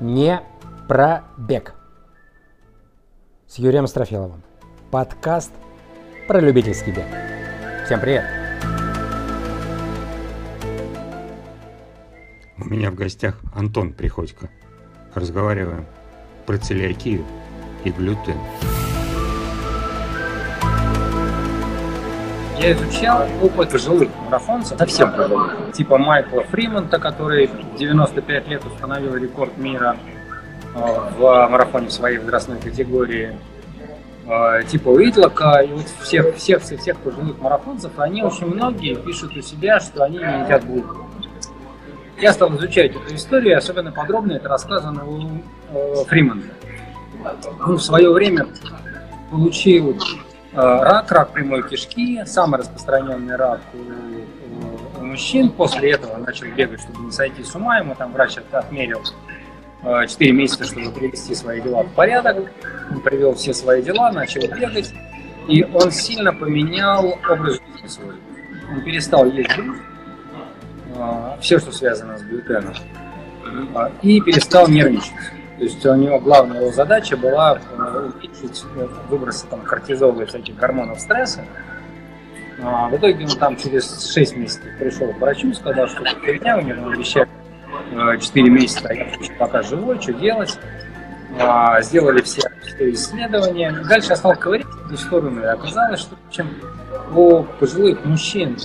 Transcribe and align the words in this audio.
не 0.00 0.40
про 0.88 1.24
бег. 1.36 1.74
С 3.46 3.58
Юрием 3.58 3.86
Строфиловым. 3.86 4.42
Подкаст 4.90 5.52
про 6.26 6.40
любительский 6.40 6.92
бег. 6.92 7.06
Всем 7.84 8.00
привет! 8.00 8.24
У 12.56 12.64
меня 12.64 12.90
в 12.90 12.94
гостях 12.94 13.40
Антон 13.54 13.92
Приходько. 13.92 14.48
Разговариваем 15.14 15.86
про 16.46 16.56
целиакию 16.58 17.24
и 17.84 17.90
глютен. 17.90 18.38
Я 22.60 22.72
изучал 22.72 23.26
опыт 23.42 23.70
пожилых 23.70 24.10
марафонцев, 24.26 24.78
совсем 24.78 25.10
пожилых, 25.12 25.72
типа 25.72 25.96
Майкла 25.96 26.42
Фримонта, 26.42 26.98
который 26.98 27.46
в 27.46 27.76
95 27.78 28.48
лет 28.48 28.62
установил 28.66 29.14
рекорд 29.14 29.56
мира 29.56 29.96
э, 30.74 30.78
в 31.18 31.48
марафоне 31.48 31.88
в 31.88 31.92
своей 31.92 32.18
возрастной 32.18 32.58
категории, 32.58 33.34
э, 34.26 34.64
типа 34.68 34.90
Уитлока, 34.90 35.60
и 35.60 35.72
вот 35.72 35.86
всех, 36.02 36.36
всех, 36.36 36.60
всех, 36.60 36.80
всех 36.80 36.98
пожилых 36.98 37.38
марафонцев, 37.38 37.98
они 37.98 38.22
очень 38.22 38.48
многие 38.48 38.94
пишут 38.94 39.34
у 39.38 39.40
себя, 39.40 39.80
что 39.80 40.04
они 40.04 40.18
не 40.18 40.44
едят 40.44 40.62
булку. 40.64 41.06
Я 42.18 42.34
стал 42.34 42.54
изучать 42.56 42.90
эту 42.94 43.14
историю, 43.14 43.56
особенно 43.56 43.90
подробно 43.90 44.32
это 44.32 44.50
рассказано 44.50 45.06
у 45.06 45.40
э, 45.72 46.04
Фримонта. 46.08 46.48
Он 47.66 47.76
в 47.76 47.82
свое 47.82 48.12
время 48.12 48.48
получил 49.30 49.96
рак, 50.52 51.10
рак 51.12 51.32
прямой 51.32 51.68
кишки, 51.68 52.24
самый 52.26 52.58
распространенный 52.60 53.36
рак 53.36 53.60
у, 53.74 55.00
у 55.00 55.04
мужчин. 55.04 55.50
После 55.50 55.92
этого 55.92 56.16
начал 56.16 56.46
бегать, 56.48 56.80
чтобы 56.80 57.04
не 57.04 57.12
сойти 57.12 57.42
с 57.42 57.54
ума. 57.54 57.78
Ему 57.78 57.94
там 57.94 58.12
врач 58.12 58.36
отмерил 58.50 59.02
4 59.82 60.32
месяца, 60.32 60.64
чтобы 60.64 60.90
привести 60.90 61.34
свои 61.34 61.60
дела 61.60 61.82
в 61.84 61.92
порядок. 61.94 62.50
Он 62.90 63.00
привел 63.00 63.34
все 63.34 63.54
свои 63.54 63.82
дела, 63.82 64.12
начал 64.12 64.42
бегать. 64.42 64.92
И 65.48 65.64
он 65.64 65.90
сильно 65.90 66.32
поменял 66.32 67.18
образ 67.28 67.60
жизни 67.74 67.88
свой. 67.88 68.14
Он 68.70 68.82
перестал 68.84 69.26
есть 69.26 69.50
э, 70.94 71.36
все, 71.40 71.58
что 71.58 71.72
связано 71.72 72.18
с 72.18 72.22
глютеном, 72.22 72.74
э, 73.74 73.90
и 74.02 74.20
перестал 74.20 74.68
нервничать. 74.68 75.12
То 75.60 75.64
есть 75.64 75.84
у 75.84 75.94
него 75.94 76.18
главная 76.18 76.62
его 76.62 76.72
задача 76.72 77.18
была 77.18 77.58
э, 77.58 78.10
увеличить 78.16 78.64
э, 78.76 78.88
выбросы 79.10 79.46
там, 79.46 79.60
кортизола 79.60 80.22
и 80.22 80.24
всяких 80.24 80.56
гормонов 80.56 80.98
стресса. 80.98 81.44
А 82.62 82.88
в 82.88 82.96
итоге 82.96 83.26
он 83.26 83.36
там 83.36 83.58
через 83.58 84.10
6 84.10 84.36
месяцев 84.36 84.64
пришел 84.78 85.12
к 85.12 85.18
врачу, 85.18 85.52
сказал, 85.52 85.86
что 85.86 86.02
фигня, 86.24 86.56
у 86.56 86.62
него 86.62 86.88
обещали 86.88 87.28
4 88.18 88.46
э, 88.46 88.50
месяца, 88.50 88.88
а 88.88 88.94
я 88.94 89.06
пока 89.38 89.60
живой, 89.60 90.00
что 90.00 90.14
делать. 90.14 90.58
А, 91.38 91.82
сделали 91.82 92.22
все, 92.22 92.40
все 92.62 92.92
исследования. 92.92 93.70
Дальше 93.86 94.08
я 94.08 94.16
стал 94.16 94.36
ковырять 94.36 94.66
эту 94.86 94.96
сторону, 94.96 95.42
и 95.42 95.44
оказалось, 95.44 96.00
что 96.00 96.16
чем 96.30 96.48
у 97.14 97.42
пожилых 97.42 98.02
мужчин 98.06 98.56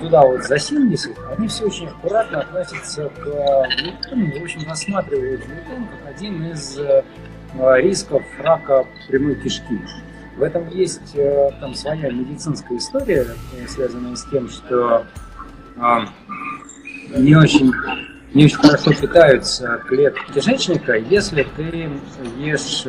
туда 0.00 0.22
вот 0.22 0.44
за 0.44 0.58
70, 0.58 1.16
они 1.36 1.48
все 1.48 1.66
очень 1.66 1.88
аккуратно 1.88 2.40
относятся 2.40 3.08
к 3.08 3.24
глютену 3.24 4.26
и, 4.26 4.38
в 4.38 4.42
общем, 4.42 4.68
рассматривают 4.68 5.44
глютен 5.44 5.86
как 5.88 6.14
один 6.14 6.46
из 6.52 6.78
э, 6.78 7.02
рисков 7.80 8.22
рака 8.40 8.86
прямой 9.08 9.34
кишки. 9.36 9.80
В 10.36 10.42
этом 10.42 10.68
есть 10.68 11.14
э, 11.14 11.50
там 11.60 11.74
своя 11.74 12.10
медицинская 12.10 12.78
история, 12.78 13.26
э, 13.56 13.66
связанная 13.66 14.14
с 14.14 14.24
тем, 14.30 14.48
что 14.48 15.06
не 17.16 17.34
очень 17.34 17.72
не 18.32 18.46
очень 18.46 18.56
хорошо 18.56 18.92
питаются 18.92 19.80
клетки 19.86 20.20
кишечника, 20.34 20.96
если 20.96 21.46
ты 21.56 21.90
ешь 22.38 22.84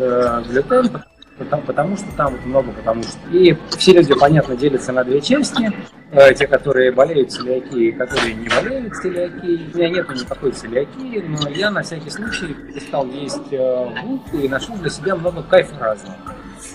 глютен, 0.48 1.04
потому, 1.38 1.64
потому 1.64 1.98
что 1.98 2.08
там 2.16 2.34
вот 2.34 2.46
много, 2.46 2.72
потому 2.72 3.04
что. 3.04 3.20
И 3.32 3.56
все 3.78 3.94
люди, 3.94 4.14
понятно, 4.14 4.56
делятся 4.56 4.92
на 4.92 5.04
две 5.04 5.22
части. 5.22 5.72
Э, 6.12 6.34
те, 6.34 6.48
которые 6.48 6.92
болеют 6.92 7.32
целиакией, 7.32 7.92
которые 7.92 8.36
не 8.36 8.48
болеют 8.48 8.96
целиакией. 8.96 9.70
У 9.74 9.78
меня 9.78 9.90
нет 9.90 10.10
никакой 10.10 10.52
целиакии, 10.52 11.24
но 11.28 11.50
я 11.50 11.72
на 11.72 11.82
всякий 11.82 12.10
случай 12.10 12.54
перестал 12.54 13.06
есть 13.08 13.52
э, 13.52 13.90
булку 14.02 14.38
и 14.38 14.48
нашел 14.48 14.76
для 14.76 14.90
себя 14.90 15.16
много 15.16 15.44
кайфа 15.44 15.78
разного. 15.78 16.16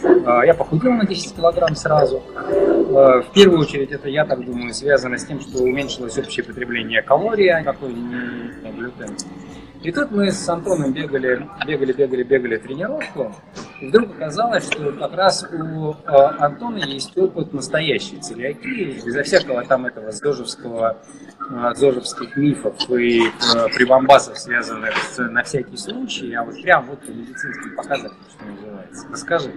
Э, 0.03 0.47
я 0.47 0.53
похудел 0.53 0.92
на 0.92 1.06
10 1.06 1.37
килограмм 1.37 1.75
сразу. 1.75 2.22
В 2.34 3.27
первую 3.32 3.60
очередь 3.60 3.92
это, 3.92 4.09
я 4.09 4.27
так 4.27 4.44
думаю, 4.44 4.75
связано 4.75 5.16
с 5.16 5.25
тем, 5.25 5.41
что 5.41 5.62
уменьшилось 5.62 6.19
общее 6.19 6.44
потребление 6.44 7.03
калорий, 7.03 7.50
а 7.50 7.62
какой 7.62 7.92
не 7.92 8.72
глютен. 8.72 9.16
И 9.83 9.91
тут 9.93 10.11
мы 10.11 10.31
с 10.31 10.47
Антоном 10.47 10.93
бегали, 10.93 11.49
бегали, 11.67 11.93
бегали, 11.93 12.23
бегали 12.23 12.57
тренировку, 12.59 13.35
и 13.81 13.87
вдруг 13.87 14.11
оказалось, 14.11 14.71
что 14.71 14.93
как 14.93 15.15
раз 15.15 15.43
у 15.51 15.93
э, 15.93 15.95
Антона 16.07 16.85
есть 16.85 17.17
опыт 17.17 17.55
настоящей 17.55 18.19
целиакии, 18.19 19.01
безо 19.03 19.23
всякого 19.23 19.65
там 19.65 19.87
этого 19.87 20.13
зожевского, 20.13 20.99
э, 21.51 21.75
зожевских 21.77 22.37
мифов 22.37 22.75
и 22.91 23.23
э, 23.23 23.69
прибамбасов, 23.75 24.39
связанных 24.39 24.95
с 24.99 25.17
на 25.17 25.43
всякий 25.45 25.79
случай, 25.79 26.35
а 26.35 26.45
вот 26.45 26.61
прям 26.61 26.85
вот 26.85 27.09
медицинский 27.09 27.71
показатель, 27.71 28.17
что 28.37 28.45
называется. 28.45 29.07
Расскажи. 29.11 29.53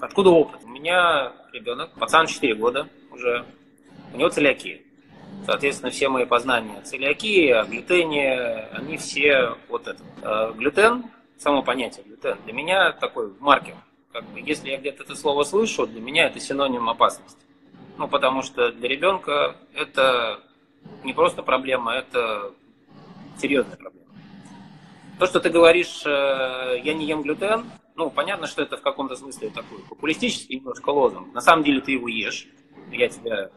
Откуда 0.00 0.30
опыт? 0.30 0.60
У 0.64 0.70
меня 0.70 1.30
ребенок, 1.52 1.90
пацан 1.92 2.26
4 2.26 2.56
года 2.56 2.88
уже, 3.12 3.44
у 4.12 4.16
него 4.16 4.28
целиакия. 4.28 4.80
Соответственно, 5.44 5.90
все 5.90 6.08
мои 6.08 6.24
познания 6.24 6.80
целиакии, 6.82 7.50
о 7.50 7.64
глютене, 7.64 8.68
они 8.72 8.96
все 8.96 9.56
вот 9.68 9.88
это. 9.88 10.02
А 10.22 10.52
глютен, 10.52 11.04
само 11.38 11.62
понятие 11.62 12.04
глютен, 12.04 12.38
для 12.44 12.52
меня 12.52 12.92
такой 12.92 13.32
маркер. 13.40 13.74
Как 14.12 14.24
бы, 14.26 14.40
если 14.40 14.70
я 14.70 14.76
где-то 14.76 15.02
это 15.04 15.16
слово 15.16 15.42
слышу, 15.42 15.86
для 15.86 16.00
меня 16.00 16.26
это 16.26 16.38
синоним 16.38 16.88
опасности. 16.88 17.40
Ну, 17.98 18.08
потому 18.08 18.42
что 18.42 18.70
для 18.72 18.88
ребенка 18.88 19.56
это 19.74 20.40
не 21.02 21.12
просто 21.12 21.42
проблема, 21.42 21.94
это 21.94 22.52
серьезная 23.38 23.76
проблема. 23.76 24.06
То, 25.18 25.26
что 25.26 25.40
ты 25.40 25.50
говоришь, 25.50 26.02
э, 26.04 26.80
я 26.82 26.94
не 26.94 27.06
ем 27.06 27.22
глютен, 27.22 27.64
ну, 27.94 28.10
понятно, 28.10 28.46
что 28.46 28.62
это 28.62 28.76
в 28.76 28.82
каком-то 28.82 29.16
смысле 29.16 29.50
такой 29.50 29.78
популистический 29.88 30.56
немножко 30.56 30.90
лозунг. 30.90 31.32
На 31.34 31.40
самом 31.40 31.64
деле 31.64 31.80
ты 31.80 31.92
его 31.92 32.08
ешь. 32.08 32.46
Я 32.90 33.08
тебя 33.08 33.50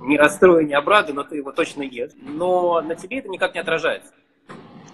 не 0.00 0.16
расстрою, 0.18 0.66
не 0.66 0.74
обрадую, 0.74 1.16
но 1.16 1.24
ты 1.24 1.36
его 1.36 1.52
точно 1.52 1.82
ешь. 1.82 2.12
Но 2.20 2.80
на 2.80 2.94
тебе 2.94 3.18
это 3.18 3.28
никак 3.28 3.54
не 3.54 3.60
отражается. 3.60 4.12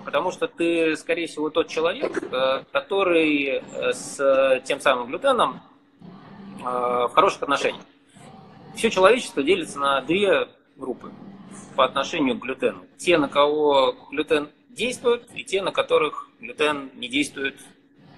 Потому 0.04 0.30
что 0.32 0.48
ты, 0.48 0.96
скорее 0.96 1.26
всего, 1.26 1.50
тот 1.50 1.68
человек, 1.68 2.22
э, 2.22 2.64
который 2.72 3.62
э, 3.62 3.92
с 3.92 4.60
тем 4.64 4.80
самым 4.80 5.08
глютеном 5.08 5.62
э, 6.58 6.64
в 6.64 7.10
хороших 7.14 7.42
отношениях. 7.42 7.84
Все 8.74 8.90
человечество 8.90 9.42
делится 9.42 9.78
на 9.78 10.00
две 10.00 10.48
группы 10.76 11.12
по 11.76 11.84
отношению 11.84 12.36
к 12.36 12.42
глютену. 12.42 12.84
Те, 12.96 13.18
на 13.18 13.28
кого 13.28 13.94
глютен 14.10 14.48
действует, 14.70 15.28
и 15.34 15.44
те, 15.44 15.62
на 15.62 15.70
которых 15.70 16.28
глютен 16.40 16.90
не 16.94 17.08
действует 17.08 17.56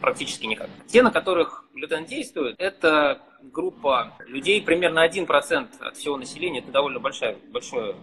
практически 0.04 0.44
никак. 0.44 0.68
Те, 0.86 1.02
на 1.02 1.10
которых 1.10 1.64
глютен 1.72 2.04
действует, 2.04 2.56
это 2.58 3.22
группа 3.42 4.12
людей, 4.26 4.60
примерно 4.60 5.06
1% 5.06 5.68
от 5.80 5.96
всего 5.96 6.18
населения, 6.18 6.58
это 6.58 6.70
довольно 6.70 7.00
большое, 7.00 7.38
большое 7.50 7.96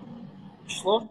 число. 0.68 1.08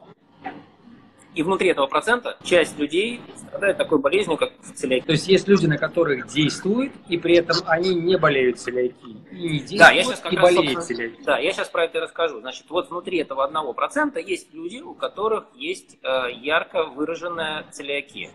И 1.33 1.45
внутри 1.45 1.69
этого 1.69 1.87
процента 1.87 2.37
часть 2.43 2.77
людей 2.77 3.21
страдает 3.37 3.77
такой 3.77 4.01
болезнью, 4.01 4.37
как 4.37 4.51
целиакия. 4.75 5.07
То 5.07 5.13
есть 5.13 5.29
есть 5.29 5.47
люди, 5.47 5.67
на 5.67 5.79
которых 5.79 6.27
действует, 6.27 6.93
и 7.09 7.17
при 7.19 7.37
этом 7.37 7.57
они 7.67 7.95
не 7.95 8.19
болеют 8.19 8.59
целиакией. 8.59 9.17
И 9.31 9.37
не 9.37 9.59
действуют, 9.61 9.79
да, 9.79 9.91
я 9.93 10.03
сейчас 10.03 10.21
как 10.21 10.33
и 10.33 10.37
раз, 10.37 10.55
болеют 10.57 10.83
целиакией. 10.83 11.25
Да, 11.25 11.39
я 11.39 11.53
сейчас 11.53 11.69
про 11.69 11.85
это 11.85 12.01
расскажу. 12.01 12.41
Значит, 12.41 12.65
вот 12.69 12.91
внутри 12.91 13.19
этого 13.19 13.45
одного 13.45 13.75
процента 13.75 14.19
есть 14.19 14.53
люди, 14.53 14.79
у 14.79 14.95
которых 14.95 15.45
есть 15.55 15.99
э, 16.03 16.33
ярко 16.33 16.87
выраженная 16.87 17.65
целиакия. 17.71 18.31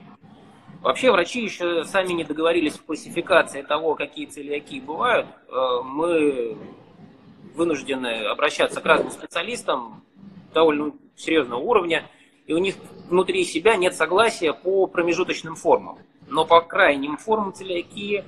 Вообще 0.85 1.11
врачи 1.11 1.41
еще 1.41 1.83
сами 1.83 2.13
не 2.13 2.23
договорились 2.23 2.73
в 2.73 2.85
классификации 2.85 3.63
того, 3.63 3.95
какие 3.95 4.27
целиакии 4.27 4.79
бывают. 4.79 5.25
Э, 5.47 5.81
мы 5.83 6.55
вынуждены 7.55 8.27
обращаться 8.27 8.81
к 8.81 8.85
разным 8.85 9.09
специалистам 9.09 10.03
довольно 10.53 10.93
серьезного 11.15 11.59
уровня, 11.59 12.07
и 12.45 12.53
у 12.53 12.59
них 12.59 12.75
внутри 13.09 13.45
себя 13.45 13.77
нет 13.77 13.95
согласия 13.95 14.53
по 14.53 14.85
промежуточным 14.85 15.55
формам. 15.55 15.97
Но 16.27 16.45
по 16.45 16.61
крайним 16.61 17.17
формам 17.17 17.51
целиакии 17.51 18.23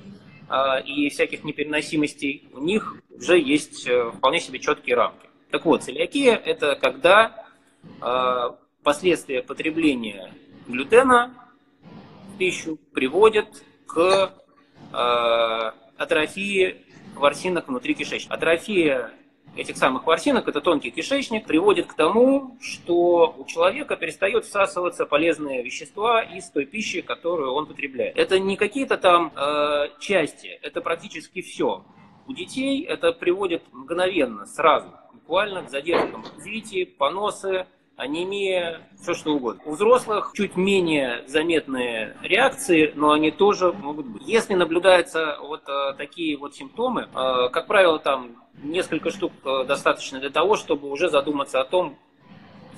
э, 0.50 0.82
и 0.82 1.10
всяких 1.10 1.44
непереносимостей 1.44 2.48
у 2.52 2.58
них 2.58 2.96
уже 3.16 3.38
есть 3.38 3.86
э, 3.86 4.10
вполне 4.10 4.40
себе 4.40 4.58
четкие 4.58 4.96
рамки. 4.96 5.28
Так 5.52 5.64
вот, 5.64 5.84
целиакия– 5.84 6.34
это 6.44 6.74
когда 6.74 7.44
последствия 8.82 9.42
потребления 9.42 10.34
глютена 10.66 11.32
пищу 12.38 12.78
приводит 12.92 13.64
к 13.86 14.32
э, 14.92 15.72
атрофии 15.98 16.76
ворсинок 17.14 17.68
внутри 17.68 17.94
кишечника. 17.94 18.34
Атрофия 18.34 19.10
этих 19.56 19.76
самых 19.76 20.06
ворсинок, 20.06 20.46
это 20.46 20.60
тонкий 20.60 20.90
кишечник, 20.90 21.46
приводит 21.46 21.86
к 21.86 21.94
тому, 21.94 22.56
что 22.60 23.34
у 23.36 23.44
человека 23.44 23.96
перестает 23.96 24.44
всасываться 24.44 25.04
полезные 25.04 25.62
вещества 25.62 26.22
из 26.22 26.48
той 26.50 26.64
пищи, 26.64 27.00
которую 27.00 27.52
он 27.52 27.66
потребляет. 27.66 28.16
Это 28.16 28.38
не 28.38 28.56
какие-то 28.56 28.96
там 28.96 29.32
э, 29.34 29.88
части, 29.98 30.58
это 30.62 30.80
практически 30.80 31.42
все. 31.42 31.84
У 32.26 32.32
детей 32.34 32.84
это 32.84 33.12
приводит 33.12 33.62
мгновенно, 33.72 34.46
сразу, 34.46 34.92
буквально 35.12 35.64
к 35.64 35.70
задержкам 35.70 36.22
в 36.22 36.36
развитии, 36.36 36.84
поносы, 36.84 37.66
анемия, 37.98 38.80
все 39.02 39.12
что 39.12 39.34
угодно. 39.34 39.60
У 39.66 39.72
взрослых 39.72 40.32
чуть 40.34 40.56
менее 40.56 41.24
заметные 41.26 42.16
реакции, 42.22 42.92
но 42.94 43.10
они 43.10 43.30
тоже 43.30 43.72
могут 43.72 44.06
быть. 44.06 44.22
Если 44.26 44.54
наблюдаются 44.54 45.36
вот 45.42 45.68
э, 45.68 45.94
такие 45.98 46.38
вот 46.38 46.54
симптомы, 46.54 47.02
э, 47.02 47.48
как 47.50 47.66
правило, 47.66 47.98
там 47.98 48.36
несколько 48.62 49.10
штук 49.10 49.32
э, 49.44 49.64
достаточно 49.66 50.20
для 50.20 50.30
того, 50.30 50.56
чтобы 50.56 50.88
уже 50.88 51.10
задуматься 51.10 51.60
о 51.60 51.64
том, 51.64 51.98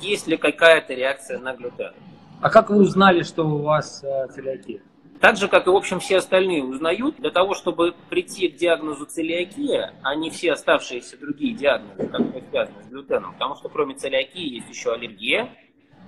есть 0.00 0.26
ли 0.26 0.38
какая-то 0.38 0.94
реакция 0.94 1.38
на 1.38 1.52
глютен. 1.52 1.92
А 2.40 2.48
как 2.48 2.70
вы 2.70 2.78
узнали, 2.78 3.22
что 3.22 3.44
у 3.44 3.58
вас 3.58 4.02
э, 4.02 4.26
целиакия? 4.34 4.80
Так 5.20 5.36
же, 5.36 5.48
как 5.48 5.66
и, 5.66 5.70
в 5.70 5.76
общем, 5.76 6.00
все 6.00 6.16
остальные 6.16 6.64
узнают, 6.64 7.16
для 7.16 7.30
того, 7.30 7.54
чтобы 7.54 7.94
прийти 8.08 8.48
к 8.48 8.56
диагнозу 8.56 9.04
целиакия, 9.04 9.94
а 10.02 10.14
не 10.14 10.30
все 10.30 10.52
оставшиеся 10.52 11.18
другие 11.18 11.54
диагнозы, 11.54 12.06
которые 12.06 12.42
связаны 12.48 12.82
с 12.82 12.86
глютеном, 12.86 13.34
потому 13.34 13.54
что 13.56 13.68
кроме 13.68 13.94
целиакии 13.94 14.54
есть 14.54 14.70
еще 14.70 14.94
аллергия 14.94 15.50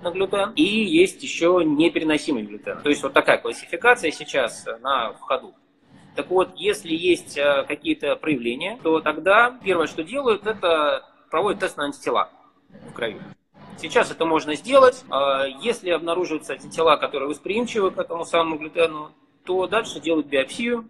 на 0.01 0.09
глютен 0.09 0.53
и 0.55 0.63
есть 0.63 1.21
еще 1.21 1.61
непереносимый 1.63 2.43
глютен. 2.43 2.81
То 2.81 2.89
есть 2.89 3.03
вот 3.03 3.13
такая 3.13 3.37
классификация 3.37 4.09
сейчас 4.09 4.65
на 4.81 5.13
в 5.13 5.19
ходу. 5.21 5.53
Так 6.15 6.29
вот, 6.29 6.49
если 6.55 6.93
есть 6.93 7.37
э, 7.37 7.65
какие-то 7.67 8.15
проявления, 8.15 8.79
то 8.83 8.99
тогда 8.99 9.59
первое, 9.63 9.87
что 9.87 10.03
делают, 10.03 10.45
это 10.45 11.05
проводят 11.31 11.61
тест 11.61 11.77
на 11.77 11.85
антитела 11.85 12.29
в 12.89 12.93
крови. 12.93 13.19
Сейчас 13.77 14.11
это 14.11 14.25
можно 14.25 14.55
сделать. 14.55 15.03
А 15.09 15.45
если 15.61 15.89
обнаруживаются 15.89 16.53
антитела, 16.53 16.97
которые 16.97 17.29
восприимчивы 17.29 17.91
к 17.91 17.97
этому 17.97 18.25
самому 18.25 18.57
глютену, 18.57 19.11
то 19.45 19.67
дальше 19.67 19.99
делают 19.99 20.27
биопсию. 20.27 20.87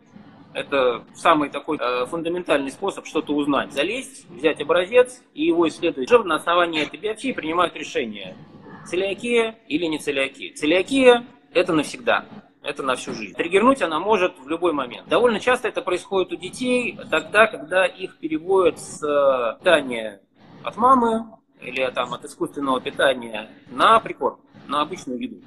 Это 0.53 1.03
самый 1.15 1.49
такой 1.49 1.79
э, 1.79 2.05
фундаментальный 2.05 2.69
способ 2.69 3.07
что-то 3.07 3.33
узнать. 3.33 3.73
Залезть, 3.73 4.29
взять 4.29 4.61
образец 4.61 5.23
и 5.33 5.45
его 5.45 5.67
исследовать. 5.67 6.11
Уже 6.11 6.23
на 6.23 6.35
основании 6.35 6.83
этой 6.83 6.99
биопсии 6.99 7.31
принимают 7.31 7.75
решение, 7.75 8.37
целиакия 8.85 9.55
или 9.67 9.85
не 9.85 9.97
целиакия. 9.97 10.53
Целиакия– 10.53 11.25
это 11.53 11.73
навсегда. 11.73 12.25
Это 12.61 12.81
на 12.83 12.95
всю 12.95 13.13
жизнь. 13.13 13.33
Триггернуть 13.33 13.81
она 13.81 13.99
может 13.99 14.39
в 14.39 14.47
любой 14.47 14.71
момент. 14.71 15.09
Довольно 15.09 15.39
часто 15.39 15.67
это 15.67 15.81
происходит 15.81 16.31
у 16.31 16.35
детей 16.37 16.97
тогда, 17.11 17.47
когда 17.47 17.85
их 17.85 18.17
переводят 18.19 18.79
с 18.79 19.03
э, 19.03 19.57
питания 19.59 20.21
от 20.63 20.77
мамы 20.77 21.25
или 21.63 21.89
там, 21.91 22.13
от 22.13 22.25
искусственного 22.25 22.81
питания 22.81 23.49
на 23.67 23.99
прикорм, 23.99 24.39
на 24.67 24.81
обычную 24.81 25.19
еду, 25.19 25.41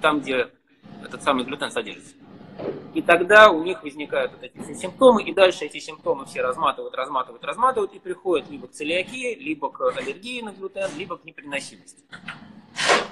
там, 0.00 0.20
где 0.20 0.50
этот 1.02 1.22
самый 1.22 1.44
глютен 1.44 1.70
содержится. 1.70 2.14
И 2.94 3.02
тогда 3.02 3.50
у 3.50 3.64
них 3.64 3.82
возникают 3.82 4.32
вот 4.32 4.42
эти 4.42 4.56
все 4.62 4.74
симптомы, 4.74 5.22
и 5.24 5.34
дальше 5.34 5.64
эти 5.64 5.78
симптомы 5.78 6.26
все 6.26 6.42
разматывают, 6.42 6.94
разматывают, 6.94 7.44
разматывают, 7.44 7.92
и 7.94 7.98
приходят 7.98 8.48
либо 8.48 8.68
к 8.68 8.72
целиакии, 8.72 9.34
либо 9.34 9.68
к 9.70 9.80
аллергии 9.96 10.42
на 10.42 10.52
глютен, 10.52 10.88
либо 10.96 11.16
к 11.16 11.24
непереносимости. 11.24 12.04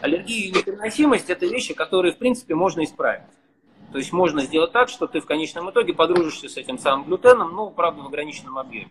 Аллергия 0.01 0.49
и 0.49 0.53
непереносимость– 0.53 1.29
это 1.31 1.47
вещи, 1.47 1.75
которые, 1.75 2.13
в 2.13 2.19
принципе, 2.19 2.55
можно 2.55 2.85
исправить. 2.85 3.27
То 3.91 3.99
есть 3.99 4.13
можно 4.13 4.43
сделать 4.43 4.73
так, 4.73 4.89
что 4.89 5.07
ты 5.07 5.21
в 5.21 5.27
конечном 5.27 5.71
итоге 5.71 5.93
подружишься 5.93 6.49
с 6.49 6.57
этим 6.57 6.79
самым 6.79 7.05
глютеном, 7.05 7.55
но, 7.55 7.71
правда, 7.71 8.03
в 8.03 8.07
ограниченном 8.07 8.59
объеме. 8.59 8.91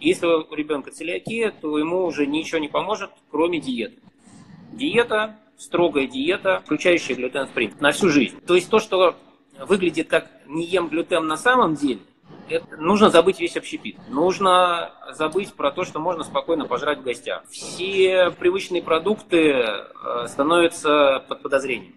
Если 0.00 0.26
у 0.26 0.54
ребенка 0.54 0.90
целиакия, 0.90 1.50
то 1.50 1.78
ему 1.78 2.04
уже 2.04 2.26
ничего 2.26 2.58
не 2.58 2.68
поможет, 2.68 3.10
кроме 3.30 3.60
диеты. 3.60 3.98
Диета, 4.72 5.36
строгая 5.58 6.06
диета, 6.06 6.62
включающая 6.64 7.14
глютен 7.14 7.46
в 7.46 7.50
принципе, 7.50 7.82
на 7.82 7.92
всю 7.92 8.08
жизнь. 8.08 8.40
То 8.46 8.54
есть 8.54 8.70
то, 8.70 8.78
что 8.78 9.16
выглядит 9.58 10.08
как 10.08 10.30
не 10.46 10.64
ем 10.64 10.88
глютен 10.88 11.26
на 11.26 11.36
самом 11.36 11.74
деле, 11.74 12.00
это, 12.48 12.76
нужно 12.78 13.10
забыть 13.10 13.40
весь 13.40 13.56
общепит. 13.56 13.96
Нужно 14.08 14.92
забыть 15.12 15.52
про 15.54 15.70
то, 15.70 15.84
что 15.84 16.00
можно 16.00 16.24
спокойно 16.24 16.64
пожрать 16.64 16.98
в 16.98 17.02
гостях. 17.02 17.44
Все 17.48 18.30
привычные 18.30 18.82
продукты 18.82 19.52
э, 19.52 20.26
становятся 20.26 21.24
под 21.28 21.42
подозрением. 21.42 21.94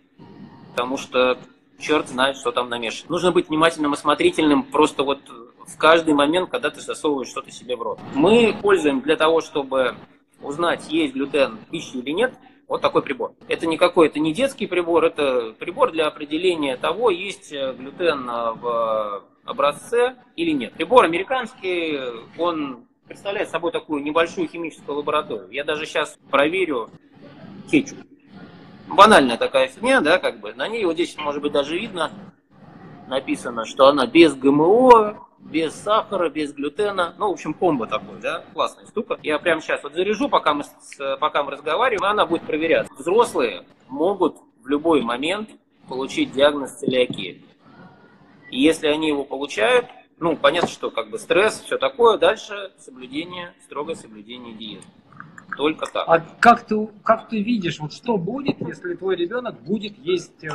Потому 0.72 0.98
что 0.98 1.38
черт 1.84 2.08
знает, 2.08 2.38
что 2.38 2.52
там 2.52 2.70
намешано. 2.70 3.12
Нужно 3.12 3.32
быть 3.32 3.50
внимательным, 3.50 3.94
осмотрительным, 3.94 4.64
просто 4.64 5.04
вот 5.04 5.20
в 5.68 5.78
каждый 5.78 6.14
момент, 6.14 6.50
когда 6.50 6.70
ты 6.70 6.82
засовываешь 6.82 7.30
что-то 7.30 7.52
себе 7.52 7.76
в 7.76 7.82
рот. 7.82 8.00
Мы 8.16 8.56
пользуем 8.62 9.02
для 9.02 9.16
того, 9.16 9.42
чтобы 9.42 9.96
узнать, 10.42 10.90
есть 10.90 11.14
глютен 11.14 11.58
в 11.58 11.70
пище 11.70 12.00
или 12.00 12.12
нет, 12.12 12.34
вот 12.68 12.82
такой 12.82 13.02
прибор. 13.02 13.34
Это 13.48 13.68
не 13.68 13.78
какой, 13.78 14.08
это 14.08 14.20
не 14.20 14.34
детский 14.34 14.68
прибор, 14.68 15.04
это 15.06 15.54
прибор 15.60 15.92
для 15.92 16.08
определения 16.08 16.78
того, 16.78 17.10
есть 17.10 17.52
глютен 17.52 18.26
в 18.26 19.24
образце 19.46 20.16
или 20.36 20.52
нет. 20.52 20.74
Прибор 20.74 21.04
американский, 21.06 22.00
он 22.38 22.86
представляет 23.08 23.50
собой 23.50 23.72
такую 23.72 24.02
небольшую 24.02 24.48
химическую 24.48 24.98
лабораторию. 24.98 25.50
Я 25.52 25.64
даже 25.64 25.86
сейчас 25.86 26.18
проверю 26.32 26.90
кетчуп. 27.70 27.98
Банальная 28.88 29.38
такая 29.38 29.68
фигня, 29.68 30.02
да, 30.02 30.20
как 30.20 30.40
бы. 30.40 30.54
На 30.54 30.68
ней 30.68 30.86
вот 30.86 30.94
здесь, 30.94 31.16
может 31.18 31.42
быть, 31.42 31.52
даже 31.52 31.78
видно, 31.78 32.12
написано, 33.08 33.66
что 33.66 33.88
она 33.88 34.06
без 34.06 34.36
ГМО, 34.36 35.26
без 35.40 35.74
сахара, 35.74 36.30
без 36.30 36.54
глютена. 36.54 37.14
Ну, 37.18 37.30
в 37.30 37.34
общем, 37.34 37.54
комбо 37.54 37.88
такой, 37.88 38.20
да, 38.22 38.44
классная 38.54 38.86
штука. 38.88 39.20
Я 39.24 39.40
прямо 39.40 39.62
сейчас 39.62 39.84
вот 39.84 39.94
заряжу, 39.94 40.30
пока 40.30 40.54
мы, 40.54 40.64
с, 40.64 41.18
пока 41.18 41.44
мы 41.44 41.52
разговариваем, 41.52 42.10
она 42.10 42.26
будет 42.26 42.44
проверяться. 42.44 42.94
Взрослые 42.98 43.66
могут 43.88 44.38
в 44.64 44.68
любой 44.68 45.02
момент 45.02 45.50
получить 45.88 46.32
диагноз 46.32 46.72
целиакии. 46.74 47.44
И 48.50 48.62
если 48.62 48.88
они 48.88 49.10
его 49.10 49.24
получают, 49.26 49.88
ну, 50.20 50.38
понятно, 50.38 50.70
что 50.70 50.92
как 50.92 51.10
бы 51.10 51.20
стресс, 51.20 51.62
все 51.62 51.78
такое, 51.78 52.18
дальше 52.18 52.72
соблюдение, 52.78 53.54
строгое 53.66 53.96
соблюдение 53.96 54.54
диеты. 54.54 54.86
Только 55.58 55.86
так. 55.86 56.04
А 56.08 56.20
как 56.40 56.62
ты, 56.62 56.88
как 57.04 57.30
ты 57.30 57.42
видишь, 57.42 57.80
вот 57.80 57.94
что 57.94 58.18
будет, 58.18 58.60
если 58.62 58.96
твой 58.96 59.16
ребенок 59.16 59.62
будет 59.62 59.98
есть 59.98 60.44
э, 60.44 60.50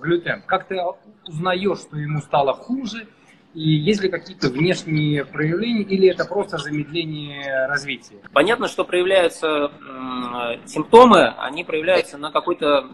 глютен? 0.00 0.42
Как 0.46 0.68
ты 0.68 0.78
узнаешь, 1.26 1.78
что 1.78 1.96
ему 1.96 2.20
стало 2.20 2.52
хуже, 2.52 3.06
и 3.54 3.68
есть 3.68 4.00
ли 4.02 4.08
какие-то 4.08 4.48
внешние 4.48 5.24
проявления, 5.24 5.82
или 5.82 6.08
это 6.08 6.24
просто 6.24 6.58
замедление 6.58 7.66
развития? 7.66 8.18
Понятно, 8.32 8.68
что 8.68 8.84
проявляются 8.84 9.48
э, 9.48 10.66
симптомы, 10.66 11.28
они 11.38 11.64
проявляются 11.64 12.16
на 12.16 12.30
какой-то 12.30 12.88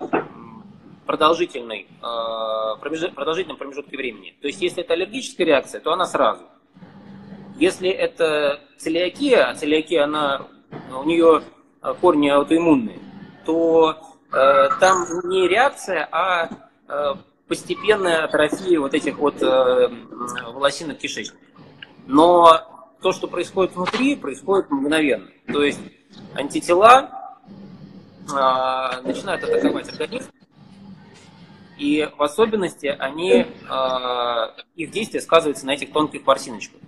продолжительной, 1.04 1.86
э, 2.02 2.80
промеж... 2.80 3.12
продолжительном 3.14 3.58
промежутке 3.58 3.96
времени. 3.96 4.34
То 4.40 4.46
есть, 4.46 4.62
если 4.62 4.82
это 4.82 4.94
аллергическая 4.94 5.46
реакция, 5.46 5.80
то 5.80 5.92
она 5.92 6.06
сразу. 6.06 6.42
Если 7.58 7.88
это 7.88 8.60
целиакия, 8.78 9.48
а 9.48 9.54
целиакия, 9.54 10.04
она, 10.04 10.46
у 10.90 11.04
нее 11.04 11.42
корни 12.00 12.28
аутоиммунные, 12.28 12.98
то 13.44 13.96
э, 14.32 14.68
там 14.80 15.06
не 15.24 15.48
реакция, 15.48 16.08
а 16.10 16.48
э, 16.88 17.14
постепенная 17.48 18.24
атрофия 18.24 18.80
вот 18.80 18.94
этих 18.94 19.18
вот 19.18 19.40
э, 19.42 19.88
волосинок 20.52 20.98
кишечника. 20.98 21.38
Но 22.06 22.96
то, 23.00 23.12
что 23.12 23.28
происходит 23.28 23.74
внутри, 23.74 24.16
происходит 24.16 24.70
мгновенно. 24.70 25.28
То 25.52 25.62
есть 25.62 25.80
антитела 26.34 27.10
э, 28.28 29.00
начинают 29.02 29.44
атаковать 29.44 29.88
организм, 29.88 30.30
и 31.78 32.08
в 32.16 32.22
особенности 32.22 32.86
они, 32.86 33.32
э, 33.32 33.46
их 34.76 34.90
действие 34.90 35.20
сказывается 35.20 35.66
на 35.66 35.74
этих 35.74 35.92
тонких 35.92 36.26
ворсиночках. 36.26 36.80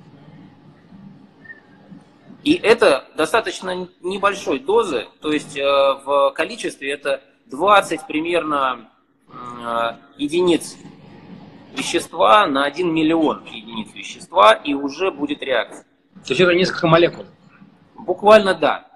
И 2.44 2.54
это 2.54 3.04
достаточно 3.16 3.88
небольшой 4.00 4.60
дозы, 4.60 5.06
то 5.20 5.32
есть 5.32 5.56
э, 5.56 5.62
в 5.64 6.32
количестве 6.34 6.92
это 6.92 7.22
20 7.46 8.06
примерно 8.06 8.88
Э, 9.30 9.96
единиц 10.16 10.76
вещества 11.76 12.46
на 12.46 12.64
1 12.64 12.92
миллион 12.92 13.44
единиц 13.44 13.92
вещества, 13.94 14.52
и 14.52 14.74
уже 14.74 15.10
будет 15.10 15.42
реакция. 15.42 15.84
То 16.24 16.30
есть 16.30 16.40
это 16.40 16.54
несколько 16.54 16.86
молекул? 16.88 17.26
Буквально 17.94 18.54
да. 18.54 18.88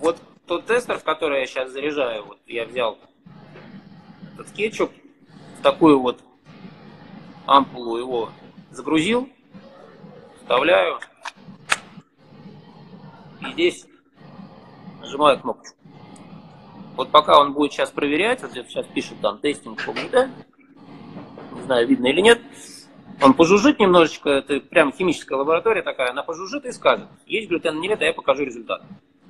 Вот 0.00 0.18
тот 0.46 0.66
тестер, 0.66 0.98
в 0.98 1.04
который 1.04 1.40
я 1.40 1.46
сейчас 1.46 1.70
заряжаю, 1.70 2.24
вот 2.24 2.38
я 2.46 2.64
взял 2.64 2.98
этот 4.34 4.50
кетчуп, 4.52 4.90
в 5.58 5.62
такую 5.62 6.00
вот 6.00 6.20
ампулу 7.46 7.98
его 7.98 8.30
загрузил, 8.70 9.28
вставляю, 10.40 10.98
и 13.48 13.52
здесь 13.52 13.86
нажимаю 15.00 15.38
кнопочку. 15.40 15.76
Вот 16.96 17.10
пока 17.10 17.40
он 17.40 17.52
будет 17.52 17.72
сейчас 17.72 17.90
проверять, 17.90 18.42
вот 18.42 18.52
сейчас 18.52 18.86
пишет 18.86 19.20
там 19.20 19.38
тестинг 19.38 19.84
ГУТ, 19.84 20.28
не 21.52 21.62
знаю, 21.62 21.86
видно 21.86 22.06
или 22.08 22.20
нет, 22.20 22.40
Он 23.20 23.34
пожужжит 23.34 23.78
немножечко, 23.78 24.30
это 24.30 24.60
прям 24.60 24.92
химическая 24.92 25.38
лаборатория 25.38 25.82
такая, 25.82 26.10
она 26.10 26.22
пожужжит 26.22 26.64
и 26.66 26.72
скажет, 26.72 27.06
есть 27.26 27.48
глютен 27.48 27.78
или 27.78 27.88
нет, 27.88 28.02
а 28.02 28.04
я 28.04 28.12
покажу 28.12 28.44
результат. 28.44 28.82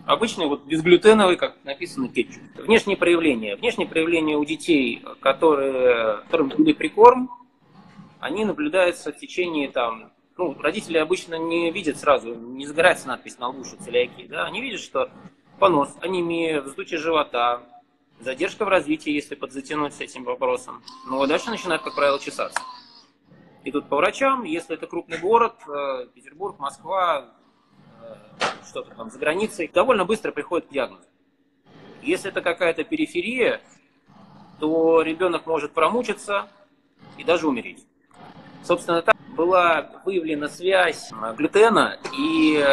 Обычный 0.06 0.46
вот 0.46 0.64
безглютеновый, 0.64 1.36
как 1.36 1.56
написано, 1.64 2.08
кетчуп. 2.08 2.42
Внешние 2.56 2.96
проявления. 2.96 3.54
Внешние 3.54 3.86
проявления 3.86 4.36
у 4.36 4.44
детей, 4.44 5.04
которые, 5.20 6.22
которым 6.24 6.48
дали 6.48 6.72
прикорм, 6.72 7.30
они 8.18 8.44
наблюдаются 8.44 9.12
в 9.12 9.18
течение 9.18 9.70
там, 9.70 10.12
ну, 10.42 10.60
родители 10.60 10.98
обычно 10.98 11.36
не 11.36 11.70
видят 11.70 11.98
сразу, 11.98 12.34
не 12.34 12.66
загорается 12.66 13.06
надпись 13.06 13.38
на 13.38 13.48
лбу, 13.48 13.64
что 13.64 13.82
целиакия, 13.82 14.26
да, 14.28 14.44
они 14.44 14.60
видят, 14.60 14.80
что 14.80 15.08
понос, 15.60 15.94
анемия, 16.00 16.60
вздутие 16.60 16.98
живота, 16.98 17.62
задержка 18.18 18.64
в 18.64 18.68
развитии, 18.68 19.12
если 19.12 19.36
подзатянуть 19.36 19.94
с 19.94 20.00
этим 20.00 20.24
вопросом. 20.24 20.82
Ну, 21.06 21.22
а 21.22 21.26
дальше 21.28 21.50
начинают, 21.50 21.82
как 21.82 21.94
правило, 21.94 22.18
чесаться. 22.18 22.60
И 23.62 23.70
тут 23.70 23.88
по 23.88 23.96
врачам, 23.96 24.42
если 24.42 24.74
это 24.74 24.88
крупный 24.88 25.18
город, 25.18 25.54
э, 25.68 26.06
Петербург, 26.12 26.58
Москва, 26.58 27.32
э, 28.02 28.14
что-то 28.68 28.92
там 28.96 29.10
за 29.10 29.18
границей, 29.20 29.70
довольно 29.72 30.04
быстро 30.04 30.32
приходит 30.32 30.66
к 30.66 30.72
диагнозу. 30.72 31.06
Если 32.02 32.30
это 32.30 32.40
какая-то 32.40 32.82
периферия, 32.82 33.60
то 34.58 35.02
ребенок 35.02 35.46
может 35.46 35.72
промучиться 35.72 36.48
и 37.16 37.22
даже 37.22 37.46
умереть. 37.46 37.86
Собственно, 38.64 39.02
так 39.02 39.14
была 39.32 39.90
выявлена 40.04 40.48
связь 40.48 41.10
э, 41.12 41.34
глютена 41.34 41.98
и 42.16 42.64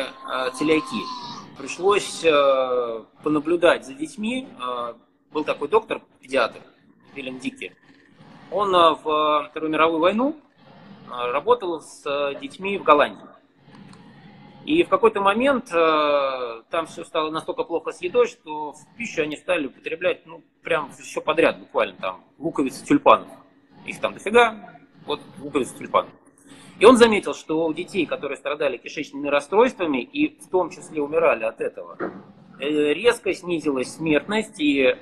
целиакии. 0.55 1.03
Пришлось 1.57 2.25
понаблюдать 3.21 3.85
за 3.85 3.93
детьми. 3.93 4.47
Был 5.31 5.43
такой 5.43 5.67
доктор, 5.67 6.01
педиатр, 6.21 6.61
Вильям 7.13 7.37
Дикки. 7.37 7.75
Он 8.49 8.71
в 8.71 9.49
Вторую 9.49 9.69
мировую 9.69 9.99
войну 9.99 10.39
Э, 11.09 11.31
работал 11.31 11.81
с 11.81 12.03
э, 12.05 12.39
детьми 12.39 12.77
в 12.77 12.83
Голландии. 12.83 13.25
И 14.65 14.83
в 14.83 14.89
какой-то 14.89 15.21
момент 15.21 15.71
э, 15.73 16.63
там 16.69 16.85
все 16.85 17.03
стало 17.03 17.31
настолько 17.31 17.63
плохо 17.63 17.91
с 17.91 18.01
едой, 18.01 18.27
что 18.27 18.73
в 18.73 18.97
пищу 18.97 19.23
они 19.23 19.35
стали 19.35 19.67
употреблять, 19.67 20.25
ну, 20.25 20.43
прям 20.61 20.91
все 20.91 21.21
подряд, 21.21 21.59
буквально 21.59 21.95
там, 21.95 22.23
луковицы 22.37 22.85
тюльпанов. 22.85 23.27
Их 23.85 23.99
там 23.99 24.13
дофига, 24.13 24.77
вот 25.05 25.21
луковицы 25.39 25.75
тюльпанов. 25.77 26.11
И 26.79 26.85
он 26.85 26.95
заметил, 26.95 27.33
что 27.33 27.65
у 27.65 27.73
детей, 27.73 28.05
которые 28.05 28.37
страдали 28.37 28.77
кишечными 28.77 29.27
расстройствами 29.27 30.01
и 30.01 30.39
в 30.39 30.49
том 30.49 30.69
числе 30.69 31.01
умирали 31.01 31.43
от 31.43 31.59
этого, 31.59 31.97
резко 32.57 33.33
снизилась 33.33 33.93
смертность, 33.93 34.59
и 34.59 34.83
э, 34.83 34.95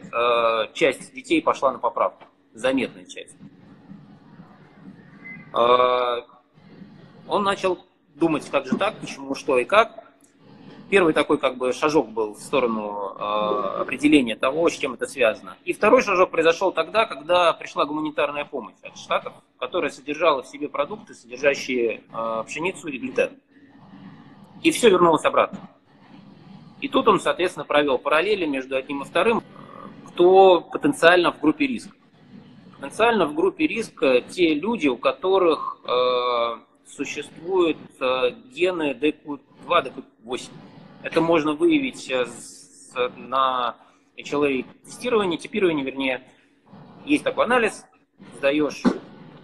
часть 0.74 1.14
детей 1.14 1.42
пошла 1.42 1.72
на 1.72 1.80
поправку, 1.80 2.24
заметная 2.54 3.06
часть. 3.06 3.36
А, 5.54 6.26
он 7.28 7.44
начал 7.44 7.86
думать, 8.16 8.48
как 8.50 8.66
же 8.66 8.78
так, 8.78 8.96
почему, 9.00 9.36
что 9.36 9.58
и 9.58 9.66
как. 9.66 10.07
Первый 10.90 11.14
такой 11.14 11.38
как 11.38 11.58
бы 11.58 11.74
шажок 11.74 12.10
был 12.10 12.34
в 12.34 12.40
сторону 12.40 13.14
э, 13.14 13.82
определения 13.82 14.38
того, 14.38 14.70
с 14.70 14.74
чем 14.74 14.94
это 14.94 15.06
связано. 15.06 15.58
И 15.66 15.74
второй 15.74 16.02
шажок 16.02 16.32
произошел 16.32 16.72
тогда, 16.72 17.06
когда 17.06 17.52
пришла 17.52 17.86
гуманитарная 17.86 18.46
помощь 18.46 18.76
от 18.84 18.98
Штатов, 18.98 19.34
которая 19.60 19.92
содержала 19.92 20.44
в 20.44 20.48
себе 20.48 20.70
продукты, 20.70 21.14
содержащие 21.14 22.04
э, 22.10 22.44
пшеницу 22.46 22.88
и 22.88 22.98
глютен. 22.98 23.32
И 24.64 24.72
все 24.72 24.90
вернулось 24.90 25.26
обратно. 25.26 25.60
И 26.80 26.88
тут 26.88 27.08
он, 27.10 27.20
соответственно, 27.20 27.66
провел 27.66 27.98
параллели 27.98 28.46
между 28.46 28.78
одним 28.78 29.02
и 29.02 29.06
вторым, 29.06 29.44
кто 30.08 30.62
потенциально 30.62 31.34
в 31.34 31.42
группе 31.42 31.68
риска. 31.68 31.92
Потенциально 32.80 33.26
в 33.26 33.36
группе 33.36 33.68
риска 33.68 34.22
те 34.22 34.54
люди, 34.54 34.88
у 34.88 34.96
которых 34.96 35.82
э, 35.84 36.60
существуют 36.88 37.78
э, 38.00 38.32
гены 38.54 38.92
DQ2, 38.94 39.40
DQ8. 39.68 40.50
Это 41.04 41.22
можно 41.22 41.54
выявить 41.54 42.10
э, 42.10 42.26
на 43.16 43.76
HLA-тестировании, 44.18 45.38
типировании, 45.38 45.84
вернее. 45.84 46.24
Есть 47.06 47.24
такой 47.24 47.46
анализ, 47.46 47.86
сдаешь 48.38 48.84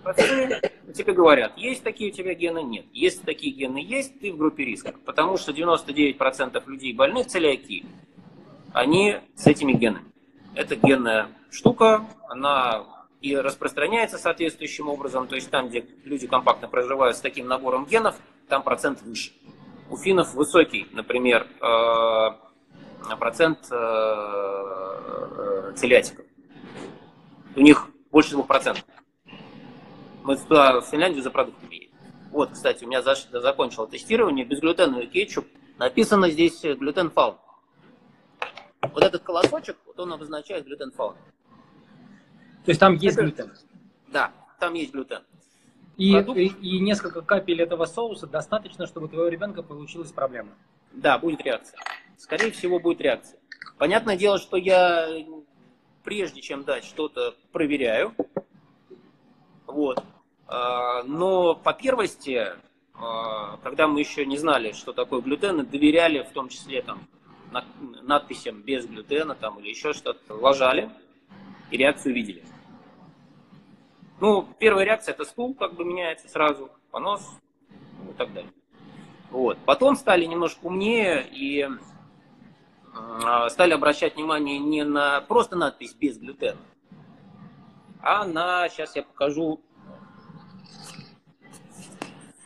процессы, 0.03 0.61
тебе 0.93 1.13
говорят, 1.13 1.57
есть 1.57 1.83
такие 1.83 2.11
у 2.11 2.13
тебя 2.13 2.33
гены, 2.33 2.61
нет. 2.61 2.85
Если 2.93 3.23
такие 3.23 3.53
гены 3.53 3.77
есть, 3.77 4.19
ты 4.19 4.31
в 4.31 4.37
группе 4.37 4.65
риска. 4.65 4.93
Потому 5.05 5.37
что 5.37 5.51
99% 5.51 6.61
людей 6.67 6.93
больных 6.93 7.27
целиакией, 7.27 7.85
они 8.73 9.17
с 9.35 9.47
этими 9.47 9.73
генами. 9.73 10.05
Это 10.55 10.75
генная 10.75 11.29
штука, 11.49 12.05
она 12.27 12.85
и 13.21 13.35
распространяется 13.35 14.17
соответствующим 14.17 14.89
образом. 14.89 15.27
То 15.27 15.35
есть 15.35 15.49
там, 15.49 15.69
где 15.69 15.85
люди 16.03 16.27
компактно 16.27 16.67
проживают 16.67 17.17
с 17.17 17.21
таким 17.21 17.47
набором 17.47 17.85
генов, 17.85 18.15
там 18.49 18.61
процент 18.63 19.01
выше. 19.01 19.31
У 19.93 19.95
финнов 19.95 20.33
высокий, 20.33 20.87
например, 20.91 21.45
э, 21.61 23.15
процент 23.19 23.59
э, 23.69 23.75
э, 23.75 25.73
целиатиков. 25.75 26.25
У 27.55 27.61
них 27.61 27.87
больше 28.11 28.35
2%. 28.35 28.83
Мы 30.23 30.35
туда, 30.35 30.81
в 30.81 30.85
Финляндию 30.87 31.21
за 31.21 31.29
продуктами 31.29 31.75
едем. 31.75 31.91
Вот, 32.31 32.53
кстати, 32.53 32.83
у 32.83 32.87
меня 32.87 33.03
закончило 33.03 33.85
тестирование 33.85 34.45
безглютеновый 34.45 35.05
кетчуп. 35.05 35.45
Написано 35.77 36.31
здесь 36.31 36.59
глютен 36.63 37.11
фаун. 37.11 37.37
Вот 38.81 39.03
этот 39.03 39.21
колосочек, 39.21 39.77
вот 39.85 39.99
он 39.99 40.11
обозначает 40.11 40.65
глютен 40.65 40.91
фаун. 40.91 41.13
То 42.65 42.71
есть 42.71 42.79
там 42.79 42.95
есть 42.95 43.15
Это... 43.15 43.27
глютен? 43.27 43.53
Да, 44.07 44.31
там 44.59 44.73
есть 44.73 44.91
глютен. 44.91 45.21
И, 45.97 46.11
и, 46.11 46.47
и 46.47 46.79
несколько 46.79 47.21
капель 47.21 47.61
этого 47.61 47.85
соуса 47.85 48.25
достаточно, 48.25 48.87
чтобы 48.87 49.05
у 49.05 49.09
твоего 49.09 49.27
ребенка 49.27 49.61
получилась 49.61 50.11
проблема? 50.11 50.51
Да, 50.91 51.17
будет 51.17 51.41
реакция. 51.41 51.79
Скорее 52.17 52.51
всего, 52.51 52.79
будет 52.79 53.01
реакция. 53.01 53.39
Понятное 53.77 54.17
дело, 54.17 54.39
что 54.39 54.57
я 54.57 55.07
прежде 56.03 56.41
чем 56.41 56.63
дать 56.63 56.83
что-то 56.83 57.35
проверяю. 57.51 58.13
Вот. 59.67 60.03
А, 60.47 61.03
но 61.03 61.55
по 61.55 61.73
первости, 61.73 62.47
а, 62.93 63.57
когда 63.63 63.87
мы 63.87 63.99
еще 63.99 64.25
не 64.25 64.37
знали, 64.37 64.71
что 64.73 64.93
такое 64.93 65.21
глютен, 65.21 65.65
доверяли 65.65 66.23
в 66.23 66.31
том 66.31 66.49
числе 66.49 66.81
там, 66.81 67.07
надписям 68.01 68.61
без 68.61 68.85
глютена 68.85 69.35
там, 69.35 69.59
или 69.59 69.69
еще 69.69 69.93
что-то, 69.93 70.33
ложали 70.33 70.89
и 71.71 71.77
реакцию 71.77 72.13
видели. 72.13 72.43
Ну, 74.23 74.47
первая 74.57 74.85
реакция 74.85 75.11
это 75.11 75.25
стул 75.25 75.53
как 75.53 75.73
бы 75.73 75.83
меняется 75.83 76.29
сразу, 76.29 76.71
понос 76.91 77.29
ну, 78.01 78.11
и 78.11 78.13
так 78.13 78.31
далее. 78.31 78.53
Вот. 79.31 79.57
Потом 79.65 79.97
стали 79.97 80.23
немножко 80.23 80.67
умнее 80.67 81.27
и 81.29 81.67
э, 81.67 83.49
стали 83.49 83.73
обращать 83.73 84.15
внимание 84.15 84.59
не 84.59 84.85
на 84.85 85.19
просто 85.19 85.57
надпись 85.57 85.93
без 85.93 86.17
глютена, 86.17 86.55
а 87.99 88.23
на, 88.23 88.69
сейчас 88.69 88.95
я 88.95 89.03
покажу, 89.03 89.59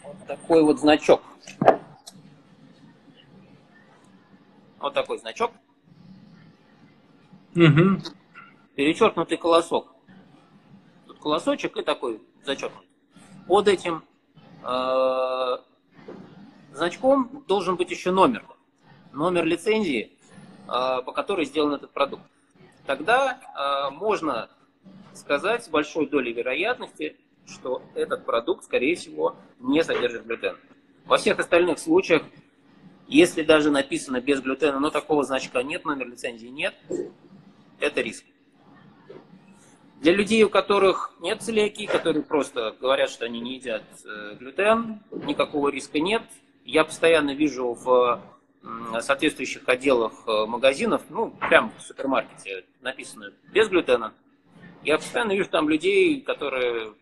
вот 0.02 0.16
такой 0.26 0.64
вот 0.64 0.80
значок. 0.80 1.22
Вот 4.80 4.96
такой 4.96 5.20
значок. 5.20 5.52
Угу. 7.56 8.02
Перечеркнутый 8.74 9.38
колосок 9.38 9.97
колосочек 11.20 11.78
и 11.78 11.84
такой 11.84 12.22
зачеркнут. 12.46 12.86
Под 13.48 13.68
этим 13.68 14.04
э, 14.64 15.58
значком 16.74 17.44
должен 17.48 17.76
быть 17.76 17.92
еще 17.92 18.12
номер. 18.12 18.46
Номер 19.14 19.46
лицензии, 19.46 20.12
э, 20.68 20.68
по 20.68 21.12
которой 21.12 21.46
сделан 21.46 21.74
этот 21.74 21.92
продукт. 21.92 22.24
Тогда 22.86 23.40
э, 23.40 23.90
можно 23.92 24.50
сказать 25.14 25.66
с 25.66 25.70
большой 25.70 26.08
долей 26.08 26.34
вероятности, 26.34 27.18
что 27.46 27.82
этот 27.96 28.26
продукт, 28.26 28.64
скорее 28.64 28.96
всего, 28.96 29.36
не 29.60 29.84
содержит 29.84 30.26
глютен. 30.26 30.58
Во 31.06 31.18
всех 31.18 31.40
остальных 31.40 31.80
случаях, 31.80 32.24
если 33.08 33.42
даже 33.42 33.72
написано 33.72 34.20
без 34.20 34.42
глютена, 34.42 34.80
но 34.80 34.90
такого 34.90 35.24
значка 35.24 35.64
нет, 35.64 35.86
номер 35.86 36.08
лицензии 36.10 36.48
нет, 36.48 36.76
это 37.80 38.02
риск. 38.02 38.26
Для 40.02 40.14
людей, 40.14 40.44
у 40.44 40.50
которых 40.50 41.12
нет 41.20 41.42
целиакии, 41.42 41.86
которые 41.86 42.24
просто 42.24 42.76
говорят, 42.80 43.10
что 43.10 43.26
они 43.26 43.40
не 43.40 43.56
едят 43.56 43.84
э, 44.06 44.36
глютен, 44.36 45.02
никакого 45.12 45.70
риска 45.70 46.00
нет. 46.00 46.22
Я 46.66 46.84
постоянно 46.84 47.34
вижу 47.34 47.74
в 47.74 48.22
соответствующих 49.02 49.68
отделах 49.68 50.14
э, 50.28 50.46
магазинов, 50.46 51.02
ну, 51.10 51.32
прямо 51.50 51.72
в 51.78 51.82
супермаркете 51.82 52.66
написано 52.82 53.34
без 53.52 53.70
глютена. 53.70 54.14
Я 54.84 54.98
постоянно 54.98 55.34
вижу 55.34 55.50
там 55.50 55.68
людей, 55.68 56.22
которые 56.22 56.94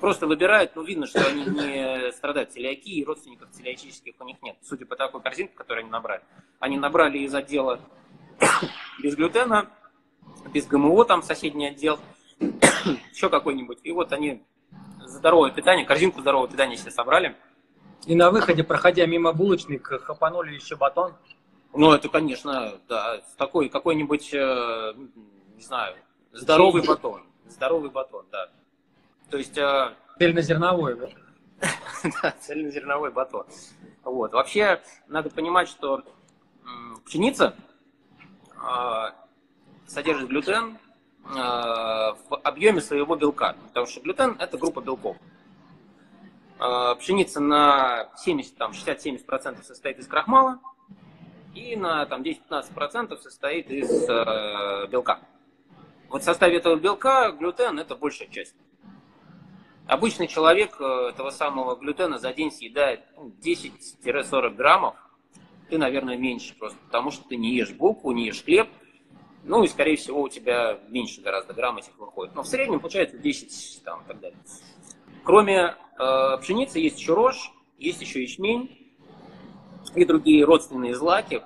просто 0.00 0.26
выбирают, 0.26 0.74
ну, 0.74 0.82
видно, 0.82 1.06
что 1.06 1.26
они 1.26 1.44
не 1.44 2.12
страдают 2.12 2.52
целиакией, 2.52 3.04
родственников 3.04 3.50
целиакических 3.50 4.14
у 4.18 4.24
них 4.24 4.36
нет, 4.42 4.56
судя 4.62 4.86
по 4.86 4.96
такой 4.96 5.20
корзинке, 5.20 5.54
которую 5.54 5.82
они 5.82 5.90
набрали. 5.90 6.22
Они 6.60 6.78
набрали 6.78 7.18
из 7.18 7.34
отдела 7.34 7.80
без 9.02 9.16
глютена, 9.16 9.70
без 10.52 10.66
ГМО, 10.66 11.04
там 11.04 11.22
соседний 11.22 11.68
отдел, 11.68 11.98
еще 13.12 13.28
какой-нибудь. 13.28 13.78
И 13.82 13.92
вот 13.92 14.12
они 14.12 14.42
здоровое 15.00 15.50
питание, 15.50 15.84
корзинку 15.84 16.20
здорового 16.20 16.48
питания 16.48 16.76
себе 16.76 16.90
собрали. 16.90 17.36
И 18.06 18.14
на 18.14 18.30
выходе, 18.30 18.62
проходя 18.62 19.06
мимо 19.06 19.32
булочных, 19.32 19.82
хапанули 19.82 20.54
еще 20.54 20.76
батон. 20.76 21.14
Ну, 21.74 21.92
это, 21.92 22.08
конечно, 22.08 22.80
да, 22.88 23.20
такой 23.36 23.68
какой-нибудь, 23.68 24.32
э, 24.32 24.94
не 25.56 25.62
знаю, 25.62 25.96
здоровый 26.32 26.86
батон. 26.86 27.22
Здоровый 27.48 27.90
батон, 27.90 28.24
да. 28.30 28.48
То 29.30 29.38
есть, 29.38 29.58
э, 29.58 29.92
Цельнозерновой, 30.18 30.96
да? 30.96 31.08
да, 32.22 32.34
цельнозерновой 32.40 33.10
батон. 33.10 33.46
Вот. 34.04 34.32
Вообще, 34.32 34.80
надо 35.08 35.30
понимать, 35.30 35.68
что 35.68 36.02
пшеница 37.04 37.54
э, 38.54 39.25
содержит 39.86 40.28
глютен 40.28 40.78
э, 41.24 41.34
в 41.34 42.40
объеме 42.42 42.80
своего 42.80 43.16
белка, 43.16 43.56
потому 43.68 43.86
что 43.86 44.00
глютен– 44.00 44.36
это 44.38 44.58
группа 44.58 44.80
белков. 44.80 45.16
Э, 46.58 46.94
Пшеница 46.98 47.40
на 47.40 48.10
70, 48.16 48.56
там, 48.56 48.72
60-70% 48.72 49.62
состоит 49.62 49.98
из 49.98 50.06
крахмала 50.06 50.60
и 51.54 51.76
на 51.76 52.04
там, 52.06 52.22
10-15% 52.22 53.16
состоит 53.18 53.70
из 53.70 54.08
э, 54.08 54.86
белка. 54.88 55.20
Вот 56.08 56.22
в 56.22 56.24
составе 56.24 56.58
этого 56.58 56.76
белка 56.76 57.30
глютен– 57.32 57.78
это 57.80 57.96
большая 57.96 58.28
часть. 58.28 58.54
Обычный 59.86 60.26
человек 60.26 60.80
этого 60.80 61.30
самого 61.30 61.76
глютена 61.76 62.18
за 62.18 62.32
день 62.32 62.50
съедает 62.50 63.04
ну, 63.16 63.32
10-40 63.40 64.50
граммов. 64.56 64.96
Ты, 65.70 65.78
наверное, 65.78 66.16
меньше 66.16 66.56
просто, 66.56 66.78
потому 66.86 67.12
что 67.12 67.28
ты 67.28 67.36
не 67.36 67.54
ешь 67.54 67.70
булку, 67.70 68.10
не 68.10 68.26
ешь 68.26 68.44
хлеб. 68.44 68.68
Ну 69.46 69.62
и, 69.62 69.68
скорее 69.68 69.96
всего, 69.96 70.22
у 70.22 70.28
тебя 70.28 70.80
меньше 70.88 71.20
гораздо 71.20 71.54
грамм 71.54 71.78
этих 71.78 71.96
выходит. 71.98 72.34
Но 72.34 72.42
в 72.42 72.48
среднем 72.48 72.80
получается 72.80 73.16
10 73.16 73.82
там, 73.84 74.02
и 74.02 74.08
так 74.08 74.18
далее. 74.18 74.38
Кроме 75.22 75.76
э, 75.98 76.38
пшеницы 76.40 76.80
есть 76.80 76.98
еще 76.98 77.14
рожь, 77.14 77.52
есть 77.78 78.00
еще 78.00 78.22
ячмень 78.22 78.92
и 79.94 80.04
другие 80.04 80.44
родственные 80.44 80.96
злаки, 80.96 81.42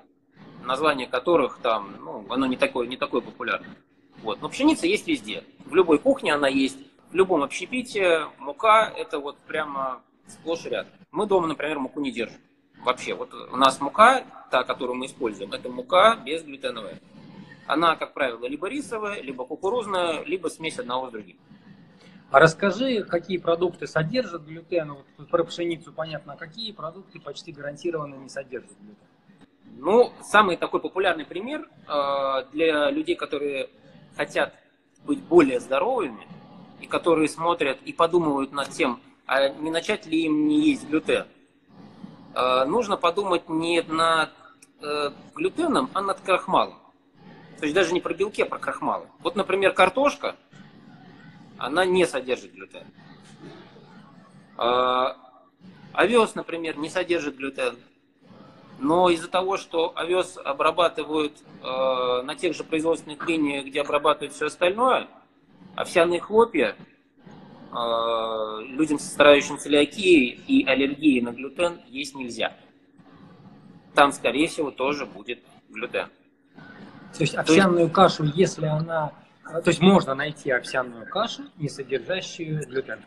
название 0.65 1.09
которых 1.09 1.59
там, 1.63 1.95
ну, 2.01 2.25
оно 2.31 2.47
не 2.47 2.57
такое, 2.57 2.87
не 2.87 2.97
такое 2.97 3.21
популярное. 3.21 3.77
Вот. 4.23 4.41
Но 4.41 4.49
пшеница 4.49 4.87
есть 4.87 5.07
везде. 5.07 5.45
В 5.67 5.75
любой 5.75 5.99
кухне 5.99 6.33
она 6.33 6.49
есть. 6.49 6.79
В 7.11 7.15
любом 7.15 7.43
общепите 7.43 8.27
мука 8.39 8.91
это 8.97 9.19
вот 9.19 9.37
прямо 9.47 10.03
сплошь 10.27 10.65
и 10.65 10.71
рядом. 10.71 10.93
Мы 11.11 11.27
дома, 11.27 11.49
например, 11.49 11.79
муку 11.79 12.01
не 12.01 12.13
держим. 12.13 12.41
Вообще, 12.83 13.15
вот 13.15 13.35
у 13.35 13.57
нас 13.57 13.79
мука, 13.81 14.25
та, 14.51 14.65
которую 14.65 14.97
мы 14.97 15.07
используем, 15.07 15.53
это 15.53 15.69
мука 15.69 16.17
безглютеновая. 16.17 16.99
Она, 17.71 17.95
как 17.95 18.15
правило, 18.15 18.47
либо 18.47 18.69
рисовая, 18.69 19.23
либо 19.23 19.45
кукурузная, 19.45 20.25
либо 20.25 20.49
смесь 20.49 20.81
одного 20.81 21.09
с 21.09 21.13
другим. 21.13 21.37
А 22.33 22.41
расскажи, 22.41 23.05
какие 23.05 23.39
продукты 23.39 23.87
содержат 23.87 24.43
глютен? 24.43 24.97
Вот 25.17 25.29
про 25.29 25.45
пшеницу 25.45 25.93
понятно, 25.93 26.33
а 26.33 26.37
какие 26.37 26.73
продукты 26.73 27.21
почти 27.21 27.53
гарантированно 27.53 28.17
не 28.17 28.29
содержат 28.29 28.77
глютен? 28.81 29.07
Ну, 29.79 30.13
самый 30.21 30.57
такой 30.57 30.81
популярный 30.81 31.25
пример 31.25 31.69
э, 31.87 32.45
для 32.53 32.91
людей, 32.91 33.15
которые 33.15 33.71
хотят 34.17 34.53
быть 35.05 35.23
более 35.23 35.61
здоровыми, 35.61 36.27
и 36.81 36.89
которые 36.89 37.29
смотрят 37.29 37.79
и 37.85 37.93
подумывают 37.93 38.51
над 38.51 38.71
тем, 38.71 39.01
а 39.27 39.49
не 39.49 39.71
начать 39.71 40.07
ли 40.07 40.25
им 40.25 40.49
не 40.49 40.61
есть 40.71 40.89
глютен. 40.89 41.25
Э, 42.35 42.65
нужно 42.65 42.97
подумать 42.97 43.49
не 43.49 43.81
над 43.83 44.31
э, 44.83 45.11
глютеном, 45.37 45.89
а 45.95 46.01
над 46.01 46.19
крахмалом. 46.21 46.80
То 47.61 47.67
есть 47.67 47.75
даже 47.75 47.93
не 47.93 48.01
про 48.01 48.15
белки, 48.15 48.43
а 48.43 48.47
про 48.47 48.59
крахмалы. 48.59 49.07
Вот, 49.19 49.37
например, 49.37 49.75
картошка, 49.75 50.35
она 51.59 51.85
не 51.85 52.07
содержит 52.07 52.55
глютен. 52.55 52.87
Э, 54.57 55.13
овес, 55.93 56.35
например, 56.35 56.79
не 56.79 56.89
содержит 56.89 57.37
глютен. 57.37 57.77
Но 58.79 59.11
из-за 59.11 59.29
того, 59.29 59.59
что 59.59 59.93
овес 59.95 60.39
обрабатывают 60.43 61.37
э, 61.63 62.23
на 62.23 62.35
тех 62.35 62.57
же 62.57 62.65
производственных 62.65 63.29
линиях, 63.29 63.67
где 63.67 63.83
обрабатывают 63.83 64.33
все 64.33 64.47
остальное, 64.47 65.07
овсяные 65.77 66.19
хлопья 66.19 66.77
э, 66.77 68.63
людям, 68.69 68.99
страдающим 68.99 69.59
целиакией 69.59 70.41
и 70.47 70.65
аллергией 70.67 71.21
на 71.21 71.33
глютен, 71.33 71.79
есть 71.89 72.15
нельзя. 72.15 72.57
Там, 73.95 74.13
скорее 74.13 74.49
всего, 74.49 74.71
тоже 74.71 75.05
будет 75.05 75.41
глютен. 75.69 76.09
То 77.17 77.21
есть 77.23 77.35
овсяную 77.35 77.91
кашу, 77.91 78.25
если 78.25 78.67
она... 78.67 79.13
То 79.45 79.69
есть 79.69 79.81
можно 79.81 80.15
найти 80.15 80.51
овсяную 80.51 81.07
кашу, 81.09 81.43
не 81.57 81.69
содержащую 81.69 82.67
глютен. 82.67 83.05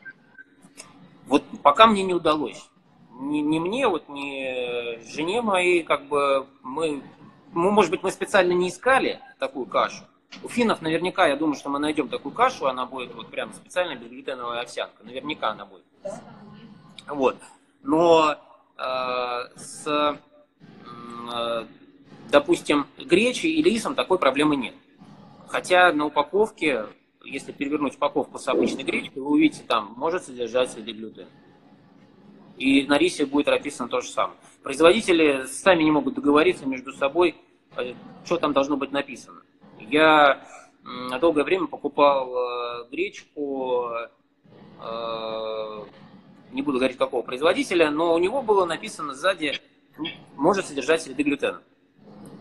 Вот 1.28 1.44
пока 1.62 1.88
мне 1.88 2.04
не 2.04 2.14
удалось. 2.14 2.70
Ни, 3.12 3.40
ни 3.40 3.60
мне, 3.60 3.88
вот, 3.88 4.10
ни 4.10 5.00
жене 5.14 5.42
моей, 5.42 5.84
как 5.84 6.08
бы 6.08 6.48
мы, 6.62 7.02
ну, 7.54 7.70
может 7.72 7.92
быть, 7.92 8.04
мы 8.04 8.12
специально 8.12 8.52
не 8.52 8.70
искали 8.70 9.20
такую 9.40 9.68
кашу. 9.68 10.04
У 10.42 10.50
финнов 10.50 10.82
наверняка, 10.82 11.28
я 11.28 11.36
думаю, 11.36 11.56
что 11.56 11.70
мы 11.70 11.80
найдем 11.80 12.10
такую 12.10 12.34
кашу, 12.34 12.66
она 12.66 12.86
будет 12.86 13.14
вот 13.14 13.30
прям 13.30 13.54
специально 13.54 13.96
безглютеновая 13.96 14.62
овсянка. 14.62 15.04
Наверняка 15.04 15.50
она 15.50 15.66
будет. 15.66 15.86
Вот. 17.08 17.38
Но 17.84 18.36
э, 18.78 19.48
с, 19.56 20.18
э, 21.32 21.66
допустим, 22.34 22.88
гречей 22.98 23.52
или 23.52 23.70
рисом 23.70 23.94
такой 23.94 24.18
проблемы 24.18 24.56
нет. 24.56 24.74
Хотя 25.48 25.94
на 25.94 26.08
упаковке, 26.08 26.88
если 27.24 27.52
перевернуть 27.52 27.96
упаковку 27.96 28.40
с 28.40 28.48
обычной 28.48 28.84
гречкой, 28.84 29.22
вы 29.22 29.30
увидите, 29.30 29.64
там 29.68 29.94
может 29.96 30.24
содержать 30.24 30.72
следы 30.72 30.94
глютена. 30.94 31.30
И 32.58 32.88
на 32.88 32.98
рисе 32.98 33.28
будет 33.28 33.46
написано 33.46 33.88
то 33.88 34.02
же 34.02 34.10
самое. 34.10 34.36
Производители 34.64 35.46
сами 35.46 35.84
не 35.84 35.92
могут 35.92 36.16
договориться 36.16 36.66
между 36.66 36.92
собой, 36.94 37.36
э, 37.78 37.94
что 38.26 38.38
там 38.38 38.52
должно 38.52 38.78
быть 38.78 38.92
написано. 38.92 39.42
Я 39.80 40.44
долгое 41.22 41.44
время 41.44 41.68
покупал 41.68 42.34
э, 42.36 42.90
гречку, 42.90 43.92
э, 44.82 45.84
не 46.52 46.64
буду 46.64 46.80
говорить 46.80 46.98
какого 46.98 47.22
производителя, 47.22 47.92
но 47.92 48.16
у 48.16 48.18
него 48.18 48.42
было 48.42 48.66
написано 48.66 49.14
сзади, 49.14 49.54
может 50.36 50.66
содержать 50.66 51.04
следы 51.04 51.22
глютена. 51.22 51.62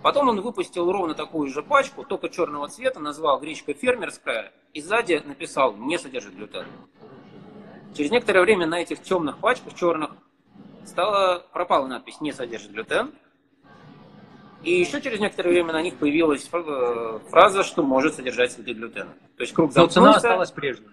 Потом 0.03 0.29
он 0.29 0.41
выпустил 0.41 0.91
ровно 0.91 1.15
такую 1.15 1.49
же 1.49 1.63
пачку, 1.63 2.05
только 2.05 2.29
черного 2.29 2.69
цвета, 2.69 2.99
назвал 2.99 3.39
гречка 3.39 3.73
фермерская, 3.73 4.53
и 4.75 4.81
сзади 4.81 5.23
написал 5.25 5.77
«не 5.77 5.99
содержит 5.99 6.35
глютена». 6.35 6.67
Через 7.97 8.11
некоторое 8.11 8.43
время 8.43 8.67
на 8.67 8.81
этих 8.81 9.03
темных 9.03 9.39
пачках, 9.39 9.75
черных, 9.75 10.11
стала, 10.85 11.47
пропала 11.53 11.87
надпись 11.87 12.21
«не 12.21 12.33
содержит 12.33 12.73
глютен». 12.73 13.13
И 14.65 14.73
еще 14.73 15.01
через 15.01 15.19
некоторое 15.19 15.51
время 15.51 15.73
на 15.73 15.83
них 15.83 15.97
появилась 15.97 16.49
э, 16.53 17.19
фраза, 17.31 17.65
что 17.65 17.83
может 17.83 18.15
содержать 18.15 18.53
следы 18.53 18.73
глютена. 18.73 19.13
То 19.37 19.43
есть 19.43 19.53
круг 19.53 19.75
Но 19.75 19.87
цена 19.87 20.13
замкнулся. 20.13 20.17
осталась 20.19 20.51
прежней. 20.53 20.89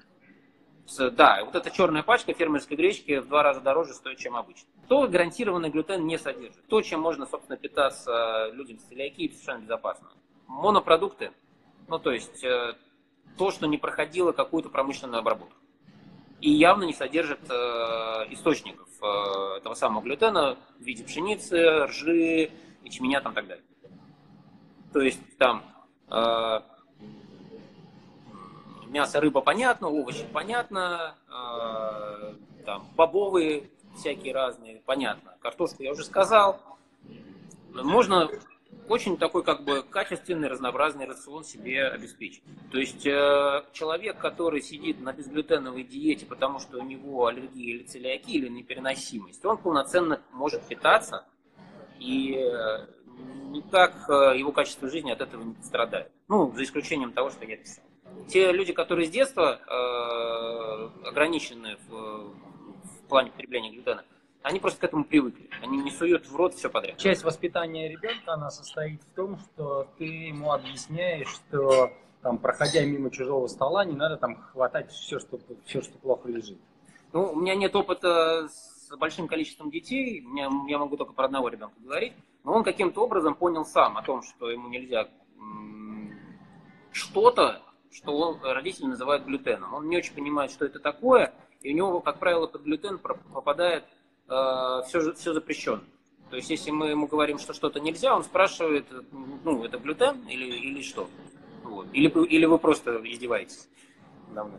Да, 0.97 1.43
вот 1.45 1.56
эта 1.56 1.69
черная 1.71 2.04
пачка 2.04 2.34
фермерской 2.34 2.75
гречки 2.75 3.19
в 3.19 3.28
два 3.28 3.43
раза 3.43 3.62
дороже 3.62 3.93
стоит, 3.93 4.17
чем 4.17 4.36
обычно. 4.36 4.67
То 4.88 5.08
гарантированный 5.08 5.69
глютен 5.69 6.06
не 6.06 6.17
содержит. 6.17 6.65
То, 6.67 6.82
чем 6.82 7.02
можно, 7.02 7.25
собственно, 7.25 7.58
питаться 7.58 8.49
людям 8.54 8.80
с 8.80 8.84
целиакией, 8.84 9.32
совершенно 9.32 9.62
безопасно. 9.62 10.10
Монопродукты, 10.47 11.32
ну 11.88 11.99
то 11.99 12.12
есть 12.12 12.43
э, 12.43 12.73
то, 13.38 13.52
что 13.52 13.67
не 13.67 13.78
проходило 13.78 14.32
какую-то 14.32 14.69
промышленную 14.69 15.19
обработку. 15.19 15.56
И 16.41 16.49
явно 16.49 16.84
не 16.84 16.93
содержит 16.93 17.39
э, 17.49 17.54
источников 18.32 18.88
э, 19.02 19.58
этого 19.58 19.73
самого 19.73 20.02
глютена 20.02 20.58
в 20.80 20.82
виде 20.82 21.04
пшеницы, 21.04 21.86
ржи, 21.86 22.52
ячменя 22.84 23.21
там 23.21 23.34
и 23.34 23.36
так 23.36 23.47
далее. 23.47 23.65
То 24.93 25.02
есть 25.02 25.19
там 25.38 25.63
э, 26.10 26.62
мясо, 28.89 29.21
рыба 29.21 29.41
понятно, 29.41 29.88
овощи 29.88 30.25
понятно, 30.34 31.15
э, 31.28 32.34
там 32.65 32.88
бобовые 32.95 33.69
всякие 33.95 34.34
разные, 34.34 34.82
понятно. 34.86 35.36
Картошку 35.41 35.84
я 35.84 35.91
уже 35.91 36.04
сказал. 36.04 36.60
Можно 37.71 38.30
очень 38.88 39.17
такой 39.17 39.43
как 39.43 39.63
бы 39.63 39.84
качественный, 39.84 40.47
разнообразный 40.47 41.06
рацион 41.06 41.43
себе 41.43 41.88
обеспечить. 41.88 42.43
То 42.71 42.80
есть 42.80 43.06
э, 43.06 43.63
человек, 43.71 44.17
который 44.17 44.62
сидит 44.62 44.99
на 44.99 45.13
безглютеновой 45.13 45.84
диете, 45.84 46.25
потому 46.25 46.60
что 46.60 46.80
у 46.80 46.84
него 46.84 47.28
аллергия 47.28 47.75
или 47.75 47.84
целиакия, 47.84 48.36
или 48.36 48.49
непереносимость, 48.49 49.45
он 49.45 49.58
полноценно 49.58 50.21
может 50.32 50.63
питаться, 50.63 51.25
и 51.99 52.36
э, 52.36 52.88
никак 53.49 54.10
э, 54.10 54.38
его 54.38 54.52
качество 54.52 54.89
жизни 54.89 55.12
от 55.12 55.21
этого 55.21 55.43
не 55.43 55.56
страдает. 55.63 56.12
Ну, 56.28 56.52
за 56.54 56.63
исключением 56.63 57.13
того, 57.13 57.30
что 57.30 57.45
я 57.45 57.58
писал. 57.58 57.84
Те 58.27 58.51
люди, 58.51 58.73
которые 58.73 59.08
с 59.08 59.10
детства 59.10 59.60
э, 59.60 61.08
ограничены 61.08 61.77
в, 61.88 62.34
в 62.84 63.08
плане 63.08 63.32
потребления 63.32 63.71
глютена, 63.71 64.03
они 64.41 64.60
просто 64.60 64.79
к 64.79 64.84
этому 64.84 65.03
привыкли. 65.03 65.49
Они 65.62 65.77
не 65.77 65.91
суют 65.91 66.27
в 66.27 66.36
рот 66.36 66.53
все 66.53 66.69
подряд. 66.69 66.97
Часть 66.97 67.23
воспитания 67.23 67.89
ребенка, 67.89 68.34
она 68.34 68.49
состоит 68.49 69.01
в 69.03 69.15
том, 69.15 69.38
что 69.38 69.88
ты 69.97 70.05
ему 70.05 70.51
объясняешь, 70.51 71.27
что 71.27 71.91
там, 72.21 72.38
проходя 72.38 72.86
мимо 72.86 73.12
чужого 73.12 73.47
стола, 73.47 73.86
не 73.86 73.95
надо 73.95 74.17
там 74.17 74.36
хватать 74.36 74.91
все, 74.91 75.19
что, 75.19 75.39
все, 75.65 75.82
что 75.82 75.97
плохо 75.97 76.29
лежит. 76.29 76.58
Ну, 77.12 77.32
у 77.32 77.36
меня 77.36 77.55
нет 77.55 77.75
опыта 77.75 78.47
с 78.47 78.95
большим 78.97 79.27
количеством 79.27 79.71
детей, 79.71 80.21
меня, 80.21 80.49
я 80.67 80.77
могу 80.77 80.97
только 80.97 81.13
про 81.13 81.25
одного 81.25 81.49
ребенка 81.49 81.75
говорить, 81.79 82.13
но 82.43 82.53
он 82.53 82.63
каким-то 82.63 83.03
образом 83.03 83.36
понял 83.36 83.65
сам 83.65 83.97
о 83.97 84.03
том, 84.03 84.21
что 84.21 84.49
ему 84.49 84.67
нельзя 84.69 85.08
что-то, 86.91 87.62
что 87.91 88.15
он, 88.17 88.39
родители 88.41 88.86
называют 88.86 89.25
глютеном. 89.25 89.73
Он 89.73 89.89
не 89.89 89.97
очень 89.97 90.13
понимает, 90.13 90.52
что 90.52 90.65
это 90.65 90.80
такое, 90.80 91.34
и 91.62 91.73
у 91.73 91.75
него, 91.75 91.99
как 91.99 92.19
правило, 92.19 92.47
под 92.47 92.63
глютен 92.63 92.99
попадает 92.99 93.86
э, 94.28 94.82
все, 94.88 95.13
все 95.13 95.34
запрещено. 95.34 95.82
То 96.30 96.36
есть, 96.36 96.49
если 96.49 96.71
мы 96.71 96.89
ему 96.89 97.08
говорим, 97.08 97.39
что 97.39 97.54
что-то 97.54 97.80
нельзя, 97.80 98.15
он 98.15 98.23
спрашивает, 98.23 98.86
ну, 99.43 99.63
это 99.63 99.80
глютен 99.80 100.28
или, 100.28 100.45
или 100.45 100.82
что? 100.82 101.10
Вот. 101.63 101.88
Или, 101.91 102.08
или 102.28 102.45
вы 102.45 102.60
просто 102.60 103.02
издеваетесь 103.04 103.67
давно. 104.34 104.58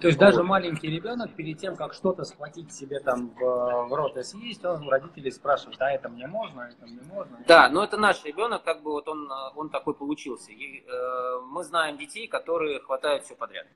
То 0.00 0.08
есть 0.08 0.18
даже 0.18 0.42
маленький 0.42 0.88
ребенок 0.88 1.34
перед 1.34 1.58
тем, 1.58 1.76
как 1.76 1.94
что-то 1.94 2.24
схватить 2.24 2.72
себе 2.72 3.00
там 3.00 3.30
в, 3.30 3.88
в 3.88 3.92
рот 3.94 4.16
и 4.16 4.22
съесть, 4.22 4.64
он 4.64 4.86
у 4.86 4.90
родителей 4.90 5.30
спрашивает, 5.30 5.80
а 5.80 5.90
это 5.90 6.08
мне 6.08 6.26
можно, 6.26 6.64
а 6.64 6.68
это 6.68 6.86
мне 6.86 7.00
можно? 7.02 7.38
Да, 7.46 7.68
но 7.68 7.84
это 7.84 7.96
наш 7.96 8.24
ребенок, 8.24 8.64
как 8.64 8.82
бы 8.82 8.92
вот 8.92 9.08
он, 9.08 9.30
он 9.54 9.70
такой 9.70 9.94
получился. 9.94 10.52
И, 10.52 10.80
э, 10.80 11.40
мы 11.48 11.64
знаем 11.64 11.96
детей, 11.96 12.26
которые 12.26 12.80
хватают 12.80 13.24
все 13.24 13.34
подряд. 13.34 13.66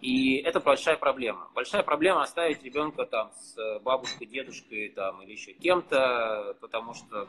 И 0.00 0.36
это 0.36 0.60
большая 0.60 0.96
проблема. 0.96 1.48
Большая 1.54 1.82
проблема 1.82 2.22
оставить 2.22 2.62
ребенка 2.62 3.04
там 3.04 3.32
с 3.32 3.80
бабушкой, 3.80 4.26
дедушкой 4.26 4.90
там, 4.90 5.22
или 5.22 5.32
еще 5.32 5.52
кем-то, 5.54 6.56
потому 6.60 6.94
что, 6.94 7.26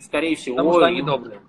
скорее 0.00 0.34
всего... 0.36 0.56
Потому 0.56 0.74
что 0.74 0.86
они 0.86 1.02
добрые. 1.02 1.40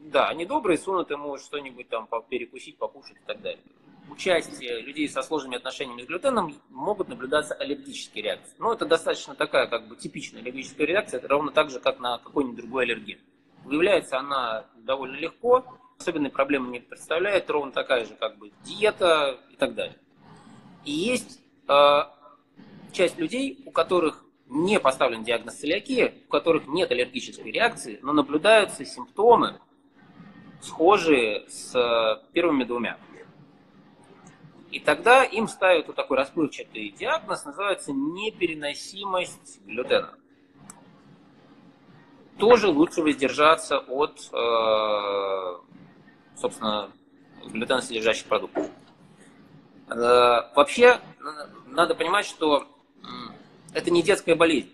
Да, 0.00 0.28
они 0.28 0.46
добрые, 0.46 0.78
сунут 0.78 1.10
ему 1.10 1.38
что-нибудь 1.38 1.88
там 1.88 2.08
перекусить, 2.28 2.76
покушать 2.76 3.16
и 3.16 3.26
так 3.26 3.40
далее. 3.40 3.62
Участие 4.10 4.80
людей 4.82 5.08
со 5.08 5.22
сложными 5.22 5.56
отношениями 5.56 6.02
с 6.02 6.06
глютеном 6.06 6.54
могут 6.70 7.08
наблюдаться 7.08 7.54
аллергические 7.54 8.24
реакции. 8.24 8.54
Но 8.58 8.72
это 8.72 8.86
достаточно 8.86 9.34
такая 9.34 9.66
как 9.66 9.88
бы 9.88 9.96
типичная 9.96 10.40
аллергическая 10.40 10.86
реакция, 10.86 11.18
это 11.18 11.28
ровно 11.28 11.50
так 11.50 11.70
же, 11.70 11.80
как 11.80 11.98
на 12.00 12.18
какой-нибудь 12.18 12.56
другой 12.56 12.84
аллерген. 12.84 13.18
Выявляется 13.64 14.18
она 14.18 14.66
довольно 14.76 15.16
легко, 15.16 15.64
особенной 15.98 16.30
проблемы 16.30 16.70
не 16.70 16.80
представляет, 16.80 17.48
ровно 17.50 17.72
такая 17.72 18.04
же 18.04 18.14
как 18.14 18.38
бы 18.38 18.52
диета 18.62 19.40
и 19.50 19.56
так 19.56 19.74
далее. 19.74 19.98
И 20.84 20.92
есть 20.92 21.40
э, 21.66 22.02
часть 22.92 23.18
людей, 23.18 23.62
у 23.64 23.70
которых 23.70 24.24
не 24.48 24.78
поставлен 24.78 25.24
диагноз 25.24 25.56
целиакия, 25.56 26.14
у 26.26 26.30
которых 26.30 26.66
нет 26.66 26.90
аллергической 26.90 27.50
реакции, 27.50 27.98
но 28.02 28.12
наблюдаются 28.12 28.84
симптомы, 28.84 29.60
схожие 30.60 31.48
с 31.48 32.22
первыми 32.32 32.64
двумя. 32.64 32.98
И 34.74 34.80
тогда 34.80 35.22
им 35.22 35.46
ставят 35.46 35.86
вот 35.86 35.94
такой 35.94 36.16
расплывчатый 36.16 36.88
диагноз, 36.90 37.44
называется 37.44 37.92
непереносимость 37.92 39.60
глютена. 39.64 40.16
Тоже 42.38 42.66
лучше 42.66 43.00
воздержаться 43.00 43.78
от, 43.78 44.18
э, 44.32 45.58
собственно, 46.36 46.90
глютеносодержащих 47.44 48.26
продуктов. 48.26 48.66
Э, 49.90 50.40
вообще, 50.56 51.00
надо 51.68 51.94
понимать, 51.94 52.26
что 52.26 52.66
это 53.74 53.92
не 53.92 54.02
детская 54.02 54.34
болезнь. 54.34 54.72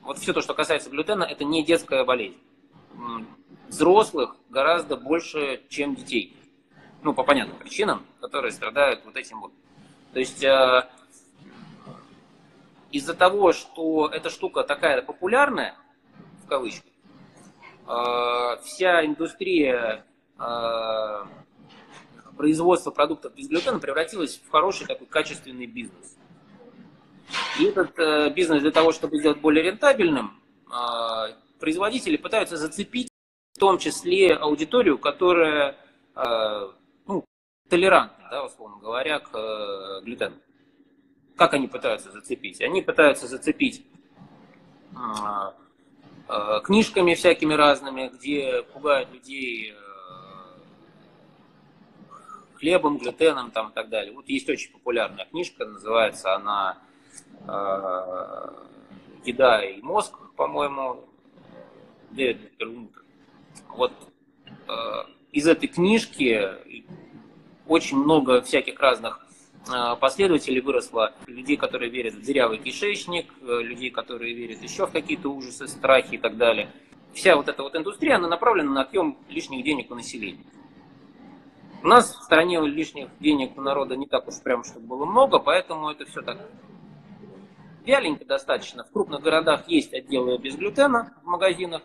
Вот 0.00 0.16
все 0.16 0.32
то, 0.32 0.40
что 0.40 0.54
касается 0.54 0.88
глютена, 0.88 1.24
это 1.24 1.44
не 1.44 1.62
детская 1.62 2.04
болезнь 2.04 2.38
взрослых 3.68 4.36
гораздо 4.48 4.96
больше, 4.96 5.60
чем 5.68 5.94
детей. 5.94 6.34
Ну, 7.04 7.12
по 7.12 7.22
понятным 7.22 7.58
причинам, 7.58 8.06
которые 8.22 8.50
страдают 8.50 9.04
вот 9.04 9.14
этим 9.16 9.42
вот. 9.42 9.52
То 10.14 10.20
есть 10.20 10.42
э, 10.42 10.88
из-за 12.92 13.12
того, 13.12 13.52
что 13.52 14.08
эта 14.08 14.30
штука 14.30 14.64
такая 14.64 15.02
популярная, 15.02 15.76
в 16.42 16.48
кавычках, 16.48 16.90
э, 17.86 18.56
вся 18.64 19.04
индустрия 19.04 20.06
э, 20.38 21.24
производства 22.38 22.90
продуктов 22.90 23.34
без 23.34 23.48
глютена 23.48 23.78
превратилась 23.78 24.38
в 24.38 24.50
хороший 24.50 24.86
такой 24.86 25.06
качественный 25.06 25.66
бизнес. 25.66 26.16
И 27.60 27.64
этот 27.64 27.98
э, 27.98 28.30
бизнес 28.30 28.62
для 28.62 28.70
того, 28.70 28.92
чтобы 28.92 29.18
сделать 29.18 29.42
более 29.42 29.62
рентабельным, 29.62 30.40
э, 30.72 31.34
производители 31.60 32.16
пытаются 32.16 32.56
зацепить 32.56 33.08
в 33.52 33.58
том 33.58 33.76
числе 33.76 34.32
аудиторию, 34.32 34.96
которая 34.96 35.76
э, 36.16 36.68
толерантна, 37.68 38.28
да, 38.30 38.44
условно 38.44 38.78
говоря, 38.80 39.18
к 39.18 39.30
э, 39.34 40.00
глютену. 40.04 40.36
Как 41.36 41.54
они 41.54 41.66
пытаются 41.66 42.12
зацепить? 42.12 42.60
Они 42.60 42.82
пытаются 42.82 43.26
зацепить 43.26 43.84
э, 46.28 46.60
книжками 46.64 47.14
всякими 47.14 47.54
разными, 47.54 48.08
где 48.08 48.62
пугают 48.62 49.12
людей 49.12 49.74
хлебом, 52.54 52.98
глютеном 52.98 53.50
там, 53.50 53.70
и 53.70 53.74
так 53.74 53.88
далее. 53.88 54.14
Вот 54.14 54.28
есть 54.28 54.48
очень 54.48 54.72
популярная 54.72 55.26
книжка, 55.26 55.64
называется 55.66 56.34
она 56.34 56.78
«Еда 59.24 59.62
и 59.64 59.82
мозг», 59.82 60.16
по-моему, 60.36 61.04
Дэвид 62.14 62.56
Пермутер. 62.56 63.02
Вот 63.68 63.92
э, 64.68 64.72
из 65.32 65.46
этой 65.48 65.68
книжки 65.68 66.48
очень 67.66 67.96
много 67.96 68.42
всяких 68.42 68.78
разных 68.78 69.26
э, 69.68 69.96
последователей 70.00 70.60
выросло. 70.60 71.12
Людей, 71.26 71.56
которые 71.56 71.90
верят 71.90 72.14
в 72.14 72.24
дырявый 72.24 72.58
кишечник, 72.58 73.32
э, 73.42 73.62
людей, 73.62 73.90
которые 73.90 74.34
верят 74.34 74.62
еще 74.62 74.86
в 74.86 74.92
какие-то 74.92 75.28
ужасы, 75.28 75.66
страхи 75.68 76.14
и 76.14 76.18
так 76.18 76.36
далее. 76.36 76.70
Вся 77.12 77.36
вот 77.36 77.48
эта 77.48 77.62
вот 77.62 77.76
индустрия, 77.76 78.16
она 78.16 78.28
направлена 78.28 78.72
на 78.72 78.80
отъем 78.82 79.16
лишних 79.28 79.64
денег 79.64 79.90
у 79.90 79.94
населения. 79.94 80.44
У 81.82 81.86
нас 81.86 82.14
в 82.14 82.22
стране 82.22 82.60
лишних 82.60 83.08
денег 83.20 83.56
у 83.56 83.60
народа 83.60 83.94
не 83.96 84.06
так 84.06 84.26
уж 84.26 84.40
прям, 84.42 84.64
чтобы 84.64 84.86
было 84.86 85.04
много, 85.04 85.38
поэтому 85.38 85.90
это 85.90 86.06
все 86.06 86.22
так 86.22 86.38
вяленько 87.84 88.24
достаточно. 88.24 88.84
В 88.84 88.90
крупных 88.90 89.20
городах 89.20 89.68
есть 89.68 89.92
отделы 89.92 90.38
без 90.38 90.56
глютена 90.56 91.12
в 91.22 91.26
магазинах, 91.26 91.82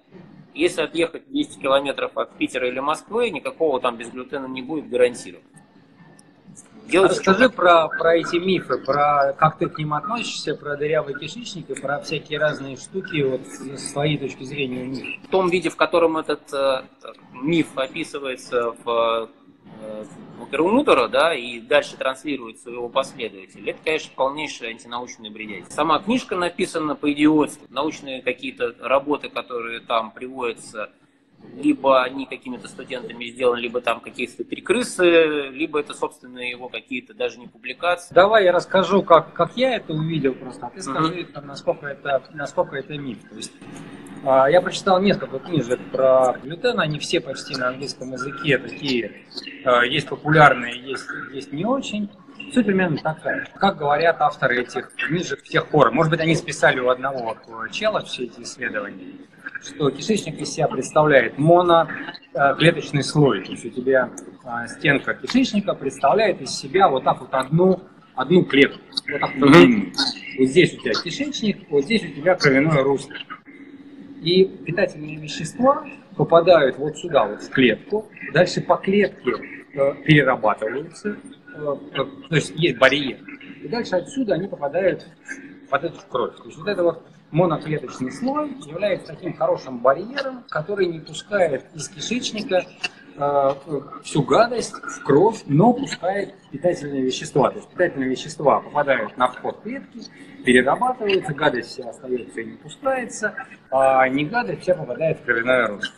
если 0.53 0.81
отъехать 0.81 1.27
200 1.27 1.59
километров 1.59 2.17
от 2.17 2.35
Питера 2.37 2.67
или 2.67 2.79
Москвы, 2.79 3.29
никакого 3.29 3.79
там 3.79 3.97
безглютена 3.97 4.47
не 4.47 4.61
будет 4.61 4.89
гарантированно. 4.89 5.47
Делайте 6.89 7.15
Расскажи 7.15 7.49
про, 7.49 7.87
про 7.87 8.15
эти 8.15 8.37
мифы, 8.37 8.77
про 8.79 9.33
как 9.33 9.59
ты 9.59 9.67
к 9.67 9.77
ним 9.77 9.93
относишься, 9.93 10.55
про 10.55 10.75
дырявый 10.75 11.13
кишечник 11.13 11.69
и 11.69 11.79
про 11.79 11.99
всякие 11.99 12.39
разные 12.39 12.77
штуки, 12.77 13.21
вот 13.21 13.41
с 13.77 13.91
твоей 13.91 14.17
точки 14.17 14.43
зрения 14.43 14.85
миф. 14.85 15.23
В 15.23 15.27
том 15.29 15.49
виде, 15.49 15.69
в 15.69 15.75
котором 15.75 16.17
этот 16.17 16.51
э, 16.51 16.83
миф 17.33 17.67
описывается 17.75 18.71
в 18.83 19.29
э, 19.81 20.05
Перумутора, 20.49 21.07
да, 21.07 21.35
и 21.35 21.59
дальше 21.59 21.95
транслируется 21.95 22.71
его 22.71 22.89
последователь, 22.89 23.69
это, 23.69 23.77
конечно, 23.83 24.11
полнейшая 24.15 24.71
антинаучная 24.71 25.29
бредятина. 25.29 25.69
Сама 25.69 25.99
книжка 25.99 26.35
написана 26.35 26.95
по 26.95 27.11
идиотству, 27.11 27.67
научные 27.69 28.23
какие-то 28.23 28.73
работы, 28.79 29.29
которые 29.29 29.79
там 29.79 30.09
приводятся, 30.09 30.89
либо 31.55 32.03
они 32.03 32.25
какими-то 32.25 32.67
студентами 32.67 33.25
сделаны, 33.25 33.59
либо 33.59 33.81
там 33.81 33.99
какие-то 33.99 34.43
перекрысы, 34.43 35.49
либо 35.49 35.79
это, 35.79 35.93
собственно, 35.93 36.39
его 36.39 36.69
какие-то 36.69 37.13
даже 37.13 37.39
не 37.39 37.47
публикации. 37.47 38.13
Давай 38.13 38.45
я 38.45 38.51
расскажу, 38.51 39.03
как, 39.03 39.33
как 39.33 39.57
я 39.57 39.75
это 39.75 39.93
увидел 39.93 40.33
просто, 40.33 40.67
а 40.67 40.69
ты 40.69 40.81
скажи, 40.81 41.21
mm-hmm. 41.21 41.41
насколько, 41.41 41.87
это, 41.87 42.23
насколько 42.33 42.75
это 42.75 42.97
миф. 42.97 43.17
То 43.29 43.35
есть, 43.35 43.51
а, 44.23 44.49
я 44.49 44.61
прочитал 44.61 45.01
несколько 45.01 45.39
книжек 45.39 45.79
про 45.91 46.37
глютен, 46.41 46.79
они 46.79 46.99
все 46.99 47.19
почти 47.19 47.55
на 47.55 47.69
английском 47.69 48.11
языке 48.11 48.57
такие, 48.57 49.23
а, 49.65 49.83
есть 49.83 50.07
популярные, 50.07 50.79
есть, 50.81 51.07
есть 51.33 51.51
не 51.51 51.65
очень. 51.65 52.09
Суть 52.53 52.65
примерно 52.65 52.97
такая. 52.97 53.47
Как 53.59 53.77
говорят 53.77 54.21
авторы 54.21 54.61
этих 54.61 54.91
книжек 54.95 55.41
в 55.41 55.47
тех 55.47 55.67
пор, 55.67 55.91
может 55.91 56.09
быть, 56.09 56.19
они 56.19 56.35
списали 56.35 56.79
у 56.79 56.89
одного 56.89 57.37
чела 57.71 58.01
все 58.01 58.23
эти 58.23 58.41
исследования, 58.41 59.13
что 59.61 59.89
кишечник 59.89 60.39
из 60.39 60.49
себя 60.49 60.67
представляет 60.67 61.37
моноклеточный 61.37 63.03
слой. 63.03 63.43
То 63.43 63.51
есть 63.51 63.65
у 63.65 63.69
тебя 63.69 64.09
а, 64.43 64.67
стенка 64.67 65.13
кишечника 65.13 65.73
представляет 65.73 66.41
из 66.41 66.51
себя 66.51 66.89
вот 66.89 67.03
так 67.03 67.19
вот 67.21 67.29
одну, 67.33 67.81
одну 68.15 68.43
клетку. 68.43 68.79
Вот 69.11 69.19
так 69.19 69.31
вот. 69.37 69.49
Mm-hmm. 69.49 69.93
Вот 70.39 70.47
здесь 70.47 70.73
у 70.73 70.77
тебя 70.77 70.93
кишечник, 70.93 71.69
вот 71.69 71.83
здесь 71.83 72.03
у 72.03 72.07
тебя 72.07 72.35
кровяное 72.35 72.83
русло. 72.83 73.13
И 74.21 74.45
питательные 74.45 75.17
вещества 75.17 75.85
попадают 76.15 76.77
вот 76.77 76.97
сюда, 76.97 77.25
вот 77.25 77.41
в 77.41 77.49
клетку, 77.49 78.09
дальше 78.33 78.61
по 78.61 78.75
клетке 78.75 79.31
э, 79.73 79.93
перерабатываются, 80.03 81.17
э, 81.55 81.75
э, 81.93 82.05
то 82.29 82.35
есть 82.35 82.51
есть 82.55 82.77
барьер, 82.77 83.19
и 83.63 83.67
дальше 83.69 83.95
отсюда 83.95 84.33
они 84.33 84.49
попадают 84.49 85.07
под 85.69 85.85
эту 85.85 85.99
кровь. 86.09 86.35
То 86.35 86.45
есть 86.45 86.57
вот 86.57 86.67
это 86.67 86.83
вот 86.83 87.03
моноклеточный 87.31 88.11
слой 88.11 88.55
является 88.65 89.07
таким 89.07 89.35
хорошим 89.35 89.79
барьером, 89.79 90.43
который 90.49 90.87
не 90.87 90.99
пускает 90.99 91.65
из 91.73 91.89
кишечника 91.89 92.65
э, 93.15 93.49
всю 94.03 94.23
гадость 94.23 94.73
в 94.73 95.03
кровь, 95.03 95.43
но 95.45 95.73
пускает 95.73 96.33
питательные 96.51 97.03
вещества. 97.03 97.51
То 97.51 97.57
есть 97.57 97.69
питательные 97.69 98.09
вещества 98.09 98.61
попадают 98.61 99.17
на 99.17 99.27
вход 99.27 99.61
клетки, 99.61 100.01
перерабатываются, 100.43 101.33
гадость 101.33 101.69
вся 101.69 101.89
остается 101.89 102.41
и 102.41 102.45
не 102.45 102.57
пускается, 102.57 103.35
а 103.71 104.07
не 104.09 104.25
гадость 104.25 104.61
вся 104.61 104.75
попадает 104.75 105.19
в 105.19 105.23
кровяное 105.23 105.67
русло. 105.67 105.93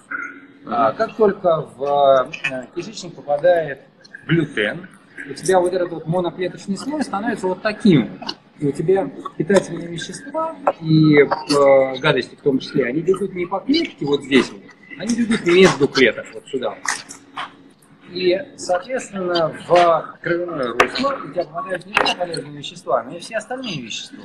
А 0.66 0.92
как 0.92 1.16
только 1.16 1.62
в 1.76 2.30
э, 2.52 2.66
кишечник 2.76 3.16
попадает 3.16 3.82
глютен, 4.28 4.88
у 5.30 5.34
тебя 5.34 5.60
вот 5.60 5.74
этот 5.74 5.92
вот 5.92 6.08
моноклеточный 6.08 6.78
слой 6.78 7.04
становится 7.04 7.48
вот 7.48 7.62
таким. 7.62 8.20
И 8.62 8.68
у 8.68 8.72
тебя 8.72 9.10
питательные 9.38 9.88
вещества 9.88 10.56
и 10.82 11.16
э, 11.18 12.00
гадости 12.00 12.36
в 12.36 12.42
том 12.42 12.60
числе, 12.60 12.86
они 12.86 13.02
бегут 13.02 13.34
не 13.34 13.48
по 13.48 13.60
клетке 13.60 14.06
вот 14.06 14.24
здесь 14.24 14.52
вот, 14.52 14.62
они 15.00 15.16
бегут 15.16 15.44
между 15.48 15.88
клеток 15.88 16.28
вот 16.32 16.46
сюда. 16.46 16.78
И, 18.12 18.38
соответственно, 18.58 19.52
в 19.68 20.20
кровяное 20.22 20.74
русло 20.74 21.18
у 21.26 21.32
тебя 21.32 21.46
попадают 21.46 21.88
не 21.88 21.94
только 21.94 22.16
полезные 22.16 22.58
вещества, 22.60 23.04
но 23.04 23.18
и 23.18 23.20
все 23.20 23.38
остальные 23.38 23.82
вещества. 23.82 24.24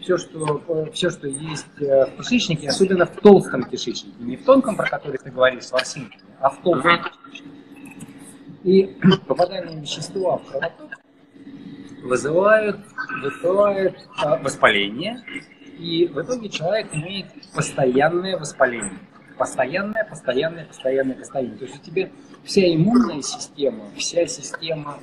Все, 0.00 0.16
что, 0.16 0.62
э, 0.68 0.90
все, 0.92 1.10
что 1.10 1.26
есть 1.26 1.66
э, 1.80 2.06
в 2.06 2.22
кишечнике, 2.22 2.68
особенно 2.68 3.06
в 3.06 3.16
толстом 3.16 3.64
кишечнике. 3.64 4.14
Не 4.20 4.36
в 4.36 4.44
тонком, 4.44 4.76
про 4.76 4.88
который 4.88 5.18
ты 5.18 5.30
говоришь, 5.32 5.64
с 5.64 5.72
ворсинками, 5.72 6.22
а 6.38 6.50
в 6.50 6.62
толстом 6.62 7.00
кишечнике. 7.24 7.56
И 8.62 8.96
попадание 9.26 9.80
вещества 9.80 10.36
в 10.36 10.44
кровоток 10.44 10.91
вызывают, 12.02 12.80
вызывают 13.22 13.96
э, 14.22 14.42
воспаление, 14.42 15.22
и 15.78 16.06
в 16.06 16.20
итоге 16.20 16.48
человек 16.48 16.88
имеет 16.92 17.26
постоянное 17.54 18.36
воспаление. 18.38 18.98
Постоянное, 19.38 20.04
постоянное, 20.04 20.66
постоянное, 20.66 21.16
постоянное. 21.16 21.58
То 21.58 21.64
есть 21.64 21.76
у 21.76 21.84
тебя 21.84 22.10
вся 22.44 22.74
иммунная 22.74 23.22
система, 23.22 23.84
вся 23.96 24.26
система, 24.26 24.98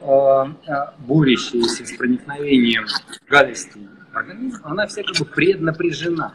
э, 0.00 0.06
э, 0.06 0.74
борющаяся 0.98 1.86
с 1.86 1.96
проникновением 1.96 2.86
гадостей 3.28 3.88
в 4.12 4.16
организм, 4.16 4.60
она 4.64 4.86
вся 4.86 5.02
как 5.02 5.16
бы 5.16 5.24
преднапряжена. 5.24 6.34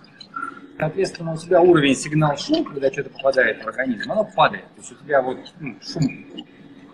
Соответственно, 0.79 1.33
у 1.33 1.37
тебя 1.37 1.61
уровень 1.61 1.95
сигнал 1.95 2.35
шум, 2.37 2.65
когда 2.65 2.91
что-то 2.91 3.11
попадает 3.11 3.63
в 3.63 3.67
организм, 3.67 4.11
оно 4.11 4.27
падает. 4.35 4.65
То 4.75 4.81
есть 4.81 4.91
у 4.91 4.95
тебя 4.95 5.21
вот 5.21 5.37
ну, 5.59 5.77
шум, 5.81 6.03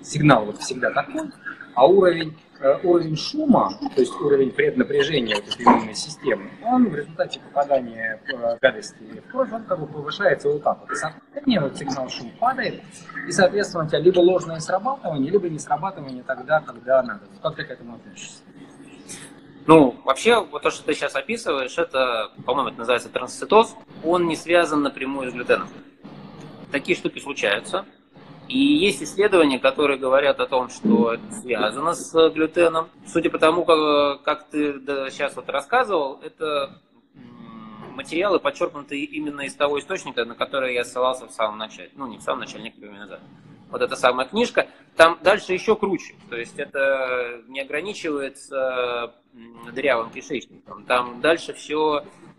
сигнал 0.02 0.46
вот 0.46 0.60
всегда 0.60 0.92
такой, 0.92 1.32
а 1.76 1.88
уровень 1.88 2.36
уровень 2.84 3.16
шума, 3.16 3.72
то 3.96 4.02
есть 4.02 4.14
уровень 4.20 4.52
преднапряжения 4.52 5.36
вот 5.36 5.48
этой 5.48 5.66
иммунной 5.66 5.96
системы, 5.96 6.50
он 6.64 6.90
в 6.90 6.96
результате 6.96 7.40
попадания 7.40 8.22
э, 8.28 8.58
гадости 8.62 9.22
в 9.28 9.32
кровь, 9.32 9.52
он 9.52 9.64
как 9.64 9.80
бы 9.80 9.88
повышается 9.88 10.50
вот 10.50 10.64
так 10.64 10.80
вот. 10.82 10.92
И 10.92 10.96
соответственно, 10.96 11.62
вот 11.62 11.78
сигнал 11.78 12.10
шум 12.10 12.32
падает, 12.40 12.82
и, 13.28 13.32
соответственно, 13.32 13.86
у 13.86 13.88
тебя 13.88 14.00
либо 14.00 14.20
ложное 14.20 14.60
срабатывание, 14.60 15.32
либо 15.32 15.50
не 15.50 15.60
срабатывание 15.60 16.24
тогда, 16.24 16.60
когда 16.60 17.02
надо. 17.04 17.22
Как 17.42 17.56
ты 17.56 17.64
к 17.64 17.72
этому 17.72 17.96
относишься? 17.96 18.40
Ну, 19.66 19.96
вообще, 20.04 20.44
вот 20.44 20.64
то, 20.64 20.72
что 20.72 20.84
ты 20.84 20.94
сейчас 20.94 21.16
описываешь, 21.16 21.78
это, 21.78 22.32
по-моему, 22.46 22.70
это 22.70 22.80
называется 22.80 23.10
трансцитоз. 23.10 23.76
Он 24.04 24.28
не 24.28 24.36
связан 24.36 24.82
напрямую 24.82 25.30
с 25.30 25.34
глютеном. 25.34 25.68
Такие 26.72 26.98
штуки 26.98 27.20
случаются. 27.20 27.86
И 28.50 28.58
есть 28.58 29.04
исследования, 29.04 29.60
которые 29.60 30.00
говорят 30.00 30.40
о 30.40 30.48
том, 30.48 30.70
что 30.70 31.14
это 31.14 31.32
связано 31.32 31.94
с 31.94 32.30
глютеном. 32.32 32.90
Судя 33.06 33.30
по 33.30 33.38
тому, 33.38 33.64
как, 33.64 34.24
как 34.24 34.50
ты 34.50 34.74
сейчас 35.12 35.36
вот 35.36 35.48
рассказывал, 35.50 36.20
это 36.24 36.82
материалы, 37.94 38.40
подчеркнутые 38.40 39.04
именно 39.06 39.42
из 39.42 39.54
того 39.54 39.80
источника, 39.80 40.26
на 40.26 40.34
который 40.34 40.74
я 40.74 40.84
ссылался 40.84 41.28
в 41.28 41.32
самом 41.32 41.60
начале. 41.60 41.92
Ну, 41.96 42.08
не 42.08 42.18
в 42.18 42.22
самом 42.22 42.40
начале, 42.40 42.64
некоторое 42.64 42.90
время 42.90 43.04
назад. 43.04 43.20
Вот 43.70 43.84
эта 43.84 43.96
самая 43.96 44.26
книжка. 44.26 44.68
Там 44.96 45.20
дальше 45.22 45.54
еще 45.54 45.76
круче. 45.76 46.16
То 46.32 46.36
есть 46.36 46.58
это 46.58 47.42
не 47.48 47.62
ограничивается 47.62 49.14
дырявым 49.72 50.10
кишечником. 50.10 50.86
Там 50.86 51.22
дальше 51.22 51.54
все 51.54 52.04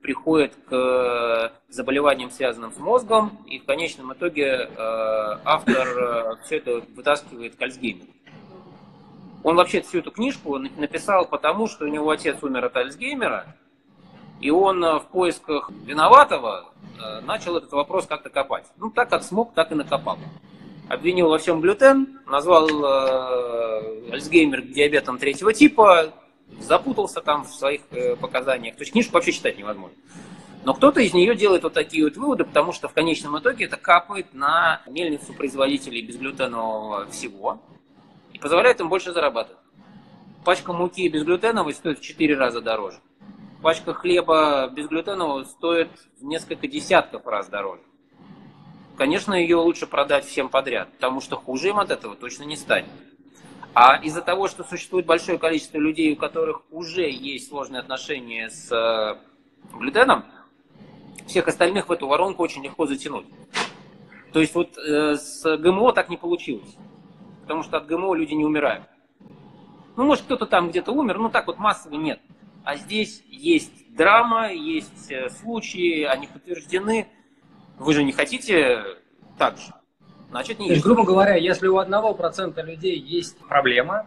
приходит 0.00 0.54
к 0.68 0.72
э, 0.72 1.50
заболеваниям, 1.68 2.30
связанным 2.30 2.72
с 2.72 2.78
мозгом, 2.78 3.38
и 3.46 3.58
в 3.58 3.64
конечном 3.64 4.12
итоге 4.12 4.44
э, 4.44 4.68
автор 4.76 6.38
все 6.44 6.58
это 6.58 6.82
вытаскивает 6.94 7.56
к 7.56 7.62
Альцгеймеру. 7.62 8.08
Он 9.44 9.56
вообще 9.56 9.80
всю 9.80 9.98
эту 9.98 10.10
книжку 10.10 10.58
написал 10.58 11.26
потому, 11.26 11.66
что 11.68 11.84
у 11.84 11.88
него 11.88 12.10
отец 12.10 12.42
умер 12.42 12.66
от 12.66 12.76
Альцгеймера, 12.76 13.56
и 14.40 14.50
он 14.50 14.80
в 14.80 15.06
поисках 15.10 15.70
виноватого 15.84 16.72
начал 17.22 17.56
этот 17.56 17.72
вопрос 17.72 18.06
как-то 18.06 18.30
копать. 18.30 18.66
Ну, 18.76 18.90
так 18.90 19.08
как 19.08 19.22
смог, 19.24 19.54
так 19.54 19.72
и 19.72 19.74
накопал. 19.74 20.18
Обвинил 20.88 21.28
во 21.28 21.38
всем 21.38 21.60
глютен, 21.60 22.20
назвал 22.26 22.66
Альцгеймер 24.12 24.62
диабетом 24.62 25.18
третьего 25.18 25.52
типа, 25.52 26.12
запутался 26.62 27.20
там 27.20 27.44
в 27.44 27.52
своих 27.52 27.82
э, 27.90 28.16
показаниях. 28.16 28.76
То 28.76 28.82
есть 28.82 28.92
книжку 28.92 29.14
вообще 29.14 29.32
читать 29.32 29.58
невозможно. 29.58 29.96
Но 30.64 30.74
кто-то 30.74 31.00
из 31.00 31.12
нее 31.12 31.34
делает 31.34 31.64
вот 31.64 31.72
такие 31.72 32.04
вот 32.04 32.16
выводы, 32.16 32.44
потому 32.44 32.72
что 32.72 32.88
в 32.88 32.92
конечном 32.92 33.38
итоге 33.38 33.64
это 33.64 33.76
капает 33.76 34.32
на 34.32 34.80
мельницу 34.86 35.32
производителей 35.32 36.02
безглютенового 36.02 37.06
всего 37.06 37.60
и 38.32 38.38
позволяет 38.38 38.80
им 38.80 38.88
больше 38.88 39.12
зарабатывать. 39.12 39.58
Пачка 40.44 40.72
муки 40.72 41.08
безглютеновой 41.08 41.74
стоит 41.74 41.98
в 41.98 42.02
4 42.02 42.36
раза 42.36 42.60
дороже. 42.60 42.98
Пачка 43.60 43.94
хлеба 43.94 44.68
безглютенового 44.68 45.44
стоит 45.44 45.90
в 46.20 46.24
несколько 46.24 46.66
десятков 46.66 47.26
раз 47.26 47.48
дороже. 47.48 47.82
Конечно, 48.96 49.34
ее 49.34 49.56
лучше 49.56 49.86
продать 49.86 50.24
всем 50.26 50.48
подряд, 50.48 50.92
потому 50.92 51.20
что 51.20 51.36
хуже 51.36 51.68
им 51.68 51.78
от 51.78 51.90
этого 51.90 52.14
точно 52.14 52.44
не 52.44 52.56
станет. 52.56 52.90
А 53.74 53.96
из-за 53.96 54.20
того, 54.20 54.48
что 54.48 54.64
существует 54.64 55.06
большое 55.06 55.38
количество 55.38 55.78
людей, 55.78 56.12
у 56.12 56.16
которых 56.16 56.62
уже 56.70 57.08
есть 57.10 57.48
сложные 57.48 57.80
отношения 57.80 58.50
с 58.50 58.70
э, 58.70 59.16
глютеном, 59.76 60.24
всех 61.26 61.48
остальных 61.48 61.88
в 61.88 61.92
эту 61.92 62.06
воронку 62.06 62.42
очень 62.42 62.62
легко 62.62 62.86
затянуть. 62.86 63.26
То 64.32 64.40
есть 64.40 64.54
вот 64.54 64.76
э, 64.76 65.16
с 65.16 65.56
ГМО 65.56 65.92
так 65.94 66.10
не 66.10 66.18
получилось. 66.18 66.76
Потому 67.42 67.62
что 67.62 67.78
от 67.78 67.86
ГМО 67.86 68.14
люди 68.14 68.34
не 68.34 68.44
умирают. 68.44 68.84
Ну, 69.96 70.04
может, 70.04 70.24
кто-то 70.24 70.46
там 70.46 70.68
где-то 70.68 70.92
умер, 70.92 71.18
но 71.18 71.28
так 71.30 71.46
вот 71.46 71.58
массово 71.58 71.94
нет. 71.94 72.20
А 72.64 72.76
здесь 72.76 73.22
есть 73.26 73.94
драма, 73.94 74.52
есть 74.52 75.10
э, 75.10 75.30
случаи, 75.30 76.02
они 76.02 76.26
подтверждены. 76.26 77.08
Вы 77.78 77.94
же 77.94 78.04
не 78.04 78.12
хотите 78.12 78.84
так 79.38 79.56
же. 79.56 79.72
Значит, 80.32 80.58
не 80.58 80.68
То 80.68 80.72
есть, 80.72 80.84
грубо 80.84 81.04
говоря, 81.04 81.36
если 81.36 81.68
у 81.68 81.76
одного 81.76 82.14
процента 82.14 82.62
людей 82.62 82.98
есть 82.98 83.36
проблема, 83.36 84.06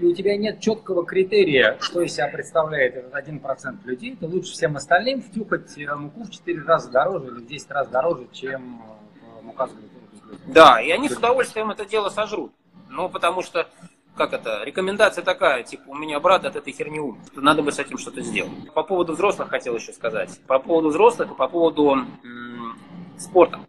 и 0.00 0.04
у 0.04 0.12
тебя 0.12 0.36
нет 0.36 0.58
четкого 0.58 1.06
критерия, 1.06 1.78
что 1.80 2.00
из 2.02 2.12
себя 2.12 2.26
представляет 2.26 2.96
этот 2.96 3.14
один 3.14 3.38
процент 3.38 3.84
людей, 3.84 4.16
то 4.16 4.26
лучше 4.26 4.50
всем 4.50 4.76
остальным 4.76 5.22
втюхать 5.22 5.78
э, 5.78 5.94
муку 5.94 6.24
в 6.24 6.30
4 6.30 6.62
раза 6.62 6.90
дороже 6.90 7.28
или 7.28 7.44
в 7.44 7.46
10 7.46 7.70
раз 7.70 7.86
дороже, 7.86 8.26
чем 8.32 8.82
э, 8.82 9.42
мука 9.44 9.68
с. 9.68 9.70
Да, 10.46 10.80
и 10.80 10.90
они 10.90 11.08
с 11.08 11.16
удовольствием 11.16 11.70
это 11.70 11.84
дело 11.84 12.08
сожрут. 12.08 12.52
Ну, 12.88 13.08
потому 13.08 13.40
что, 13.42 13.68
как 14.16 14.32
это, 14.32 14.64
рекомендация 14.64 15.22
такая, 15.22 15.62
типа, 15.62 15.84
у 15.86 15.94
меня 15.94 16.18
брат 16.18 16.44
от 16.46 16.56
этой 16.56 16.72
херни 16.72 16.98
умер, 16.98 17.20
надо 17.36 17.62
бы 17.62 17.70
с 17.70 17.78
этим 17.78 17.96
что-то 17.96 18.22
сделать. 18.22 18.72
По 18.74 18.82
поводу 18.82 19.12
взрослых 19.12 19.48
хотел 19.48 19.76
еще 19.76 19.92
сказать. 19.92 20.40
По 20.48 20.58
поводу 20.58 20.88
взрослых 20.88 21.30
и 21.30 21.34
по 21.36 21.46
поводу 21.46 21.90
м- 21.92 22.76
спорта. 23.16 23.60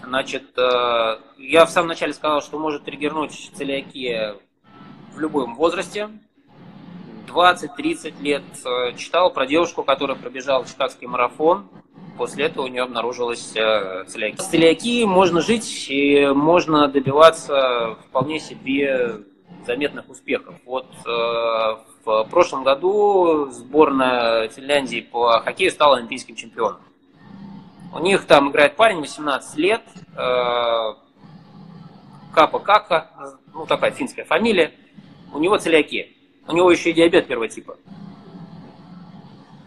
Значит, 0.00 0.56
э, 0.56 1.18
я 1.38 1.64
в 1.64 1.70
самом 1.70 1.88
начале 1.88 2.12
сказал, 2.12 2.42
что 2.42 2.58
может 2.58 2.84
триггернуть 2.84 3.50
целиакия 3.54 4.36
в 5.14 5.20
любом 5.20 5.54
возрасте. 5.56 6.10
20-30 7.28 8.20
лет 8.20 8.42
э, 8.64 8.96
читал 8.96 9.32
про 9.32 9.46
девушку, 9.46 9.84
которая 9.84 10.16
пробежала 10.16 10.66
чикагский 10.66 11.06
марафон. 11.06 11.68
После 12.18 12.46
этого 12.46 12.66
у 12.66 12.68
нее 12.68 12.82
обнаружилась 12.82 13.52
э, 13.56 14.04
целиакия. 14.06 14.42
С 14.42 14.48
целиакией 14.48 15.04
можно 15.04 15.40
жить 15.40 15.86
и 15.88 16.26
можно 16.26 16.88
добиваться 16.88 17.96
вполне 18.08 18.38
себе 18.38 19.22
заметных 19.66 20.08
успехов. 20.08 20.56
Вот 20.66 20.86
в 21.04 22.26
прошлом 22.30 22.64
году 22.64 23.48
сборная 23.52 24.48
Финляндии 24.48 25.00
по 25.00 25.38
хоккею 25.38 25.70
стала 25.70 25.98
олимпийским 25.98 26.34
чемпионом. 26.34 26.80
У 27.92 27.98
них 27.98 28.24
там 28.26 28.50
играет 28.50 28.76
парень 28.76 29.00
18 29.00 29.56
лет, 29.58 29.82
э, 30.16 30.94
Капа 32.32 32.58
Кака, 32.58 33.38
ну 33.52 33.66
такая 33.66 33.90
финская 33.90 34.24
фамилия. 34.24 34.72
У 35.32 35.38
него 35.38 35.58
целиакия. 35.58 36.08
У 36.48 36.52
него 36.52 36.70
еще 36.70 36.90
и 36.90 36.92
диабет 36.94 37.26
первого 37.26 37.48
типа. 37.48 37.76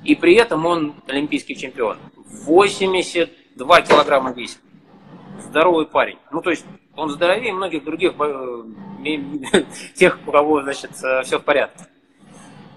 И 0.04 0.16
при 0.16 0.36
этом 0.36 0.66
он 0.66 0.96
олимпийский 1.08 1.56
чемпион. 1.56 1.98
82 2.26 3.82
килограмма 3.82 4.32
весит. 4.34 4.60
Здоровый 5.40 5.86
парень. 5.86 6.18
Ну, 6.32 6.42
то 6.42 6.50
есть, 6.50 6.66
он 6.96 7.10
здоровее 7.10 7.54
многих 7.54 7.84
других, 7.84 8.14
э, 8.20 8.64
тех, 9.96 10.20
у 10.26 10.32
кого, 10.32 10.62
значит, 10.62 10.92
э, 11.04 11.24
все 11.24 11.40
в 11.40 11.44
порядке. 11.44 11.86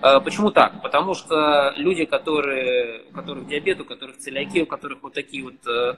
А, 0.01 0.21
почему 0.21 0.51
так? 0.51 0.81
Потому 0.83 1.15
что 1.15 1.73
люди, 1.77 2.05
которые, 2.05 3.03
у 3.11 3.15
которых 3.15 3.47
диабет, 3.49 3.81
у 3.81 3.85
которых 3.85 4.19
целиакия, 4.19 4.63
у 4.63 4.67
которых 4.67 5.03
вот 5.03 5.13
такие 5.13 5.43
вот 5.43 5.67
э, 5.67 5.95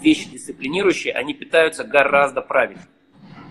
вещи 0.00 0.30
дисциплинирующие, 0.30 1.12
они 1.12 1.34
питаются 1.34 1.82
гораздо 1.84 2.42
правильнее. 2.42 2.86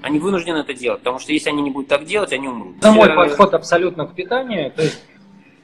Они 0.01 0.19
вынуждены 0.19 0.59
это 0.59 0.73
делать, 0.73 0.99
потому 0.99 1.19
что 1.19 1.33
если 1.33 1.49
они 1.49 1.61
не 1.61 1.71
будут 1.71 1.89
так 1.89 2.05
делать, 2.05 2.31
они 2.33 2.47
умрут. 2.47 2.77
Это 2.77 2.91
мой 2.91 3.13
подход 3.13 3.53
абсолютно 3.53 4.05
к 4.05 4.15
питанию. 4.15 4.71
То 4.71 4.83
есть, 4.83 5.03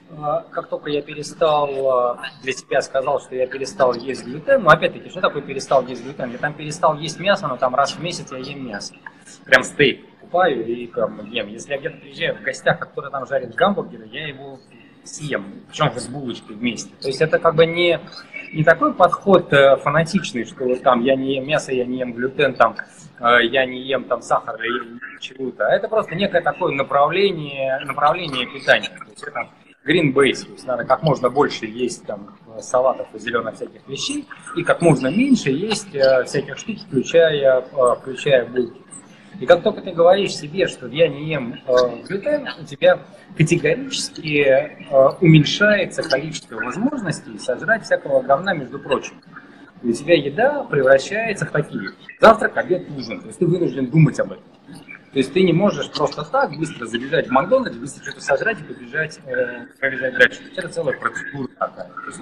э, 0.09 0.15
как 0.51 0.67
только 0.67 0.89
я 0.89 1.01
перестал, 1.01 2.15
э, 2.15 2.17
для 2.43 2.51
себя 2.51 2.81
сказал, 2.81 3.21
что 3.21 3.35
я 3.35 3.47
перестал 3.47 3.93
есть 3.93 4.25
глютен, 4.25 4.63
ну, 4.63 4.69
опять-таки, 4.69 5.09
что 5.09 5.21
такое 5.21 5.41
перестал 5.41 5.85
есть 5.87 6.03
глютен? 6.03 6.31
Я 6.31 6.37
там 6.39 6.53
перестал 6.53 6.97
есть 6.97 7.21
мясо, 7.21 7.47
но 7.47 7.55
там 7.55 7.73
раз 7.73 7.93
в 7.93 8.01
месяц 8.01 8.29
я 8.33 8.39
ем 8.39 8.67
мясо. 8.67 8.95
Прям 9.49 9.63
стейк 9.63 10.05
покупаю 10.29 10.65
и 10.65 10.87
там, 10.87 11.29
ем. 11.31 11.47
Если 11.47 11.71
я 11.71 11.79
где-то 11.79 11.97
приезжаю 11.97 12.35
в 12.37 12.41
гостях, 12.41 12.77
а 12.79 12.85
кто-то 12.85 13.09
там 13.09 13.25
жарит 13.25 13.55
гамбургеры, 13.55 14.07
я 14.11 14.27
его 14.27 14.59
съем, 15.03 15.63
причем 15.67 15.91
с 15.97 16.07
булочкой 16.07 16.55
вместе. 16.55 16.91
То 17.01 17.07
есть 17.07 17.21
это 17.21 17.39
как 17.39 17.55
бы 17.55 17.65
не, 17.65 17.99
не 18.53 18.63
такой 18.63 18.93
подход 18.93 19.51
э, 19.53 19.77
фанатичный, 19.77 20.45
что 20.45 20.65
вот 20.65 20.83
там 20.83 21.01
я 21.01 21.15
не 21.15 21.35
ем 21.35 21.47
мясо, 21.47 21.71
я 21.71 21.85
не 21.85 21.99
ем 21.99 22.13
глютен, 22.13 22.53
там 22.53 22.75
э, 23.19 23.45
я 23.45 23.65
не 23.65 23.81
ем 23.81 24.03
там 24.03 24.21
сахар 24.21 24.61
или 24.61 24.99
чего-то. 25.19 25.65
А 25.65 25.71
это 25.71 25.87
просто 25.87 26.13
некое 26.13 26.41
такое 26.41 26.73
направление, 26.75 27.79
направление 27.85 28.45
питания. 28.45 28.89
То 28.89 29.09
есть 29.09 29.23
это 29.23 29.47
green 29.83 30.13
base, 30.13 30.45
то 30.45 30.51
есть 30.51 30.67
надо 30.67 30.83
как 30.83 31.01
можно 31.01 31.29
больше 31.29 31.65
есть 31.65 32.05
там 32.05 32.37
салатов 32.59 33.07
и 33.13 33.19
зеленых 33.19 33.55
всяких 33.55 33.87
вещей, 33.87 34.27
и 34.55 34.63
как 34.63 34.81
можно 34.81 35.07
меньше 35.07 35.49
есть 35.49 35.95
э, 35.95 36.23
всяких 36.25 36.57
штук, 36.57 36.77
включая, 36.87 37.61
включая 38.01 38.45
булки. 38.45 38.79
И 39.39 39.45
как 39.45 39.63
только 39.63 39.81
ты 39.81 39.91
говоришь 39.91 40.35
себе, 40.35 40.67
что 40.67 40.87
я 40.87 41.07
не 41.07 41.29
ем 41.29 41.53
э, 41.65 41.71
глютен, 42.07 42.47
у 42.59 42.65
тебя 42.65 42.99
категорически 43.37 44.43
э, 44.43 45.09
уменьшается 45.21 46.03
количество 46.03 46.55
возможностей 46.55 47.39
сожрать 47.39 47.83
всякого 47.83 48.21
говна, 48.21 48.53
между 48.53 48.79
прочим. 48.79 49.21
У 49.81 49.91
тебя 49.93 50.15
еда 50.15 50.65
превращается 50.65 51.45
в 51.45 51.51
такие. 51.51 51.91
Завтрак, 52.19 52.57
обед, 52.57 52.87
ужин. 52.97 53.21
То 53.21 53.27
есть 53.27 53.39
ты 53.39 53.45
вынужден 53.45 53.89
думать 53.89 54.19
об 54.19 54.33
этом. 54.33 54.43
То 55.13 55.17
есть 55.17 55.31
ты 55.31 55.41
не 55.41 55.53
можешь 55.53 55.89
просто 55.91 56.23
так 56.23 56.55
быстро 56.57 56.85
забежать 56.85 57.27
в 57.27 57.31
Макдональдс, 57.31 57.77
быстро 57.77 58.03
что-то 58.03 58.21
сожрать 58.21 58.59
и 58.59 58.63
побежать, 58.63 59.19
э, 59.25 59.65
побежать 59.79 60.17
дальше. 60.17 60.41
Это 60.55 60.67
целая 60.67 60.99
процедура 60.99 61.47
такая. 61.57 61.87
То 61.87 62.07
есть, 62.07 62.19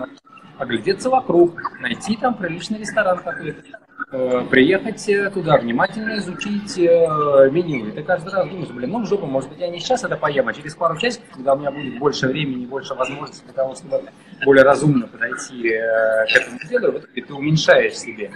оглядеться 0.59 1.09
вокруг, 1.09 1.59
найти 1.81 2.15
там 2.15 2.35
приличный 2.35 2.79
ресторан 2.79 3.17
какой-то, 3.17 3.61
приехать 4.09 5.09
э, 5.09 5.29
туда, 5.31 5.57
внимательно 5.57 6.17
изучить 6.17 6.77
э, 6.77 7.49
меню. 7.51 7.87
И 7.87 7.91
ты 7.91 8.03
каждый 8.03 8.31
раз 8.31 8.47
думаешь, 8.47 8.69
блин, 8.69 8.91
ну 8.91 9.03
в 9.03 9.07
жопу, 9.07 9.25
может 9.25 9.49
быть, 9.49 9.59
я 9.59 9.67
не 9.67 9.79
сейчас 9.79 10.03
это 10.05 10.15
поем, 10.15 10.47
а 10.47 10.53
через 10.53 10.75
пару 10.75 10.97
часов, 10.97 11.23
когда 11.33 11.53
у 11.53 11.59
меня 11.59 11.71
будет 11.71 11.99
больше 11.99 12.27
времени, 12.27 12.65
больше 12.65 12.93
возможностей 12.93 13.43
для 13.43 13.53
того, 13.53 13.75
чтобы 13.75 14.03
более 14.45 14.63
разумно 14.63 15.07
подойти 15.07 15.71
к 15.71 16.35
этому 16.35 16.59
делу, 16.69 16.91
вот 16.93 17.09
ты 17.13 17.33
уменьшаешь 17.33 17.97
себе 17.97 18.31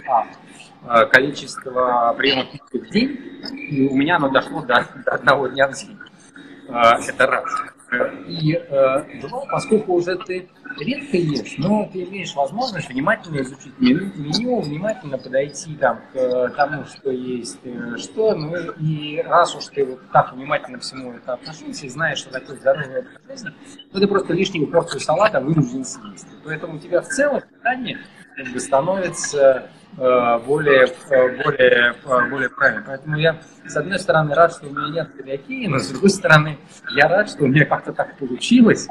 а, 0.84 1.06
количество 1.06 2.14
приемов 2.18 2.48
в 2.70 2.90
день, 2.90 3.18
и 3.70 3.88
у 3.88 3.94
меня 3.94 4.16
оно 4.16 4.28
дошло 4.28 4.60
до, 4.60 4.86
до 5.06 5.12
одного 5.12 5.48
дня 5.48 5.68
в 5.68 5.74
день. 5.74 5.98
Это 6.68 7.26
раз. 7.26 7.44
И 8.26 8.58
два, 9.22 9.44
поскольку 9.50 9.94
уже 9.94 10.16
ты 10.16 10.48
редко 10.80 11.16
ешь, 11.16 11.54
но 11.58 11.88
ты 11.92 12.04
имеешь 12.04 12.34
возможность 12.34 12.88
внимательно 12.88 13.40
изучить 13.40 13.78
меню, 13.78 14.60
внимательно 14.60 15.18
подойти 15.18 15.74
там, 15.74 16.00
к 16.12 16.16
э, 16.16 16.48
тому, 16.56 16.84
что 16.84 17.10
есть, 17.10 17.58
э, 17.64 17.96
что, 17.98 18.34
ну 18.34 18.54
и 18.80 19.20
раз 19.24 19.54
уж 19.54 19.66
ты 19.66 19.84
вот 19.84 20.00
так 20.12 20.32
внимательно 20.32 20.78
всему 20.78 21.12
это 21.12 21.34
относишься 21.34 21.86
и 21.86 21.88
знаешь, 21.88 22.18
что 22.18 22.30
такое 22.30 22.56
здоровое 22.56 23.06
жизнь, 23.28 23.48
то 23.92 24.00
ты 24.00 24.06
просто 24.06 24.32
лишнюю 24.32 24.66
порцию 24.68 25.00
салата 25.00 25.40
вынужден 25.40 25.84
съесть. 25.84 26.26
Поэтому 26.44 26.76
у 26.76 26.78
тебя 26.78 27.00
в 27.00 27.08
целом 27.08 27.40
питание 27.40 27.98
становится 28.58 29.70
Э, 29.98 30.38
более, 30.38 30.86
э, 30.86 31.42
более, 31.44 31.94
э, 32.02 32.30
более 32.30 32.48
правильно. 32.48 32.82
Поэтому 32.86 33.16
я, 33.18 33.38
с 33.66 33.76
одной 33.76 33.98
стороны, 33.98 34.34
рад, 34.34 34.52
что 34.52 34.66
у 34.66 34.70
меня 34.70 34.88
нет 34.88 35.14
целиакии, 35.14 35.66
но 35.66 35.78
с 35.78 35.88
другой 35.88 36.08
стороны, 36.08 36.58
я 36.94 37.08
рад, 37.08 37.28
что 37.28 37.44
у 37.44 37.46
меня 37.46 37.66
как-то 37.66 37.92
так 37.92 38.16
получилось 38.16 38.88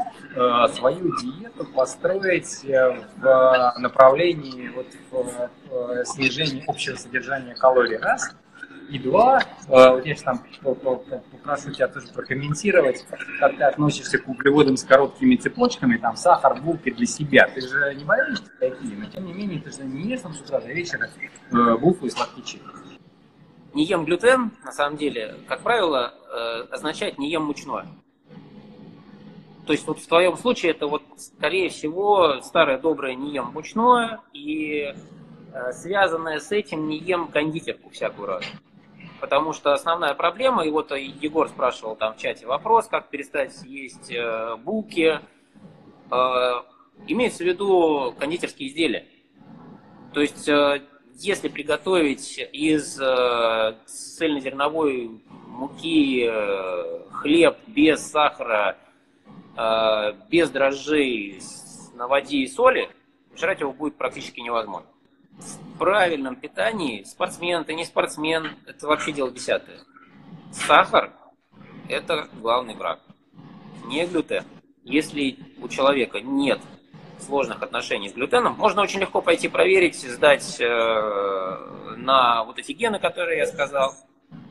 свою 0.75 1.17
диету 1.17 1.65
построить 1.65 2.63
в 2.63 3.73
направлении 3.79 4.69
вот, 4.69 4.87
в 5.09 6.05
снижения 6.05 6.63
общего 6.67 6.95
содержания 6.95 7.55
калорий. 7.55 7.97
Раз– 7.97 8.35
и 8.91 8.99
два, 8.99 9.39
э, 9.39 9.43
вот 9.67 10.05
я 10.05 10.15
там 10.15 10.43
попрошу 10.61 11.71
тебя 11.71 11.87
тоже 11.87 12.07
прокомментировать, 12.07 13.05
как 13.39 13.55
ты 13.55 13.63
относишься 13.63 14.17
к 14.17 14.27
углеводам 14.27 14.75
с 14.75 14.83
короткими 14.83 15.37
цепочками, 15.37 15.95
там 15.95 16.17
сахар, 16.17 16.61
булки 16.61 16.91
для 16.91 17.05
себя. 17.05 17.49
Ты 17.55 17.61
же 17.61 17.95
не 17.95 18.03
боишься 18.03 18.43
такие, 18.59 18.97
но 18.97 19.05
тем 19.05 19.25
не 19.25 19.33
менее 19.33 19.61
ты 19.61 19.71
же 19.71 19.83
не 19.83 20.09
ешь 20.09 20.21
там 20.21 20.33
с 20.33 20.41
утра 20.41 20.59
до 20.59 20.67
вечера 20.67 21.09
э, 21.51 21.77
булку 21.77 22.05
и 22.05 22.09
сладкий 22.09 22.43
чай. 22.43 22.61
Не 23.73 23.85
ем 23.85 24.03
глютен, 24.03 24.51
на 24.65 24.73
самом 24.73 24.97
деле, 24.97 25.35
как 25.47 25.61
правило, 25.61 26.13
э, 26.29 26.67
означает 26.71 27.17
не 27.17 27.31
ем 27.31 27.45
мучное. 27.45 27.87
То 29.65 29.71
есть 29.71 29.87
вот 29.87 29.99
в 29.99 30.07
твоем 30.07 30.35
случае 30.35 30.71
это 30.71 30.87
вот, 30.87 31.03
скорее 31.15 31.69
всего, 31.69 32.41
старое 32.41 32.77
доброе 32.77 33.15
не 33.15 33.31
ем 33.31 33.51
мучное 33.53 34.19
и 34.33 34.93
связанное 35.73 36.39
с 36.39 36.51
этим 36.51 36.87
не 36.87 36.97
ем 36.97 37.27
кондитерку 37.27 37.89
всякую 37.89 38.27
раз 38.27 38.43
потому 39.21 39.53
что 39.53 39.73
основная 39.73 40.15
проблема, 40.15 40.65
и 40.65 40.71
вот 40.71 40.91
Егор 40.91 41.47
спрашивал 41.47 41.95
там 41.95 42.15
в 42.15 42.17
чате 42.17 42.47
вопрос, 42.47 42.87
как 42.87 43.09
перестать 43.09 43.61
есть 43.63 44.11
э, 44.11 44.57
булки, 44.57 45.19
э, 46.11 46.51
имеется 47.07 47.43
в 47.43 47.47
виду 47.47 48.13
кондитерские 48.19 48.69
изделия. 48.69 49.05
То 50.13 50.21
есть, 50.21 50.49
э, 50.49 50.81
если 51.13 51.49
приготовить 51.49 52.39
из 52.51 52.95
цельнозерновой 53.85 55.21
муки 55.45 56.27
хлеб 57.11 57.57
без 57.67 58.09
сахара, 58.09 58.75
без 60.31 60.49
дрожжей, 60.49 61.39
на 61.93 62.07
воде 62.07 62.37
и 62.37 62.47
соли, 62.47 62.89
жрать 63.35 63.59
его 63.59 63.71
будет 63.71 63.97
практически 63.97 64.39
невозможно 64.39 64.90
в 65.41 65.77
правильном 65.77 66.35
питании, 66.35 67.03
спортсмен 67.03 67.63
ты 67.63 67.73
не 67.73 67.85
спортсмен, 67.85 68.57
это 68.65 68.87
вообще 68.87 69.11
дело 69.11 69.31
десятое. 69.31 69.79
Сахар– 70.51 71.11
это 71.89 72.27
главный 72.33 72.75
враг, 72.75 72.99
не 73.85 74.05
глютен. 74.05 74.43
Если 74.83 75.37
у 75.61 75.67
человека 75.67 76.21
нет 76.21 76.59
сложных 77.19 77.61
отношений 77.61 78.09
с 78.09 78.13
глютеном, 78.13 78.55
можно 78.57 78.81
очень 78.81 78.99
легко 78.99 79.21
пойти 79.21 79.47
проверить, 79.47 79.95
сдать 79.95 80.59
э, 80.59 81.95
на 81.97 82.43
вот 82.43 82.57
эти 82.57 82.71
гены, 82.71 82.99
которые 82.99 83.39
я 83.39 83.45
сказал. 83.45 83.93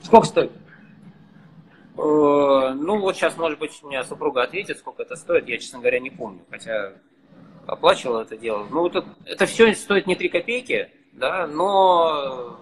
Сколько 0.02 0.26
стоит? 0.26 0.52
Э, 1.96 2.72
ну 2.74 3.00
вот 3.00 3.16
сейчас, 3.16 3.36
может 3.36 3.58
быть, 3.58 3.78
у 3.82 3.88
меня 3.88 4.04
супруга 4.04 4.42
ответит, 4.42 4.78
сколько 4.78 5.02
это 5.02 5.16
стоит, 5.16 5.48
я, 5.48 5.58
честно 5.58 5.80
говоря, 5.80 5.98
не 5.98 6.10
помню, 6.10 6.44
хотя 6.48 6.92
оплачивал 7.70 8.20
это 8.20 8.36
дело. 8.36 8.66
Ну, 8.70 8.86
это, 8.86 9.04
это 9.24 9.46
все 9.46 9.72
стоит 9.74 10.06
не 10.06 10.16
3 10.16 10.28
копейки, 10.28 10.90
да, 11.12 11.46
но 11.46 12.58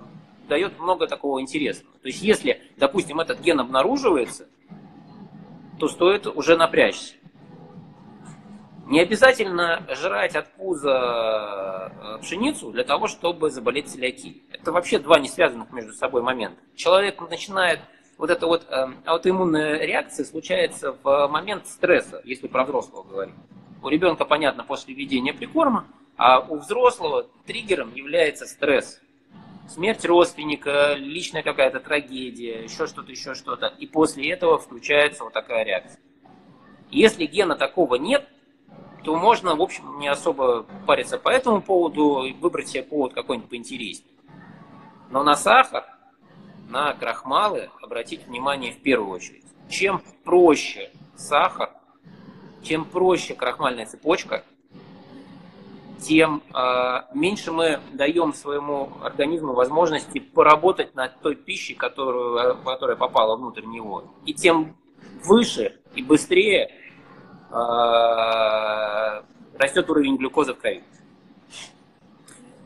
дает 0.49 0.79
много 0.79 1.07
такого 1.07 1.41
интересного. 1.41 1.97
То 2.03 2.09
есть, 2.09 2.23
если, 2.23 2.61
допустим, 2.77 3.21
этот 3.21 3.41
ген 3.41 3.61
обнаруживается, 3.61 4.47
то 5.79 5.89
стоит 5.89 6.27
уже 6.27 6.57
напрячься. 6.57 7.15
Не 8.87 9.01
обязательно 9.01 9.87
жрать 9.95 10.35
от 10.35 10.51
пуза 10.55 11.93
э, 12.01 12.19
пшеницу 12.23 12.71
для 12.71 12.85
того, 12.85 13.07
чтобы 13.07 13.51
заболеть 13.51 13.89
целиакией. 13.89 14.43
Это 14.51 14.73
вообще 14.73 14.99
два 14.99 15.19
не 15.19 15.29
связанных 15.29 15.71
между 15.73 15.93
собой 15.93 16.23
момента. 16.23 16.59
Человек 16.75 17.21
начинает 17.29 17.81
вот 18.17 18.31
эта 18.31 18.47
вот 18.47 18.67
э, 18.71 18.87
аутоиммунная 19.05 19.85
реакция 19.85 20.25
случается 20.25 20.97
в 21.03 21.29
момент 21.29 21.67
стресса, 21.67 22.23
если 22.25 22.49
про 22.49 22.65
взрослого 22.65 23.03
говорить. 23.03 23.35
У 23.83 23.89
ребенка, 23.89 24.25
понятно, 24.25 24.65
после 24.65 24.95
введения 24.95 25.33
прикорма, 25.33 25.87
а 26.17 26.41
у 26.41 26.59
взрослого 26.59 27.27
триггером 27.47 27.95
является 27.95 28.47
стресс. 28.47 29.01
Смерть 29.69 30.05
родственника, 30.05 30.95
личная 30.95 31.43
какая-то 31.43 31.79
трагедия, 31.79 32.63
еще 32.63 32.87
что-то, 32.87 33.13
еще 33.13 33.35
что-то. 33.35 33.67
И 33.79 33.87
после 33.87 34.31
этого 34.31 34.59
включается 34.59 35.25
вот 35.25 35.33
такая 35.33 35.65
реакция. 35.65 36.01
Если 36.91 37.27
гена 37.27 37.55
такого 37.55 37.97
нет, 37.97 38.27
то 39.05 39.15
можно, 39.17 39.55
в 39.55 39.63
общем, 39.63 39.99
не 40.01 40.09
особо 40.09 40.67
париться 40.87 41.19
по 41.19 41.29
этому 41.29 41.63
поводу 41.63 42.25
и 42.25 42.33
выбрать 42.33 42.69
себе 42.69 42.83
повод 42.83 43.15
какой-нибудь 43.15 43.51
поинтереснее. 43.51 44.15
Но 45.11 45.23
на 45.23 45.37
сахар, 45.37 45.85
на 46.69 46.95
крахмалы 46.95 47.71
обратить 47.83 48.27
внимание 48.27 48.73
в 48.73 48.81
первую 48.81 49.13
очередь. 49.13 49.45
Чем 49.69 50.03
проще 50.25 50.91
сахар, 51.15 51.71
чем 52.63 52.85
проще 52.85 53.35
крахмальная 53.35 53.87
цепочка, 53.87 54.45
тем 56.01 56.43
э, 56.55 57.01
меньше 57.15 57.53
мы 57.53 57.81
даем 57.93 58.33
своему 58.33 58.93
организму 59.03 59.53
возможности 59.53 60.21
поработать 60.21 60.95
над 60.95 61.21
той 61.21 61.35
пищей, 61.35 61.75
которую, 61.75 62.57
которая 62.59 62.97
попала 62.97 63.37
внутрь 63.37 63.65
него. 63.65 64.05
И 64.25 64.33
тем 64.33 64.77
выше 65.25 65.81
и 65.95 66.03
быстрее 66.03 66.71
э, 67.51 69.23
растет 69.59 69.91
уровень 69.91 70.17
глюкозы 70.17 70.55
в 70.55 70.59
крови. 70.59 70.85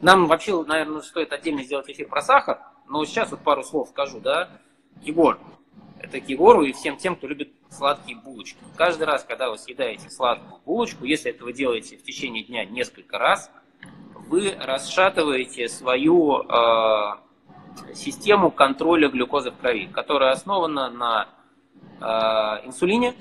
Нам 0.00 0.26
вообще, 0.26 0.62
наверное, 0.64 1.00
стоит 1.00 1.32
отдельно 1.32 1.62
сделать 1.62 1.88
эфир 1.88 2.08
про 2.08 2.20
сахар, 2.20 2.58
но 2.88 3.04
сейчас 3.04 3.30
вот 3.30 3.40
пару 3.40 3.62
слов 3.62 3.88
скажу, 3.88 4.20
да. 4.20 4.48
Егор, 5.02 5.38
это 6.02 6.20
к 6.20 6.28
Егору 6.28 6.62
и 6.62 6.72
всем 6.72 6.96
тем, 6.96 7.16
кто 7.16 7.26
любит 7.26 7.52
сладкие 7.70 8.18
булочки. 8.18 8.58
Каждый 8.76 9.04
раз, 9.04 9.24
когда 9.24 9.50
вы 9.50 9.58
съедаете 9.58 10.10
сладкую 10.10 10.60
булочку, 10.64 11.04
если 11.04 11.30
это 11.30 11.44
вы 11.44 11.52
делаете 11.52 11.96
в 11.96 12.02
течение 12.02 12.42
дня 12.42 12.64
несколько 12.64 13.18
раз, 13.18 13.50
вы 14.28 14.54
расшатываете 14.58 15.68
свою 15.68 16.42
э, 16.42 17.14
систему 17.94 18.50
контроля 18.50 19.08
глюкозы 19.08 19.50
в 19.50 19.56
крови, 19.56 19.86
которая 19.86 20.32
основана 20.32 20.90
на 20.90 21.28
э, 22.00 22.66
инсулине, 22.66 23.14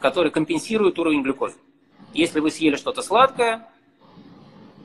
который 0.00 0.30
компенсирует 0.30 0.98
уровень 0.98 1.22
глюкозы. 1.22 1.56
Если 2.14 2.40
вы 2.40 2.50
съели 2.50 2.76
что-то 2.76 3.02
сладкое, 3.02 3.68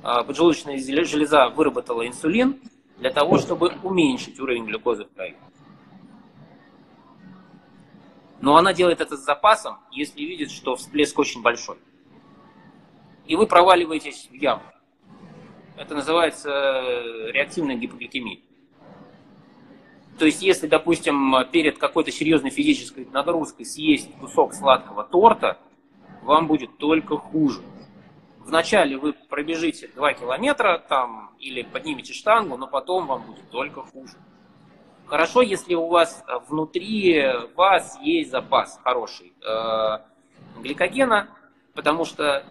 э, 0.04 0.24
поджелудочная 0.26 0.80
железа 0.80 1.50
выработала 1.50 2.08
инсулин 2.08 2.60
для 3.02 3.10
того, 3.10 3.40
чтобы 3.40 3.74
уменьшить 3.82 4.40
уровень 4.40 4.66
глюкозы 4.66 5.06
в 5.06 5.14
крови. 5.16 5.36
Но 8.40 8.58
она 8.58 8.74
делает 8.74 9.02
это 9.02 9.18
с 9.18 9.26
запасом, 9.26 9.80
если 9.92 10.22
видит, 10.22 10.52
что 10.52 10.76
всплеск 10.76 11.18
очень 11.18 11.42
большой. 11.42 11.78
И 13.26 13.36
вы 13.36 13.48
проваливаетесь 13.48 14.28
в 14.30 14.34
яму. 14.36 14.62
Это 15.78 15.96
называется 15.96 16.52
э, 16.52 17.32
реактивная 17.32 17.76
гипогликемия. 17.76 18.42
То 20.20 20.26
есть, 20.26 20.44
если, 20.44 20.68
допустим, 20.68 21.34
перед 21.52 21.80
какой-то 21.80 22.12
серьезной 22.12 22.52
физической 22.52 23.08
нагрузкой 23.12 23.66
съесть 23.66 24.14
кусок 24.20 24.54
сладкого 24.54 25.04
торта, 25.04 25.58
вам 26.22 26.46
будет 26.46 26.78
только 26.78 27.18
хуже. 27.18 27.64
Вначале 28.46 28.98
вы 28.98 29.14
пробежите 29.14 29.88
2 29.96 30.14
километра 30.14 30.84
там, 30.90 31.32
или 31.40 31.62
поднимете 31.62 32.14
штангу, 32.14 32.58
но 32.58 32.68
потом 32.68 33.08
вам 33.08 33.24
будет 33.24 33.50
только 33.50 33.84
хуже. 33.84 34.18
Хорошо, 35.06 35.42
если 35.42 35.76
у 35.76 35.88
вас 35.88 36.24
внутри 36.48 37.24
вас 37.56 38.00
есть 38.02 38.32
запас 38.32 38.80
хороший 38.84 39.34
э, 39.46 39.98
гликогена, 40.62 41.30
потому 41.74 42.06
что 42.06 42.44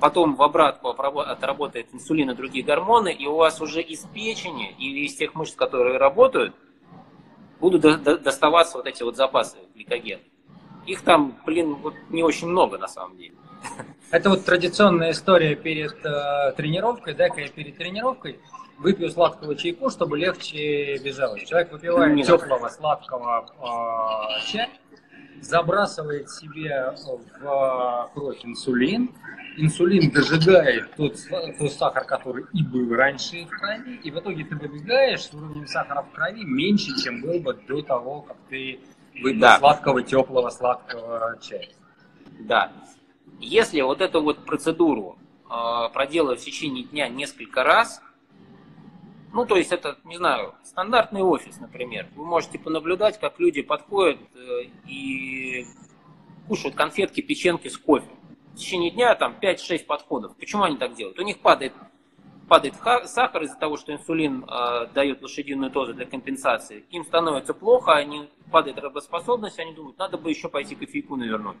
потом 0.00 0.36
в 0.36 0.42
обратку 0.42 0.90
отработает 0.90 1.92
инсулин 1.92 2.30
и 2.30 2.34
другие 2.34 2.64
гормоны, 2.64 3.12
и 3.12 3.26
у 3.26 3.36
вас 3.36 3.60
уже 3.60 3.80
из 3.80 4.00
печени 4.12 4.74
или 4.78 5.06
из 5.06 5.16
тех 5.16 5.34
мышц, 5.34 5.54
которые 5.54 5.96
работают, 5.96 6.54
будут 7.58 7.80
до, 7.80 8.18
доставаться 8.18 8.76
вот 8.76 8.86
эти 8.86 9.02
вот 9.02 9.16
запасы 9.16 9.56
гликогена. 9.74 10.22
Их 10.86 11.00
там, 11.02 11.34
блин, 11.46 11.74
вот 11.76 11.94
не 12.10 12.22
очень 12.22 12.48
много 12.48 12.76
на 12.76 12.88
самом 12.88 13.16
деле. 13.16 13.34
Это 14.10 14.30
вот 14.30 14.44
традиционная 14.44 15.10
история 15.10 15.56
перед 15.56 15.96
э, 16.04 16.52
тренировкой, 16.56 17.14
да, 17.14 17.28
когда 17.28 17.48
перед 17.48 17.76
тренировкой 17.76 18.38
выпью 18.78 19.10
сладкого 19.10 19.56
чайку, 19.56 19.90
чтобы 19.90 20.18
легче 20.18 20.98
бежалось. 20.98 21.44
Человек 21.44 21.72
выпивает 21.72 22.14
Нет. 22.14 22.26
теплого 22.26 22.68
сладкого 22.68 23.46
э, 23.58 24.52
чая, 24.52 24.68
забрасывает 25.40 26.30
себе 26.30 26.94
в 26.96 28.10
кровь 28.14 28.44
инсулин, 28.44 29.10
инсулин 29.56 30.10
дожигает 30.10 30.94
тот, 30.96 31.16
тот 31.58 31.72
сахар, 31.72 32.04
который 32.04 32.44
и 32.52 32.62
был 32.62 32.94
раньше 32.94 33.44
в 33.44 33.48
крови, 33.48 34.00
и 34.02 34.10
в 34.10 34.18
итоге 34.18 34.44
ты 34.44 34.56
выбегаешь 34.56 35.22
с 35.22 35.34
уровнем 35.34 35.66
сахара 35.66 36.02
в 36.02 36.12
крови 36.12 36.44
меньше, 36.44 36.96
чем 37.02 37.20
был 37.20 37.40
бы 37.40 37.54
до 37.54 37.82
того, 37.82 38.22
как 38.22 38.36
ты 38.48 38.80
выпил 39.22 39.40
да. 39.40 39.58
сладкого, 39.58 40.02
теплого, 40.02 40.50
сладкого 40.50 41.38
чая. 41.40 41.68
Да. 42.40 42.72
Если 43.40 43.80
вот 43.80 44.00
эту 44.00 44.22
вот 44.22 44.44
процедуру 44.44 45.18
э, 45.50 45.88
проделать 45.92 46.40
в 46.40 46.44
течение 46.44 46.84
дня 46.84 47.08
несколько 47.08 47.62
раз, 47.64 48.00
ну, 49.34 49.44
то 49.46 49.56
есть 49.56 49.72
это, 49.72 49.98
не 50.04 50.16
знаю, 50.16 50.54
стандартный 50.62 51.22
офис, 51.22 51.58
например. 51.58 52.06
Вы 52.14 52.24
можете 52.24 52.58
понаблюдать, 52.58 53.18
как 53.18 53.40
люди 53.40 53.62
подходят 53.62 54.20
э, 54.36 54.64
и 54.86 55.66
кушают 56.46 56.76
конфетки, 56.76 57.20
печеньки 57.20 57.66
с 57.66 57.76
кофе. 57.76 58.08
В 58.52 58.56
течение 58.56 58.92
дня 58.92 59.12
там 59.16 59.34
5-6 59.42 59.86
подходов. 59.86 60.36
Почему 60.36 60.62
они 60.62 60.76
так 60.76 60.94
делают? 60.94 61.18
У 61.18 61.22
них 61.22 61.40
падает, 61.40 61.72
падает 62.48 62.74
сахар 63.06 63.42
из-за 63.42 63.56
того, 63.56 63.76
что 63.76 63.92
инсулин 63.92 64.44
э, 64.44 64.86
дает 64.94 65.20
лошадиную 65.20 65.72
дозу 65.72 65.94
для 65.94 66.06
компенсации. 66.06 66.84
Им 66.90 67.04
становится 67.04 67.54
плохо, 67.54 67.94
они 67.94 68.28
падает 68.52 68.78
работоспособность, 68.78 69.58
они 69.58 69.74
думают, 69.74 69.98
надо 69.98 70.16
бы 70.16 70.30
еще 70.30 70.48
пойти 70.48 70.76
кофейку 70.76 71.16
навернуть. 71.16 71.56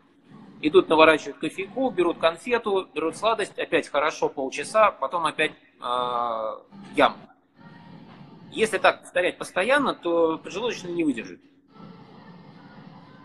Идут, 0.66 0.88
наворачивают 0.88 1.36
кофейку, 1.36 1.90
берут 1.90 2.16
конфету, 2.16 2.88
берут 2.94 3.18
сладость, 3.18 3.58
опять 3.58 3.86
хорошо 3.86 4.30
полчаса, 4.30 4.90
потом 4.92 5.26
опять 5.26 5.52
э, 5.52 6.56
ям. 6.96 7.16
Если 8.50 8.78
так 8.78 9.02
повторять 9.02 9.36
постоянно, 9.36 9.94
то 9.94 10.38
поджелудочный 10.38 10.92
не 10.92 11.04
выдержит. 11.04 11.38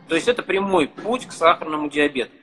То 0.09 0.15
есть 0.15 0.27
это 0.27 0.43
прямой 0.43 0.89
путь 0.89 1.27
к 1.27 1.31
сахарному 1.31 1.89
диабету. 1.89 2.33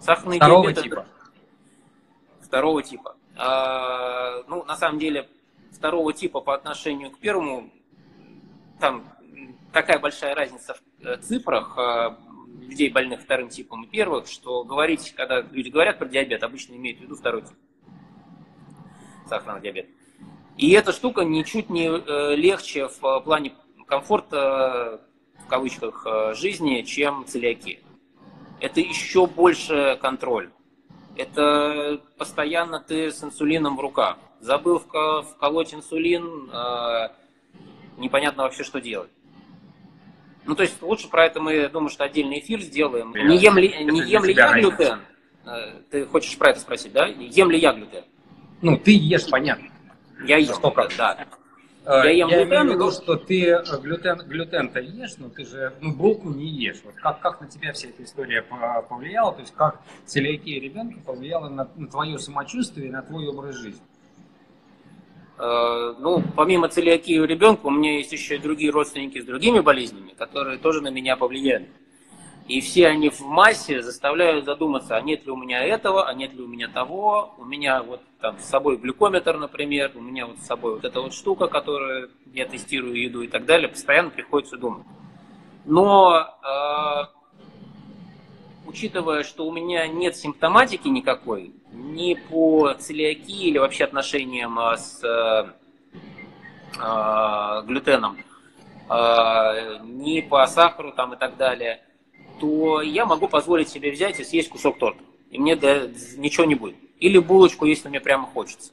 Сахарный 0.00 0.38
второго 0.38 0.72
диабет 0.72 0.84
типа. 0.84 0.94
Это... 0.94 2.46
Второго 2.46 2.82
типа. 2.82 3.16
А, 3.36 4.42
ну, 4.48 4.64
на 4.64 4.76
самом 4.76 4.98
деле, 4.98 5.28
второго 5.70 6.14
типа 6.14 6.40
по 6.40 6.54
отношению 6.54 7.10
к 7.10 7.18
первому, 7.18 7.70
там 8.80 9.04
такая 9.70 9.98
большая 9.98 10.34
разница 10.34 10.76
в 10.76 11.06
э, 11.06 11.18
цифрах 11.18 11.76
а, 11.76 12.16
людей, 12.60 12.90
больных 12.90 13.20
вторым 13.22 13.48
типом 13.48 13.84
и 13.84 13.88
первых, 13.88 14.26
что 14.26 14.64
говорить, 14.64 15.12
когда 15.16 15.40
люди 15.40 15.68
говорят 15.68 15.98
про 15.98 16.06
диабет, 16.06 16.42
обычно 16.42 16.74
имеют 16.74 16.98
в 16.98 17.02
виду 17.02 17.16
второй 17.16 17.42
тип 17.42 17.56
сахарного 19.30 19.60
диабета. 19.60 19.88
И 20.56 20.72
эта 20.72 20.92
штука 20.92 21.22
ничуть 21.22 21.70
не 21.70 21.86
э, 21.86 22.34
легче 22.36 22.88
в 22.88 23.02
э, 23.02 23.20
плане 23.22 23.54
комфорта, 23.86 25.00
в 25.38 25.46
кавычках, 25.48 26.06
э, 26.06 26.34
жизни, 26.34 26.82
чем 26.82 27.24
целиакия. 27.26 27.78
Это 28.60 28.80
еще 28.80 29.26
больше 29.26 29.98
контроль. 30.02 30.50
Это 31.16 32.00
постоянно 32.18 32.78
ты 32.78 33.10
с 33.10 33.24
инсулином 33.24 33.76
в 33.76 33.80
руках. 33.80 34.18
Забыл 34.40 34.78
вколоть 34.78 35.74
инсулин, 35.74 36.50
непонятно 37.98 38.44
вообще, 38.44 38.64
что 38.64 38.80
делать. 38.80 39.10
Ну, 40.44 40.54
то 40.54 40.62
есть 40.62 40.80
лучше 40.82 41.08
про 41.08 41.26
это 41.26 41.40
мы, 41.40 41.68
думаю, 41.68 41.90
что 41.90 42.04
отдельный 42.04 42.40
эфир 42.40 42.60
сделаем. 42.60 43.12
Не 43.14 43.36
ем 43.36 43.58
ли, 43.58 43.68
не 43.84 44.02
ем 44.02 44.24
ли 44.24 44.34
я 44.34 44.52
глютен? 44.52 45.00
Ты 45.90 46.06
хочешь 46.06 46.36
про 46.38 46.50
это 46.50 46.60
спросить, 46.60 46.92
да? 46.92 47.06
Ем 47.06 47.50
ли 47.50 47.58
я 47.58 47.72
глютен? 47.72 48.04
Ну, 48.62 48.76
ты 48.76 48.92
ешь, 48.92 49.28
понятно. 49.30 49.68
Я 50.26 50.36
ем, 50.36 50.54
Сколько? 50.54 50.88
да. 50.98 51.26
Э, 51.86 52.02
я 52.04 52.10
ем 52.10 52.28
я 52.28 52.44
глютен, 52.44 52.62
имею 52.62 52.70
в 52.70 52.74
виду, 52.74 52.90
что 52.90 53.16
ты 53.16 53.46
э, 53.46 53.62
глютен, 53.80 54.18
глютен-то 54.26 54.80
ешь, 54.80 55.16
но 55.16 55.30
ты 55.30 55.46
же 55.46 55.72
ну, 55.80 55.94
булку 55.94 56.28
не 56.28 56.46
ешь. 56.46 56.80
Вот 56.84 56.94
как, 56.96 57.20
как 57.20 57.40
на 57.40 57.48
тебя 57.48 57.72
вся 57.72 57.88
эта 57.88 58.04
история 58.04 58.42
повлияла? 58.42 59.32
То 59.32 59.40
есть 59.40 59.54
как 59.54 59.80
целиакия 60.04 60.60
ребенка 60.60 61.00
повлияла 61.00 61.48
на, 61.48 61.68
на 61.74 61.86
твое 61.88 62.18
самочувствие, 62.18 62.92
на 62.92 63.02
твой 63.02 63.26
образ 63.28 63.56
жизни? 63.56 63.80
Э, 65.42 65.94
ну, 65.98 66.22
помимо 66.36 66.68
целиакии 66.68 67.18
у 67.18 67.24
ребенка, 67.24 67.66
у 67.66 67.70
меня 67.70 67.96
есть 67.96 68.12
еще 68.12 68.36
и 68.36 68.38
другие 68.38 68.70
родственники 68.70 69.22
с 69.22 69.24
другими 69.24 69.60
болезнями, 69.60 70.10
которые 70.10 70.58
тоже 70.58 70.82
на 70.82 70.88
меня 70.88 71.16
повлияли. 71.16 71.70
И 72.46 72.60
все 72.60 72.88
они 72.88 73.08
в 73.08 73.20
массе 73.20 73.80
заставляют 73.80 74.44
задуматься, 74.44 74.96
а 74.96 75.00
нет 75.00 75.24
ли 75.24 75.30
у 75.30 75.36
меня 75.36 75.64
этого, 75.64 76.06
а 76.06 76.12
нет 76.12 76.34
ли 76.34 76.42
у 76.42 76.46
меня 76.46 76.68
того. 76.68 77.32
У 77.38 77.44
меня 77.46 77.82
вот 77.82 78.02
там 78.20 78.38
с 78.38 78.44
собой 78.44 78.76
глюкометр, 78.76 79.38
например, 79.38 79.92
у 79.94 80.00
меня 80.00 80.26
вот 80.26 80.36
с 80.40 80.46
собой 80.46 80.74
вот 80.74 80.84
эта 80.84 81.00
вот 81.00 81.14
штука, 81.14 81.46
которую 81.46 82.10
я 82.34 82.44
тестирую 82.44 83.00
еду 83.00 83.22
и 83.22 83.28
так 83.28 83.46
далее. 83.46 83.68
Постоянно 83.68 84.10
приходится 84.10 84.58
думать. 84.58 84.84
Но 85.64 86.36
э, 86.42 87.19
учитывая, 88.70 89.22
что 89.22 89.46
у 89.46 89.52
меня 89.52 89.86
нет 89.86 90.16
симптоматики 90.16 90.88
никакой, 90.88 91.52
ни 91.72 92.14
по 92.14 92.72
целиакии 92.74 93.48
или 93.48 93.58
вообще 93.58 93.84
отношениям 93.84 94.58
а, 94.58 94.76
с 94.76 95.04
э, 95.04 95.52
э, 96.78 97.66
глютеном, 97.66 98.18
э, 98.88 99.78
ни 99.84 100.20
по 100.20 100.46
сахару 100.46 100.92
там 100.92 101.14
и 101.14 101.16
так 101.16 101.36
далее– 101.36 101.82
то 102.40 102.80
я 102.80 103.06
могу 103.06 103.28
позволить 103.28 103.68
себе 103.68 103.92
взять 103.92 104.18
и 104.18 104.24
съесть 104.24 104.48
кусок 104.48 104.78
торта. 104.78 105.02
И 105.30 105.38
мне 105.38 105.54
да, 105.54 105.82
ничего 106.16 106.46
не 106.46 106.54
будет. 106.54 106.76
Или 106.98 107.18
булочку, 107.18 107.66
если 107.66 107.88
мне 107.88 108.00
прямо 108.00 108.26
хочется. 108.26 108.72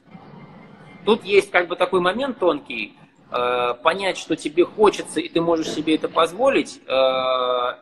Тут 1.04 1.24
есть 1.24 1.50
как 1.50 1.68
бы 1.68 1.76
такой 1.76 2.00
момент 2.00 2.38
тонкий, 2.38 2.96
э, 3.30 3.74
понять, 3.82 4.18
что 4.18 4.36
тебе 4.36 4.64
хочется, 4.64 5.20
и 5.20 5.28
ты 5.28 5.40
можешь 5.40 5.68
себе 5.68 5.94
это 5.94 6.08
позволить, 6.08 6.80
э, 6.86 7.74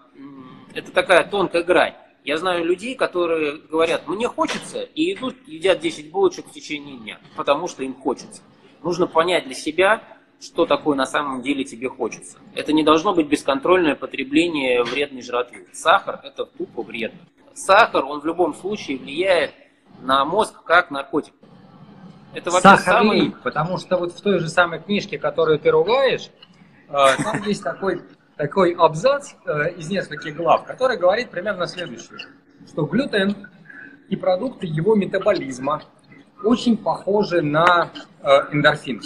это 0.75 0.93
такая 0.93 1.25
тонкая 1.25 1.62
грань. 1.62 1.95
Я 2.27 2.39
знаю 2.39 2.64
людей, 2.64 2.97
которые 2.97 3.59
говорят, 3.70 4.09
мне 4.09 4.27
хочется, 4.27 4.83
и 4.83 5.14
идут, 5.14 5.37
едят 5.47 5.79
10 5.79 6.11
булочек 6.11 6.49
в 6.49 6.51
течение 6.51 6.99
дня, 6.99 7.20
потому 7.37 7.68
что 7.68 7.85
им 7.85 7.95
хочется. 7.95 8.43
Нужно 8.83 9.07
понять 9.07 9.45
для 9.45 9.55
себя, 9.55 10.03
что 10.41 10.66
такое 10.66 10.97
на 10.97 11.07
самом 11.07 11.41
деле 11.41 11.62
тебе 11.62 11.89
хочется. 11.89 12.39
Это 12.53 12.72
не 12.72 12.83
должно 12.83 13.14
быть 13.14 13.29
бесконтрольное 13.29 13.95
потребление 13.95 14.83
вредной 14.83 15.22
жратвы. 15.22 15.68
Сахар– 15.72 16.18
это 16.24 16.47
тупо 16.47 16.83
вредно. 16.83 17.20
Сахар, 17.55 18.05
он 18.05 18.20
в 18.20 18.27
любом 18.27 18.55
случае 18.55 18.99
влияет 18.99 19.55
на 20.01 20.24
мозг 20.24 20.64
как 20.64 20.91
наркотик. 20.91 21.33
Это 22.35 22.51
Сахар 22.51 22.81
самый... 22.81 23.37
потому 23.45 23.79
что 23.79 23.99
вот 23.99 24.12
в 24.12 24.20
той 24.20 24.41
же 24.41 24.49
самой 24.49 24.81
книжке, 24.81 25.16
которую 25.16 25.61
ты 25.61 25.70
ругаешь, 25.70 26.29
э, 26.89 27.22
там 27.22 27.41
есть 27.45 27.62
такой, 27.62 28.03
такой 28.37 28.72
абзац 28.72 29.32
э, 29.45 29.74
из 29.76 29.89
нескольких 29.91 30.37
глав, 30.37 30.64
который 30.64 30.97
говорит 30.97 31.30
примерно 31.30 31.66
следующее, 31.66 32.18
что 32.66 32.84
глютен 32.84 33.49
и 34.09 34.16
продукты 34.16 34.66
его 34.66 34.95
метаболизма 34.95 35.82
очень 36.43 36.76
похожи 36.76 37.43
на 37.43 37.91
э, 38.22 38.28
эндорфин. 38.53 39.03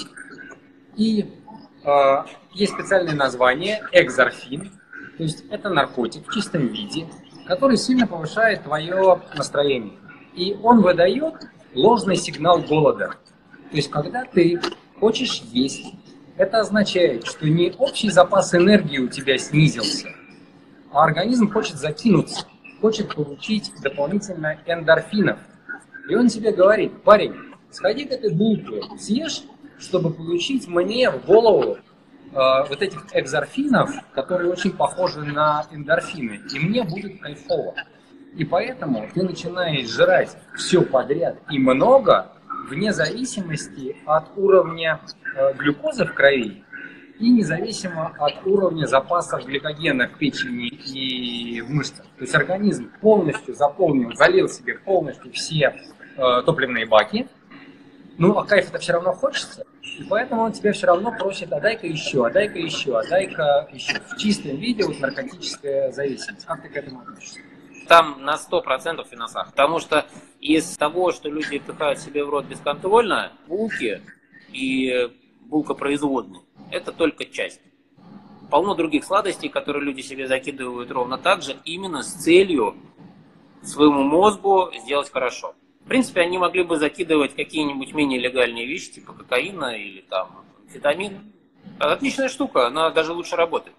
И 0.97 1.27
есть 2.53 2.75
специальное 2.75 3.15
название 3.15 3.83
экзорфин, 3.93 4.71
то 5.17 5.23
есть 5.23 5.45
это 5.51 5.71
наркотик 5.71 6.29
в 6.29 6.35
чистом 6.35 6.67
виде, 6.67 7.07
который 7.47 7.79
сильно 7.79 8.07
повышает 8.07 8.65
твое 8.65 9.23
настроение. 9.35 9.99
И 10.35 10.55
он 10.63 10.83
выдает 10.83 11.35
ложный 11.75 12.17
сигнал 12.17 12.61
голода. 12.61 13.15
То 13.71 13.77
есть, 13.77 13.91
когда 13.91 14.25
ты 14.25 14.61
хочешь 14.99 15.43
есть, 15.53 15.95
это 16.41 16.61
означает, 16.61 17.27
что 17.27 17.47
не 17.47 17.71
общий 17.77 18.09
запас 18.09 18.55
энергии 18.55 18.99
у 18.99 19.09
тебя 19.09 19.37
снизился, 19.37 20.09
а 20.91 21.05
организм 21.05 21.53
хочет 21.53 21.77
закинуться, 21.77 22.47
хочет 22.81 23.15
получить 23.15 23.71
дополнительно 23.83 24.59
эндорфинов. 24.65 25.39
И 26.09 26.15
он 26.15 26.29
тебе 26.29 26.53
говорит, 26.53 27.03
парень, 27.03 27.35
сходи-ка 27.71 28.17
ты 28.17 28.31
булку 28.31 28.97
съешь, 28.99 29.43
чтобы 29.79 30.15
получить 30.15 30.67
мне 30.67 31.11
в 31.11 31.27
голову 31.27 31.77
э, 31.77 31.79
вот 32.33 32.81
этих 32.81 33.05
экзорфинов, 33.13 33.91
которые 34.15 34.51
очень 34.51 34.73
похожи 34.73 35.21
на 35.21 35.67
эндорфины, 35.71 36.41
и 36.55 36.59
мне 36.59 36.85
будет 36.85 37.21
кайфово. 37.21 37.75
И 38.35 38.47
поэтому 38.47 39.07
ты 39.13 39.23
начинаешь 39.25 39.91
жрать 39.91 40.35
все 40.57 40.81
подряд 40.81 41.37
и 41.51 41.59
много, 41.59 42.33
вне 42.71 42.93
зависимости 42.93 43.97
от 44.07 44.31
уровня 44.37 45.01
э, 45.35 45.53
глюкозы 45.55 46.07
в 46.07 46.15
крови 46.15 46.65
и 47.19 47.29
независимо 47.29 48.15
от 48.19 48.47
уровня 48.47 48.87
запасов 48.87 49.45
гликогена 49.45 50.09
в 50.09 50.17
печени 50.17 50.69
и 50.69 51.61
в 51.61 51.71
мышцах. 51.71 52.07
То 52.17 52.23
есть 52.23 52.35
организм 52.35 52.91
полностью 53.01 53.55
заполнил, 53.55 54.15
залил 54.15 54.49
себе 54.49 54.79
полностью 54.79 55.33
все 55.33 55.75
э, 56.17 56.43
топливные 56.47 56.87
баки, 56.87 57.29
ну 58.17 58.39
а 58.39 58.47
кайф 58.47 58.69
это 58.69 58.79
все 58.79 58.93
равно 58.95 59.13
хочется, 59.13 59.65
и 59.83 60.05
поэтому 60.05 60.43
он 60.43 60.53
тебя 60.53 60.73
все 60.73 60.87
равно 60.87 61.13
просит, 61.13 61.53
а 61.53 61.61
дай-ка 61.61 61.87
еще, 61.87 62.27
а 62.27 62.31
дай-ка 62.31 62.59
еще, 62.59 62.99
а 62.99 63.03
дай-ка 63.09 63.69
еще. 63.73 64.01
В 64.09 64.17
чистом 64.17 64.57
виде 64.57 64.85
вот 64.85 65.01
наркотическая 65.01 65.91
зависимость. 65.91 66.47
Как 66.47 66.63
ты 66.63 66.69
к 66.69 66.77
этому 66.77 67.01
относишься? 67.01 67.41
там 67.91 68.23
на 68.23 68.37
100% 68.37 69.05
финансах. 69.11 69.51
Потому 69.51 69.81
что 69.81 70.07
из 70.41 70.77
того, 70.77 71.13
что 71.13 71.29
люди 71.29 71.59
впихают 71.59 71.99
себе 71.99 72.25
в 72.25 72.31
рот 72.31 72.47
бесконтрольно, 72.47 73.33
булки 73.47 74.03
и 74.53 75.11
булка 75.43 75.75
производные, 75.75 76.43
это 76.71 76.93
только 76.93 77.25
часть. 77.27 77.61
Полно 78.51 78.75
других 78.75 79.05
сладостей, 79.05 79.49
которые 79.49 79.85
люди 79.85 80.01
себе 80.01 80.27
закидывают 80.27 80.91
ровно 80.91 81.19
так 81.19 81.43
же, 81.43 81.57
именно 81.65 82.03
с 82.03 82.15
целью 82.15 82.75
своему 83.63 84.03
мозгу 84.03 84.71
сделать 84.83 85.11
хорошо. 85.11 85.55
В 85.85 85.89
принципе, 85.89 86.23
они 86.23 86.39
могли 86.39 86.63
бы 86.63 86.77
закидывать 86.77 87.35
какие-нибудь 87.35 87.95
менее 87.95 88.19
легальные 88.19 88.67
вещи, 88.67 88.93
типа 88.93 89.13
кокаина 89.13 89.77
или 89.77 90.01
там 90.01 90.45
амфетамин. 90.65 91.33
Отличная 91.79 92.29
штука, 92.29 92.67
она 92.67 92.91
даже 92.91 93.13
лучше 93.13 93.37
работает. 93.37 93.77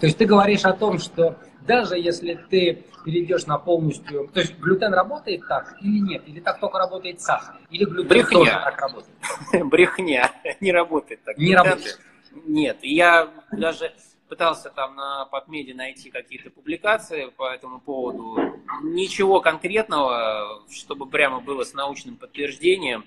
То 0.00 0.06
есть 0.06 0.18
ты 0.18 0.26
говоришь 0.26 0.64
о 0.64 0.72
том, 0.72 0.98
что 0.98 1.38
даже 1.66 1.98
если 1.98 2.34
ты 2.50 2.84
перейдешь 3.04 3.46
на 3.46 3.58
полностью... 3.58 4.28
То 4.32 4.40
есть 4.40 4.58
глютен 4.58 4.92
работает 4.92 5.46
так 5.48 5.76
или 5.80 5.98
нет? 5.98 6.22
Или 6.26 6.40
так 6.40 6.60
только 6.60 6.78
работает 6.78 7.20
сахар? 7.20 7.56
Или 7.70 7.84
глютен 7.84 8.08
Брехня. 8.08 8.38
тоже 8.38 8.50
так 8.50 8.80
работает? 8.80 9.16
Брехня. 9.70 10.32
Не 10.60 10.72
работает 10.72 11.22
так. 11.24 11.38
Не 11.38 11.54
работает? 11.54 12.00
Нет. 12.46 12.78
Я 12.82 13.30
даже 13.52 13.92
пытался 14.28 14.70
там 14.70 14.96
на 14.96 15.28
PubMed 15.30 15.74
найти 15.74 16.10
какие-то 16.10 16.50
публикации 16.50 17.26
по 17.36 17.52
этому 17.52 17.80
поводу. 17.80 18.38
Ничего 18.82 19.40
конкретного, 19.40 20.62
чтобы 20.70 21.06
прямо 21.06 21.40
было 21.40 21.64
с 21.64 21.74
научным 21.74 22.16
подтверждением. 22.16 23.04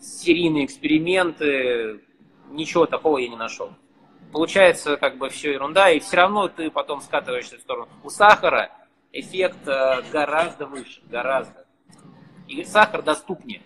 Серийные 0.00 0.64
эксперименты, 0.66 2.00
ничего 2.50 2.86
такого 2.86 3.18
я 3.18 3.28
не 3.28 3.36
нашел 3.36 3.72
получается 4.32 4.96
как 4.96 5.18
бы 5.18 5.28
все 5.28 5.52
ерунда, 5.52 5.90
и 5.90 6.00
все 6.00 6.16
равно 6.16 6.48
ты 6.48 6.70
потом 6.70 7.00
скатываешься 7.00 7.58
в 7.58 7.60
сторону. 7.60 7.88
У 8.04 8.10
сахара 8.10 8.70
эффект 9.12 9.66
э, 9.66 10.02
гораздо 10.12 10.66
выше, 10.66 11.00
гораздо. 11.08 11.64
И 12.48 12.64
сахар 12.64 13.02
доступнее. 13.02 13.62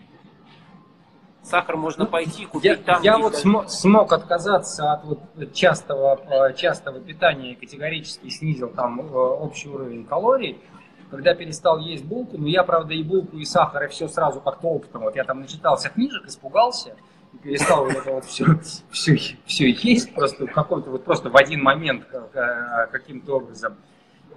Сахар 1.43 1.75
можно 1.75 2.05
ну, 2.05 2.09
пойти 2.09 2.45
купить 2.45 2.65
я, 2.71 2.77
там. 2.77 3.01
Я 3.01 3.17
вот 3.17 3.35
см- 3.35 3.67
смог 3.67 4.13
отказаться 4.13 4.93
от 4.93 5.03
вот 5.03 5.53
частого, 5.53 6.19
э, 6.29 6.53
частого 6.53 6.99
питания, 6.99 7.55
категорически 7.55 8.29
снизил 8.29 8.69
там 8.69 9.01
э, 9.01 9.03
общий 9.13 9.67
уровень 9.67 10.05
калорий, 10.05 10.61
когда 11.09 11.33
перестал 11.33 11.79
есть 11.79 12.05
булку, 12.05 12.37
но 12.37 12.47
я, 12.47 12.63
правда, 12.63 12.93
и 12.93 13.03
булку, 13.03 13.37
и 13.37 13.45
сахар, 13.45 13.83
и 13.83 13.87
все 13.87 14.07
сразу 14.07 14.39
как-то 14.39 14.67
оптом. 14.67 15.01
Вот 15.01 15.15
я 15.15 15.23
там 15.23 15.41
начитался 15.41 15.89
книжек, 15.89 16.25
испугался, 16.27 16.95
перестал 17.43 17.85
вот 17.85 17.95
это 17.95 18.11
вот 18.11 18.25
все, 18.25 18.45
все, 18.91 19.17
все 19.45 19.71
есть 19.71 20.13
просто 20.13 20.45
в 20.45 20.51
каком-то 20.51 20.89
вот 20.89 21.03
просто 21.03 21.29
в 21.29 21.37
один 21.37 21.63
момент 21.63 22.05
э, 22.11 22.87
каким-то 22.91 23.37
образом. 23.37 23.77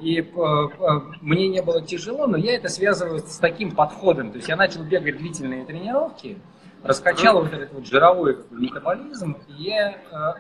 И 0.01 0.21
э, 0.21 0.23
э, 0.23 1.01
мне 1.21 1.49
не 1.49 1.63
было 1.63 1.83
тяжело, 1.83 2.27
но 2.27 2.37
я 2.37 2.57
это 2.57 2.69
связываю 2.69 3.21
с 3.21 3.39
таким 3.39 3.73
подходом. 3.73 4.31
То 4.31 4.37
есть 4.37 4.49
я 4.49 4.57
начал 4.57 4.83
бегать 4.83 5.19
длительные 5.19 5.65
тренировки, 5.65 6.39
раскачал 6.83 7.43
вот 7.43 7.53
этот 7.53 7.73
вот 7.73 7.87
жировой 7.87 8.39
метаболизм, 8.51 9.37
и 9.49 9.63
я 9.63 9.97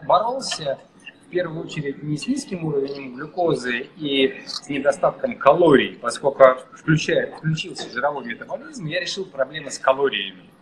боролся 0.07 0.79
в 1.27 1.31
первую 1.31 1.65
очередь 1.65 2.03
не 2.03 2.17
с 2.17 2.27
низким 2.27 2.65
уровнем 2.65 3.17
глюкозы 3.17 3.89
и 3.97 4.43
с 4.47 4.69
недостатком 4.69 5.37
калорий, 5.37 5.99
поскольку 6.01 6.45
включая, 6.73 7.35
включился 7.37 7.91
жировой 7.91 8.27
метаболизм, 8.27 8.87
я 8.87 9.01
решил 9.01 9.25
проблемы 9.25 9.71
с 9.71 9.79
калориями. 9.79 10.54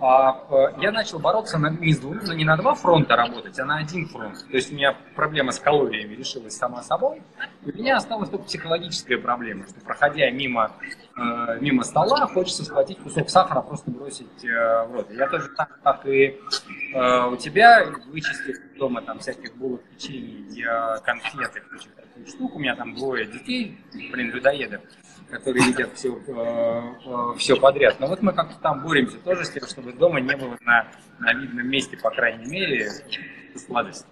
А, 0.00 0.44
э, 0.50 0.80
я 0.80 0.92
начал 0.92 1.18
бороться 1.18 1.58
на, 1.58 1.70
не, 1.70 1.92
с 1.92 1.98
двум, 1.98 2.20
не 2.36 2.44
на 2.44 2.56
два 2.56 2.74
фронта 2.74 3.16
работать, 3.16 3.58
а 3.58 3.64
на 3.64 3.78
один 3.78 4.06
фронт. 4.08 4.46
То 4.48 4.56
есть 4.56 4.70
у 4.70 4.76
меня 4.76 4.96
проблема 5.16 5.50
с 5.50 5.58
калориями 5.58 6.14
решилась 6.14 6.56
сама 6.56 6.82
собой. 6.82 7.22
У 7.64 7.68
меня 7.70 7.96
осталась 7.96 8.30
только 8.30 8.44
психологическая 8.44 9.18
проблема, 9.18 9.66
что 9.66 9.80
проходя 9.80 10.30
мимо, 10.30 10.70
э, 11.16 11.58
мимо 11.60 11.82
стола, 11.82 12.26
хочется 12.26 12.64
схватить 12.64 12.98
кусок 12.98 13.28
сахара, 13.28 13.60
просто 13.60 13.90
бросить 13.90 14.44
э, 14.44 14.86
в 14.86 14.92
рот. 14.92 15.10
Я 15.10 15.28
тоже 15.28 15.48
так, 15.56 15.80
как 15.82 16.06
и 16.06 16.38
э, 16.94 17.26
у 17.26 17.36
тебя, 17.36 17.84
вычистив 18.06 18.56
дома 18.78 19.02
там 19.02 19.18
всяких 19.18 19.56
булок, 19.56 19.82
печенье, 19.82 20.68
э, 20.68 21.00
конфеты, 21.04 21.60
таких 21.60 22.28
штук. 22.28 22.54
У 22.54 22.58
меня 22.60 22.76
там 22.76 22.94
двое 22.94 23.26
детей, 23.26 23.78
блин, 24.12 24.30
людоедов 24.30 24.80
которые 25.30 25.68
едят 25.68 25.90
все, 25.94 26.16
э, 26.26 26.94
э, 27.04 27.38
все 27.38 27.56
подряд. 27.56 28.00
Но 28.00 28.06
вот 28.06 28.22
мы 28.22 28.32
как-то 28.32 28.58
там 28.60 28.82
боремся 28.82 29.18
тоже 29.18 29.44
с 29.44 29.50
тем, 29.50 29.66
чтобы 29.66 29.92
дома 29.92 30.20
не 30.20 30.36
было 30.36 30.56
на, 30.62 30.86
на 31.18 31.34
видном 31.34 31.68
месте, 31.68 31.96
по 31.96 32.10
крайней 32.10 32.46
мере, 32.46 32.90
сладости. 33.54 34.06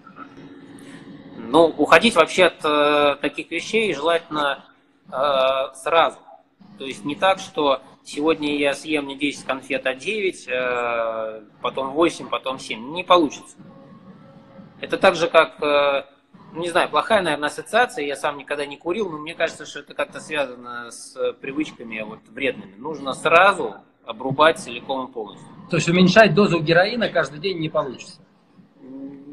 Ну, 1.37 1.67
уходить 1.67 2.15
вообще 2.17 2.47
от 2.47 2.65
э, 2.65 3.17
таких 3.21 3.51
вещей 3.51 3.95
желательно 3.95 4.65
э, 5.11 5.75
сразу. 5.75 6.19
То 6.79 6.85
есть 6.85 7.05
не 7.05 7.15
так, 7.15 7.39
что 7.39 7.83
сегодня 8.05 8.57
я 8.57 8.75
съем 8.75 9.07
не 9.07 9.17
10 9.17 9.45
конфет, 9.45 9.87
а 9.87 9.95
9, 9.95 10.49
э, 10.49 11.43
потом 11.63 11.93
8, 11.93 12.29
потом 12.29 12.59
7. 12.59 12.93
Не 12.93 13.05
получится. 13.05 13.57
Это 14.81 14.99
так 14.99 15.15
же, 15.15 15.29
как 15.29 15.63
э, 15.63 16.05
не 16.61 16.71
знаю, 16.71 16.89
плохая, 16.89 17.23
наверное, 17.23 17.49
ассоциация, 17.49 18.05
я 18.05 18.17
сам 18.17 18.39
никогда 18.39 18.67
не 18.67 18.77
курил, 18.77 19.11
но 19.11 19.19
мне 19.19 19.35
кажется, 19.35 19.67
что 19.67 19.81
это 19.81 19.95
как-то 19.95 20.21
связано 20.21 20.91
с 20.91 21.17
привычками 21.41 22.01
вот, 22.03 22.21
вредными. 22.29 22.75
Нужно 22.77 23.13
сразу 23.15 23.77
обрубать 24.05 24.59
целиком 24.59 25.09
и 25.09 25.13
полностью. 25.13 25.47
То 25.71 25.77
есть 25.77 25.89
уменьшать 25.89 26.35
дозу 26.35 26.61
героина 26.61 27.09
каждый 27.09 27.41
день 27.41 27.59
не 27.59 27.69
получится? 27.69 28.21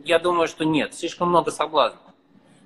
Я 0.03 0.19
думаю, 0.19 0.47
что 0.47 0.65
нет, 0.65 0.93
слишком 0.93 1.29
много 1.29 1.51
соблазнов. 1.51 2.01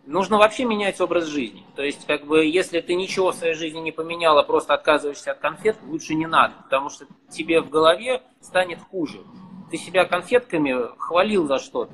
Нужно 0.05 0.37
вообще 0.37 0.63
менять 0.63 1.01
образ 1.01 1.25
жизни. 1.25 1.65
То 1.75 1.83
есть, 1.83 2.07
как 2.07 2.25
бы, 2.25 2.45
если 2.45 2.79
ты 2.79 2.95
ничего 2.95 3.33
в 3.33 3.35
своей 3.35 3.55
жизни 3.55 3.79
не 3.79 3.91
поменял, 3.91 4.37
а 4.37 4.43
просто 4.43 4.73
отказываешься 4.73 5.31
от 5.33 5.39
конфет, 5.39 5.75
лучше 5.85 6.15
не 6.15 6.25
надо, 6.25 6.53
потому 6.63 6.89
что 6.89 7.05
тебе 7.29 7.59
в 7.59 7.69
голове 7.69 8.23
станет 8.39 8.79
хуже. 8.79 9.19
Ты 9.69 9.77
себя 9.77 10.05
конфетками 10.05 10.77
хвалил 10.97 11.45
за 11.45 11.59
что-то, 11.59 11.91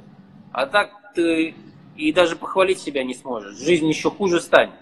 а 0.51 0.67
так 0.67 0.91
ты 1.15 1.55
и 1.95 2.11
даже 2.11 2.35
похвалить 2.35 2.79
себя 2.79 3.03
не 3.03 3.13
сможешь. 3.13 3.57
Жизнь 3.57 3.87
еще 3.87 4.09
хуже 4.09 4.41
станет. 4.41 4.73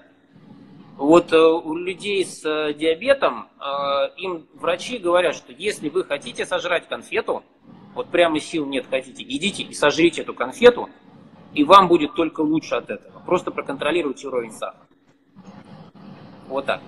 Вот 1.02 1.34
э, 1.34 1.38
у 1.38 1.74
людей 1.74 2.24
с 2.24 2.46
э, 2.46 2.76
диабетом, 2.76 3.48
э, 3.60 3.64
им 4.18 4.46
врачи 4.54 5.00
говорят, 5.00 5.36
что 5.36 5.52
если 5.52 5.90
вы 5.90 6.04
хотите 6.04 6.46
сожрать 6.46 6.88
конфету, 6.88 7.44
вот 7.96 8.10
прямо 8.10 8.40
сил 8.40 8.68
нет, 8.68 8.86
хотите, 8.88 9.24
идите 9.24 9.64
и 9.64 9.74
сожрите 9.74 10.22
эту 10.22 10.36
конфету, 10.36 10.90
и 11.56 11.64
вам 11.64 11.88
будет 11.88 12.14
только 12.14 12.42
лучше 12.42 12.76
от 12.76 12.92
этого. 12.92 13.20
Просто 13.26 13.50
проконтролируйте 13.50 14.28
уровень 14.28 14.52
сахара. 14.52 14.86
Вот 16.48 16.68
так. 16.68 16.82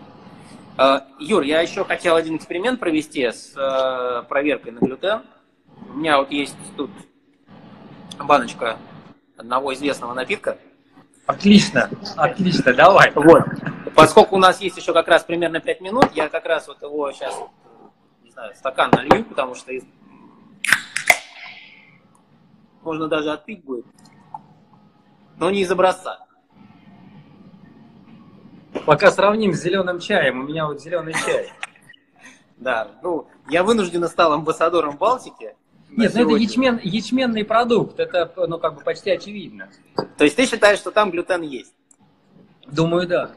Юр, 1.19 1.41
я 1.41 1.61
еще 1.61 1.83
хотел 1.83 2.15
один 2.15 2.35
эксперимент 2.35 2.79
провести 2.79 3.31
с 3.31 3.53
проверкой 4.29 4.73
на 4.73 4.79
глютен. 4.79 5.23
У 5.89 5.97
меня 5.97 6.19
вот 6.19 6.31
есть 6.31 6.55
тут 6.77 6.91
баночка 8.19 8.77
одного 9.37 9.73
известного 9.73 10.13
напитка. 10.13 10.57
Отлично, 11.25 11.89
отлично, 12.17 12.73
давай. 12.73 13.11
Вот. 13.15 13.43
Поскольку 13.95 14.35
у 14.35 14.39
нас 14.39 14.59
есть 14.59 14.77
еще 14.77 14.93
как 14.93 15.07
раз 15.07 15.23
примерно 15.23 15.59
5 15.59 15.81
минут, 15.81 16.11
я 16.13 16.27
как 16.29 16.45
раз 16.45 16.67
вот 16.67 16.81
его 16.81 17.11
сейчас, 17.11 17.37
не 18.23 18.31
знаю, 18.31 18.53
стакан 18.55 18.91
налью, 18.91 19.23
потому 19.25 19.55
что 19.55 19.71
можно 22.81 23.07
даже 23.07 23.31
отпить 23.31 23.63
будет. 23.63 23.85
Но 25.37 25.49
не 25.49 25.61
из 25.61 25.71
образца. 25.71 26.25
Пока 28.85 29.11
сравним 29.11 29.53
с 29.53 29.61
зеленым 29.61 29.99
чаем, 29.99 30.41
у 30.41 30.43
меня 30.43 30.65
вот 30.67 30.81
зеленый 30.81 31.13
чай. 31.13 31.53
Да, 32.57 32.89
ну, 33.01 33.27
я 33.49 33.63
вынужден 33.63 34.07
стал 34.07 34.33
амбассадором 34.33 34.97
Балтики. 34.97 35.55
Нет, 35.97 36.13
ну 36.15 36.21
это 36.21 36.35
ячмен, 36.35 36.79
ячменный 36.83 37.45
продукт, 37.45 37.99
это 37.99 38.31
ну 38.47 38.57
как 38.57 38.75
бы 38.75 38.81
почти 38.81 39.11
очевидно. 39.11 39.69
То 40.17 40.23
есть 40.23 40.35
ты 40.35 40.45
считаешь, 40.45 40.79
что 40.79 40.91
там 40.91 41.11
глютен 41.11 41.41
есть? 41.41 41.73
Думаю, 42.65 43.07
да. 43.07 43.31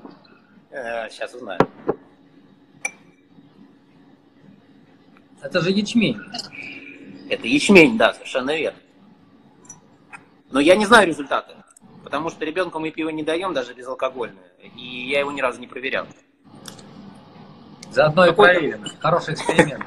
Э, 0.70 1.08
сейчас 1.10 1.34
узнаю. 1.34 1.60
Это 5.42 5.60
же 5.60 5.70
ячмень. 5.70 6.18
Это 7.28 7.46
ячмень, 7.46 7.98
да, 7.98 8.14
совершенно 8.14 8.56
верно. 8.56 8.78
Но 10.50 10.60
я 10.60 10.76
не 10.76 10.86
знаю 10.86 11.06
результаты, 11.06 11.54
потому 12.04 12.30
что 12.30 12.44
ребенку 12.44 12.78
мы 12.78 12.90
пиво 12.90 13.10
не 13.10 13.22
даем, 13.22 13.52
даже 13.52 13.74
безалкогольное, 13.74 14.52
и 14.76 15.08
я 15.08 15.20
его 15.20 15.32
ни 15.32 15.40
разу 15.40 15.60
не 15.60 15.66
проверял. 15.66 16.06
Заодно 17.90 18.26
и 18.26 18.32
проверим. 18.32 18.84
Хороший 19.00 19.34
эксперимент. 19.34 19.84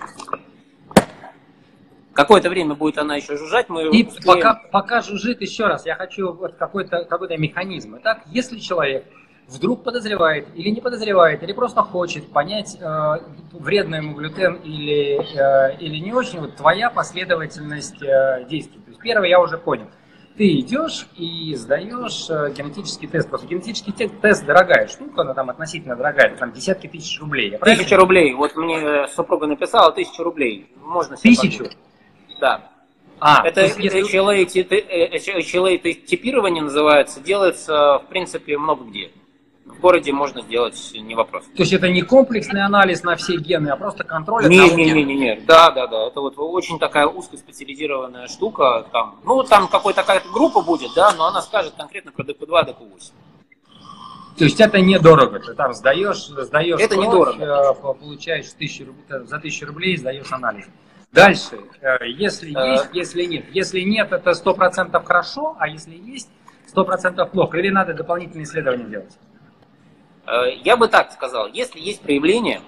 Какое-то 2.13 2.49
время 2.49 2.75
будет 2.75 2.97
она 2.97 3.15
еще 3.15 3.37
жужжать, 3.37 3.69
мы 3.69 3.83
И 3.83 4.05
успеем... 4.05 4.23
пока, 4.25 4.53
пока 4.71 5.01
жужжит, 5.01 5.41
еще 5.41 5.67
раз, 5.67 5.85
я 5.85 5.95
хочу 5.95 6.33
вот 6.33 6.55
какой-то 6.55 7.05
какой 7.05 7.37
механизм. 7.37 7.97
Итак, 7.97 8.23
если 8.27 8.59
человек 8.59 9.05
вдруг 9.47 9.83
подозревает 9.83 10.47
или 10.55 10.69
не 10.69 10.81
подозревает, 10.81 11.43
или 11.43 11.53
просто 11.53 11.81
хочет 11.81 12.31
понять, 12.31 12.77
э, 12.79 13.17
вредно 13.51 13.95
ему 13.95 14.13
глютен 14.15 14.55
или, 14.55 15.19
э, 15.19 15.77
или 15.79 15.97
не 15.97 16.13
очень, 16.13 16.39
вот 16.39 16.55
твоя 16.55 16.89
последовательность 16.89 18.01
э, 18.01 18.45
действий. 18.49 18.79
То 18.81 18.89
есть 18.89 19.01
первое 19.01 19.29
я 19.29 19.39
уже 19.39 19.57
понял. 19.57 19.87
Ты 20.37 20.59
идешь 20.59 21.07
и 21.17 21.53
сдаешь 21.55 22.29
э, 22.29 22.53
генетический 22.55 23.07
тест. 23.07 23.27
Просто 23.27 23.47
генетический 23.47 23.91
тест 23.91 24.45
дорогая 24.45 24.87
штука, 24.87 25.21
она 25.21 25.33
там 25.33 25.49
относительно 25.49 25.95
дорогая, 25.95 26.35
там 26.37 26.53
десятки 26.53 26.87
тысяч 26.87 27.19
рублей. 27.19 27.57
Тысяча 27.57 27.97
рублей. 27.97 28.33
Вот 28.33 28.55
мне 28.55 29.07
супруга 29.07 29.47
написала 29.47 29.91
тысячу 29.91 30.23
рублей. 30.23 30.71
Можно 30.81 31.17
Тысячу? 31.17 31.63
Подумать. 31.63 31.77
Да. 32.39 32.69
А, 33.19 33.45
это 33.45 33.61
если... 33.61 34.01
HLA-типирование 35.39 36.63
называется, 36.63 37.19
делается, 37.19 37.99
в 37.99 38.05
принципе, 38.09 38.57
много 38.57 38.85
где. 38.85 39.11
В 39.65 39.79
городе 39.81 40.11
можно 40.11 40.41
сделать, 40.41 40.91
не 40.93 41.15
вопрос. 41.15 41.43
То 41.55 41.61
есть 41.61 41.73
это 41.73 41.89
не 41.89 42.01
комплексный 42.01 42.63
анализ 42.63 43.03
на 43.03 43.15
все 43.15 43.37
гены, 43.37 43.69
а 43.69 43.75
просто 43.75 44.03
контроль 44.03 44.47
не, 44.47 44.57
одного 44.57 44.77
не, 44.77 44.91
не, 44.91 45.03
не, 45.03 45.15
не, 45.15 45.35
да, 45.41 45.69
да, 45.69 45.85
да, 45.85 46.07
это 46.07 46.21
вот 46.21 46.33
очень 46.37 46.79
такая 46.79 47.05
узкоспециализированная 47.07 48.27
штука, 48.27 48.87
там, 48.91 49.19
ну, 49.25 49.43
там 49.43 49.67
какая-то 49.67 50.01
такая 50.01 50.23
группа 50.33 50.61
будет, 50.61 50.91
да, 50.95 51.13
но 51.13 51.27
она 51.27 51.41
скажет 51.41 51.75
конкретно 51.77 52.11
про 52.11 52.23
ДП2, 52.23 52.65
ДП8. 52.65 53.11
То 54.37 54.45
есть 54.45 54.59
это 54.59 54.79
недорого, 54.79 55.39
ты 55.39 55.53
там 55.53 55.73
сдаешь, 55.73 56.25
сдаешь 56.27 56.79
это 56.79 56.95
кровь, 56.95 57.07
недорого. 57.07 57.43
Э, 57.43 57.93
получаешь 57.93 58.47
тысячу, 58.57 58.85
за 59.07 59.37
тысячу 59.37 59.65
рублей, 59.67 59.97
сдаешь 59.97 60.31
анализ. 60.31 60.65
Дальше, 61.11 61.59
э, 61.81 62.07
если 62.07 62.55
э. 62.55 62.71
есть, 62.71 62.89
если 62.93 63.23
нет. 63.23 63.45
Если 63.51 63.81
нет, 63.81 64.11
это 64.11 64.33
сто 64.33 64.53
процентов 64.53 65.05
хорошо, 65.05 65.55
а 65.59 65.67
если 65.67 65.95
есть, 65.95 66.29
сто 66.67 66.85
процентов 66.85 67.31
плохо. 67.31 67.57
Или 67.57 67.69
надо 67.69 67.93
дополнительные 67.93 68.43
исследования 68.43 68.85
делать? 68.85 69.17
Э, 70.27 70.53
я 70.63 70.77
бы 70.77 70.87
так 70.87 71.11
сказал, 71.11 71.47
если 71.47 71.79
есть 71.79 72.01
проявления 72.01 72.61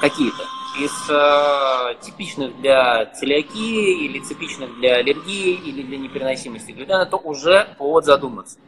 какие-то 0.00 0.42
из 0.80 1.10
э, 1.10 1.94
типичных 2.00 2.60
для 2.60 3.06
целиакии 3.06 4.06
или 4.06 4.18
типичных 4.18 4.74
для 4.78 4.96
аллергии 4.96 5.54
или 5.54 5.82
для 5.82 5.98
непереносимости 5.98 6.72
глютена, 6.72 7.06
то 7.06 7.18
уже 7.18 7.68
повод 7.78 8.04
задуматься. 8.04 8.58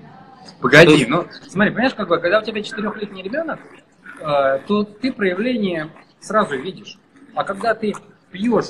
Погоди, 0.60 0.92
есть... 0.92 1.08
ну 1.08 1.26
смотри, 1.48 1.72
понимаешь, 1.72 1.94
как 1.94 2.08
бы, 2.08 2.18
когда 2.18 2.40
у 2.40 2.42
тебя 2.42 2.62
четырехлетний 2.62 3.22
ребенок, 3.22 3.58
э, 4.20 4.60
то 4.66 4.84
ты 4.84 5.12
проявление 5.12 5.90
сразу 6.20 6.56
видишь. 6.56 6.98
А 7.34 7.42
когда 7.42 7.74
ты 7.74 7.94
пьешь, 8.34 8.66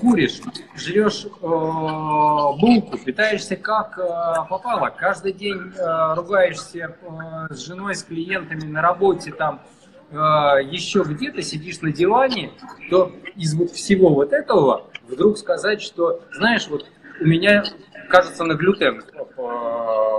куришь, 0.00 0.40
жрешь 0.74 1.26
э, 1.26 1.28
булку, 1.40 2.96
питаешься 2.96 3.56
как 3.56 3.98
э, 3.98 4.48
попало, 4.48 4.88
каждый 4.88 5.34
день 5.34 5.60
э, 5.76 6.14
ругаешься 6.14 6.96
э, 7.02 7.54
с 7.54 7.66
женой, 7.66 7.94
с 7.94 8.02
клиентами 8.02 8.64
на 8.64 8.80
работе, 8.80 9.30
там 9.30 9.60
э, 10.10 10.14
еще 10.16 11.04
где-то 11.06 11.42
сидишь 11.42 11.82
на 11.82 11.92
диване, 11.92 12.52
то 12.88 13.12
из 13.36 13.54
вот 13.54 13.72
всего 13.72 14.08
вот 14.14 14.32
этого 14.32 14.86
вдруг 15.06 15.36
сказать, 15.36 15.82
что, 15.82 16.22
знаешь, 16.32 16.66
вот 16.68 16.86
у 17.20 17.26
меня, 17.26 17.62
кажется, 18.08 18.44
на 18.44 18.54
глютен 18.54 19.02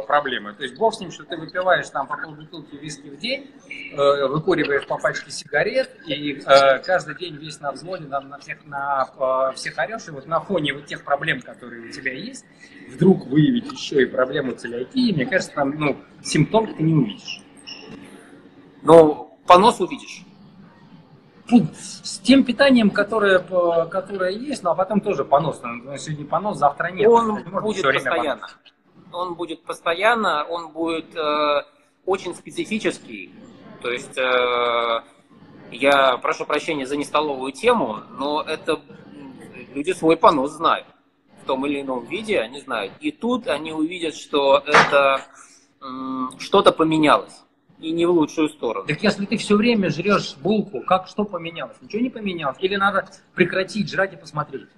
проблемы. 0.08 0.54
То 0.54 0.64
есть 0.64 0.78
бог 0.78 0.94
с 0.94 1.00
ним, 1.00 1.12
что 1.12 1.24
ты 1.24 1.38
выпиваешь 1.38 1.90
там 1.90 2.08
по 2.08 2.18
полбутылки 2.18 2.76
виски 2.76 3.10
в 3.10 3.18
день, 3.18 3.52
э, 3.94 4.28
выкуриваешь 4.28 4.86
по 4.88 4.98
пачке 4.98 5.32
сигарет, 5.32 5.90
и 6.08 6.42
э, 6.46 6.80
каждый 6.80 7.16
день 7.16 7.36
весь 7.38 7.60
на 7.60 7.72
взводе, 7.72 8.06
на, 8.06 8.22
на, 8.22 8.38
всех, 8.38 8.66
на 8.66 9.10
э, 9.18 9.56
всех 9.56 9.78
орешь, 9.78 10.08
и 10.08 10.12
вот 10.12 10.28
на 10.28 10.40
фоне 10.40 10.74
вот 10.74 10.86
тех 10.86 11.04
проблем, 11.04 11.42
которые 11.42 11.90
у 11.90 11.92
тебя 11.92 12.14
есть, 12.14 12.46
вдруг 12.90 13.26
выявить 13.28 13.72
еще 13.72 14.04
и 14.04 14.06
проблему 14.06 14.52
целиакии, 14.54 15.14
мне 15.14 15.26
кажется, 15.26 15.54
там, 15.54 15.72
ну, 15.78 15.98
симптом 16.24 16.74
ты 16.74 16.84
не 16.84 16.94
увидишь. 16.94 17.42
Но 18.82 19.38
понос 19.48 19.80
увидишь. 19.80 20.26
Ну, 21.50 21.68
с 21.74 22.20
тем 22.20 22.46
питанием, 22.46 22.90
которое, 22.90 23.40
которое 23.40 24.32
есть, 24.32 24.64
но 24.64 24.70
ну, 24.70 24.74
а 24.74 24.76
потом 24.76 25.02
тоже 25.02 25.26
понос. 25.26 25.62
Сегодня 25.98 26.26
понос, 26.26 26.58
завтра 26.58 26.88
нет. 26.88 27.08
Он 27.08 27.44
будет 27.44 27.84
постоянно. 27.84 28.42
Понос 28.42 28.58
он 29.14 29.36
будет 29.36 29.64
постоянно, 29.64 30.44
он 30.44 30.72
будет 30.72 31.16
э, 31.16 31.62
очень 32.06 32.36
специфический. 32.36 33.32
То 33.82 33.92
есть 33.92 34.18
э, 34.18 35.02
я 35.72 36.18
прошу 36.18 36.46
прощения 36.46 36.86
за 36.86 36.98
нестоловую 36.98 37.52
тему, 37.52 38.02
но 38.18 38.42
это 38.42 38.82
люди 39.74 39.92
свой 39.92 40.18
понос 40.18 40.52
знают. 40.52 40.88
В 41.42 41.46
том 41.46 41.66
или 41.66 41.82
ином 41.82 42.06
виде 42.06 42.40
они 42.40 42.62
знают. 42.62 42.94
И 43.02 43.12
тут 43.12 43.48
они 43.48 43.74
увидят, 43.74 44.16
что 44.16 44.64
это 44.66 45.22
э, 45.82 45.86
что-то 46.40 46.72
поменялось. 46.72 47.42
И 47.80 47.92
не 47.92 48.06
в 48.06 48.12
лучшую 48.12 48.48
сторону. 48.48 48.88
Так 48.88 49.04
если 49.04 49.26
ты 49.26 49.36
все 49.36 49.58
время 49.58 49.90
жрешь 49.90 50.38
булку, 50.38 50.82
как 50.82 51.08
что 51.08 51.26
поменялось? 51.26 51.76
Ничего 51.82 52.02
не 52.02 52.10
поменялось? 52.10 52.58
Или 52.62 52.78
надо 52.78 53.10
прекратить 53.36 53.92
жрать 53.92 54.14
и 54.14 54.18
посмотреть? 54.18 54.70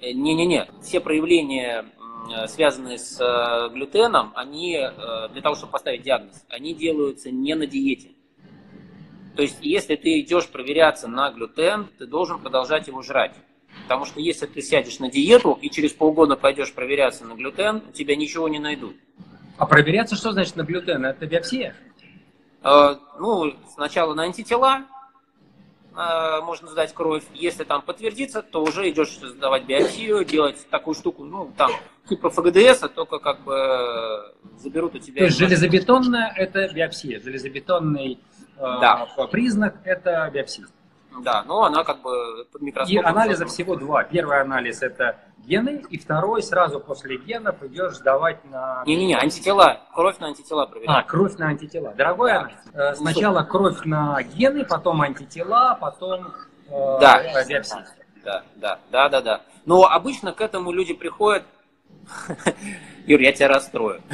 Э, 0.00 0.12
не-не-не, 0.12 0.68
все 0.80 1.00
проявления 1.00 1.86
связанные 2.46 2.98
с 2.98 3.20
э, 3.20 3.72
глютеном, 3.72 4.32
они 4.34 4.76
э, 4.76 5.28
для 5.32 5.42
того, 5.42 5.54
чтобы 5.54 5.72
поставить 5.72 6.02
диагноз, 6.02 6.44
они 6.48 6.74
делаются 6.74 7.30
не 7.30 7.54
на 7.54 7.66
диете. 7.66 8.10
То 9.36 9.42
есть, 9.42 9.58
если 9.62 9.96
ты 9.96 10.20
идешь 10.20 10.48
проверяться 10.48 11.08
на 11.08 11.30
глютен, 11.30 11.88
ты 11.98 12.06
должен 12.06 12.38
продолжать 12.38 12.86
его 12.86 13.02
жрать. 13.02 13.34
Потому 13.84 14.04
что 14.04 14.20
если 14.20 14.46
ты 14.46 14.60
сядешь 14.60 14.98
на 14.98 15.10
диету 15.10 15.58
и 15.60 15.70
через 15.70 15.92
полгода 15.92 16.36
пойдешь 16.36 16.72
проверяться 16.72 17.24
на 17.24 17.34
глютен, 17.34 17.82
у 17.88 17.92
тебя 17.92 18.14
ничего 18.14 18.48
не 18.48 18.58
найдут. 18.58 18.96
А 19.56 19.66
проверяться 19.66 20.16
что 20.16 20.32
значит 20.32 20.56
на 20.56 20.62
глютен? 20.62 21.04
Это 21.04 21.26
биопсия? 21.26 21.74
Э, 22.62 22.96
ну, 23.18 23.54
сначала 23.72 24.14
на 24.14 24.24
антитела, 24.24 24.84
э, 25.96 26.40
можно 26.42 26.68
сдать 26.68 26.92
кровь. 26.92 27.24
Если 27.34 27.64
там 27.64 27.82
подтвердится, 27.82 28.42
то 28.42 28.62
уже 28.62 28.88
идешь 28.90 29.16
сдавать 29.16 29.64
биопсию, 29.64 30.24
делать 30.24 30.66
такую 30.70 30.94
штуку, 30.94 31.24
ну, 31.24 31.50
там, 31.56 31.70
типа 32.08 32.30
ФГДС, 32.30 32.82
а 32.82 32.88
только 32.88 33.18
как 33.18 33.40
бы 33.40 33.54
э, 33.54 34.58
заберут 34.58 34.94
у 34.94 34.98
тебя... 34.98 35.18
То 35.18 35.24
есть 35.24 35.38
железобетонная– 35.38 36.32
это 36.36 36.68
биопсия, 36.72 37.20
железобетонный 37.20 38.18
э, 38.56 38.60
да. 38.60 39.06
признак– 39.30 39.76
это 39.84 40.30
биопсия. 40.32 40.66
Да, 41.20 41.42
но 41.46 41.64
она 41.64 41.84
как 41.84 42.00
бы 42.02 42.46
под 42.50 42.62
микроскопом. 42.62 43.04
И 43.04 43.06
анализа 43.06 43.46
всего 43.46 43.76
два. 43.76 44.02
Первый 44.04 44.40
анализ– 44.40 44.82
это 44.82 45.18
гены, 45.38 45.84
и 45.90 45.98
второй 45.98 46.42
сразу 46.42 46.80
после 46.80 47.18
генов 47.18 47.62
идешь 47.62 47.96
сдавать 47.96 48.44
на... 48.44 48.82
Не-не-не, 48.86 49.16
антитела, 49.16 49.80
кровь 49.94 50.18
на 50.18 50.28
антитела 50.28 50.66
проверяют. 50.66 51.04
А, 51.04 51.08
кровь 51.08 51.36
на 51.36 51.48
антитела. 51.48 51.92
Дорогой 51.94 52.30
да. 52.30 52.38
анализ. 52.38 52.56
Э, 52.72 52.94
сначала 52.94 53.42
кровь 53.42 53.84
на 53.84 54.22
гены, 54.22 54.64
потом 54.64 55.02
антитела, 55.02 55.76
потом 55.80 56.32
э, 56.68 56.98
да. 57.00 57.44
биопсия. 57.46 57.86
да, 58.24 58.42
да, 58.56 58.78
да, 58.90 59.08
да, 59.08 59.20
да. 59.20 59.40
Но 59.66 59.84
обычно 59.84 60.32
к 60.32 60.40
этому 60.40 60.72
люди 60.72 60.94
приходят... 60.94 61.44
Юр, 63.06 63.20
я 63.20 63.32
тебя 63.32 63.48
расстрою. 63.48 64.00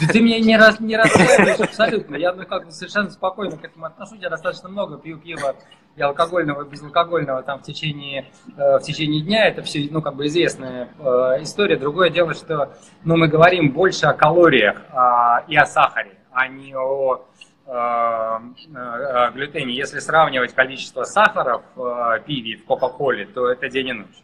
Да 0.00 0.06
ты 0.12 0.20
меня 0.20 0.38
не, 0.38 0.56
раз, 0.56 0.80
не 0.80 0.96
расстраиваешь 0.96 1.60
абсолютно. 1.60 2.16
Я 2.16 2.32
ну, 2.32 2.46
как 2.46 2.66
бы 2.66 2.70
совершенно 2.70 3.10
спокойно 3.10 3.56
к 3.56 3.64
этому 3.64 3.86
отношусь. 3.86 4.20
Я 4.20 4.30
достаточно 4.30 4.68
много 4.68 4.98
пью 4.98 5.18
пива 5.18 5.56
и 5.96 6.02
алкогольного, 6.02 6.64
и 6.64 6.68
безалкогольного 6.68 7.42
там 7.42 7.58
в 7.58 7.62
течение, 7.62 8.26
э, 8.56 8.78
в 8.78 8.82
течение 8.82 9.20
дня. 9.20 9.48
Это 9.48 9.62
все, 9.62 9.88
ну, 9.90 10.00
как 10.00 10.14
бы 10.14 10.26
известная 10.26 10.88
э, 10.98 11.42
история. 11.42 11.76
Другое 11.76 12.10
дело, 12.10 12.34
что 12.34 12.72
ну, 13.04 13.16
мы 13.16 13.28
говорим 13.28 13.72
больше 13.72 14.06
о 14.06 14.14
калориях 14.14 14.80
э, 14.92 15.50
и 15.52 15.56
о 15.56 15.66
сахаре, 15.66 16.16
а 16.30 16.46
не 16.46 16.74
о 16.74 17.26
э, 17.66 17.70
э, 17.72 19.30
глютене. 19.32 19.74
Если 19.74 19.98
сравнивать 19.98 20.54
количество 20.54 21.02
сахара 21.02 21.62
в 21.74 22.20
пиве, 22.26 22.56
в 22.56 22.64
Кока-Коле, 22.64 23.26
то 23.26 23.48
это 23.48 23.68
день 23.68 23.88
и 23.88 23.92
ночь. 23.92 24.22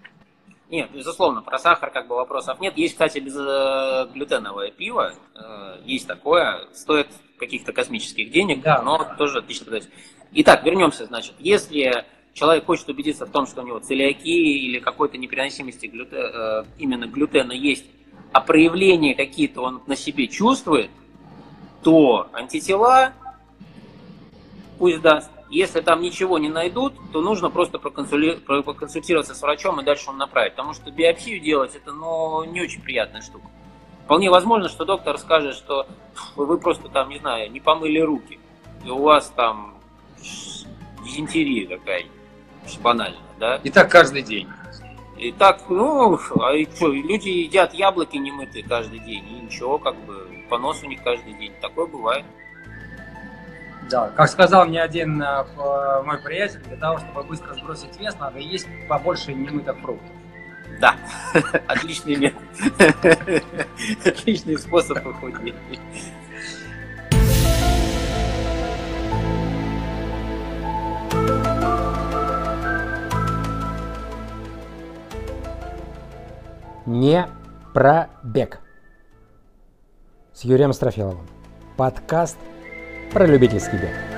Нет, 0.69 0.91
безусловно, 0.93 1.43
про 1.43 1.59
сахар 1.59 1.91
как 1.91 2.09
бы 2.09 2.17
вопросов 2.17 2.59
нет. 2.59 2.77
Есть, 2.77 2.95
кстати, 2.95 3.21
безглютеновое 3.21 4.73
пиво, 4.73 5.14
э, 5.35 5.81
есть 5.85 6.09
такое, 6.09 6.67
стоит 6.73 7.09
каких-то 7.39 7.73
космических 7.73 8.31
денег, 8.33 8.62
да. 8.62 8.83
но 8.83 9.07
тоже 9.17 9.39
отлично 9.39 9.67
подать. 9.67 9.89
Итак, 10.33 10.64
вернемся, 10.64 11.07
значит, 11.07 11.35
если 11.39 12.05
человек 12.33 12.67
хочет 12.67 12.89
убедиться 12.89 13.27
в 13.27 13.31
том, 13.31 13.47
что 13.47 13.62
у 13.62 13.67
него 13.67 13.79
целиакии 13.79 14.67
или 14.67 14.81
какой-то 14.81 15.19
непереносимости 15.19 15.87
глюте, 15.87 16.17
э, 16.17 16.64
именно 16.79 17.07
глютена 17.07 17.53
есть, 17.53 17.87
а 18.33 18.41
проявления 18.41 19.14
какие-то 19.14 19.62
он 19.62 19.83
на 19.87 19.95
себе 19.95 20.27
чувствует, 20.27 20.91
то 21.85 22.29
антитела 22.33 23.12
пусть 24.79 25.01
даст. 25.01 25.31
Если 25.57 25.80
там 25.80 26.02
ничего 26.02 26.38
не 26.38 26.50
найдут, 26.50 26.92
то 27.14 27.22
нужно 27.22 27.48
просто 27.48 27.78
проконсультироваться 27.78 29.34
с 29.34 29.40
врачом 29.40 29.80
и 29.80 29.84
дальше 29.84 30.11
он 30.11 30.18
направит. 30.18 30.54
Потому 30.54 30.74
что 30.74 30.90
биопсию 30.90 31.40
делать 31.40 31.74
это 31.74 31.92
ну, 31.92 32.44
не 32.44 32.61
очень 32.61 32.82
приятная 32.82 33.22
штука. 33.22 33.46
Вполне 34.04 34.28
возможно, 34.28 34.68
что 34.68 34.84
доктор 34.84 35.16
скажет, 35.16 35.54
что 35.54 35.86
вы 36.36 36.59
просто 36.59 36.90
там, 36.90 37.09
не 37.09 37.20
знаю, 37.20 37.50
не 37.50 37.61
помыли 37.61 38.00
руки. 38.00 38.38
И 38.84 38.90
у 38.90 38.98
вас 38.98 39.32
там 39.34 39.78
дизентерия 41.02 41.66
какая-нибудь, 41.66 42.78
банально, 42.82 43.16
да? 43.40 43.57
И 43.64 43.70
так 43.70 43.90
каждый 43.90 44.20
день. 44.20 44.48
И 45.16 45.32
так, 45.32 45.70
ну, 45.70 46.18
а 46.38 46.52
и 46.52 46.66
что, 46.66 46.88
люди 46.88 47.30
едят 47.30 47.72
яблоки 47.72 48.18
немытые 48.18 48.62
каждый 48.62 48.98
день, 48.98 49.24
и 49.26 49.44
ничего, 49.46 49.78
как 49.78 49.96
бы, 50.04 50.44
понос 50.50 50.82
у 50.82 50.86
них 50.86 51.02
каждый 51.02 51.32
день. 51.32 51.54
Такое 51.62 51.86
бывает. 51.86 52.26
Да, 53.91 54.11
как 54.16 54.28
сказал 54.28 54.66
мне 54.66 54.82
один 54.82 55.22
э, 55.22 56.03
мой 56.03 56.18
приятель, 56.18 56.61
для 56.61 56.76
того, 56.76 56.99
чтобы 56.99 57.22
быстро 57.22 57.55
сбросить 57.55 57.99
вес, 58.01 58.16
надо 58.18 58.41
есть 58.41 58.66
побольше 58.89 59.32
немытых 59.32 59.78
фруктов. 59.78 60.11
Да, 60.80 60.97
отличный 61.68 62.16
метод. 62.16 62.43
Отличный 64.05 64.59
способ 64.59 65.03
похудеть. 65.03 65.55
Не 76.84 77.26
про 77.72 78.09
бег. 78.22 78.61
С 80.32 80.45
Юрием 80.45 80.72
Строфиловым. 80.72 81.26
Подкаст 81.76 82.39
про 83.12 83.26
любительский 83.26 83.76
бег. 83.78 84.16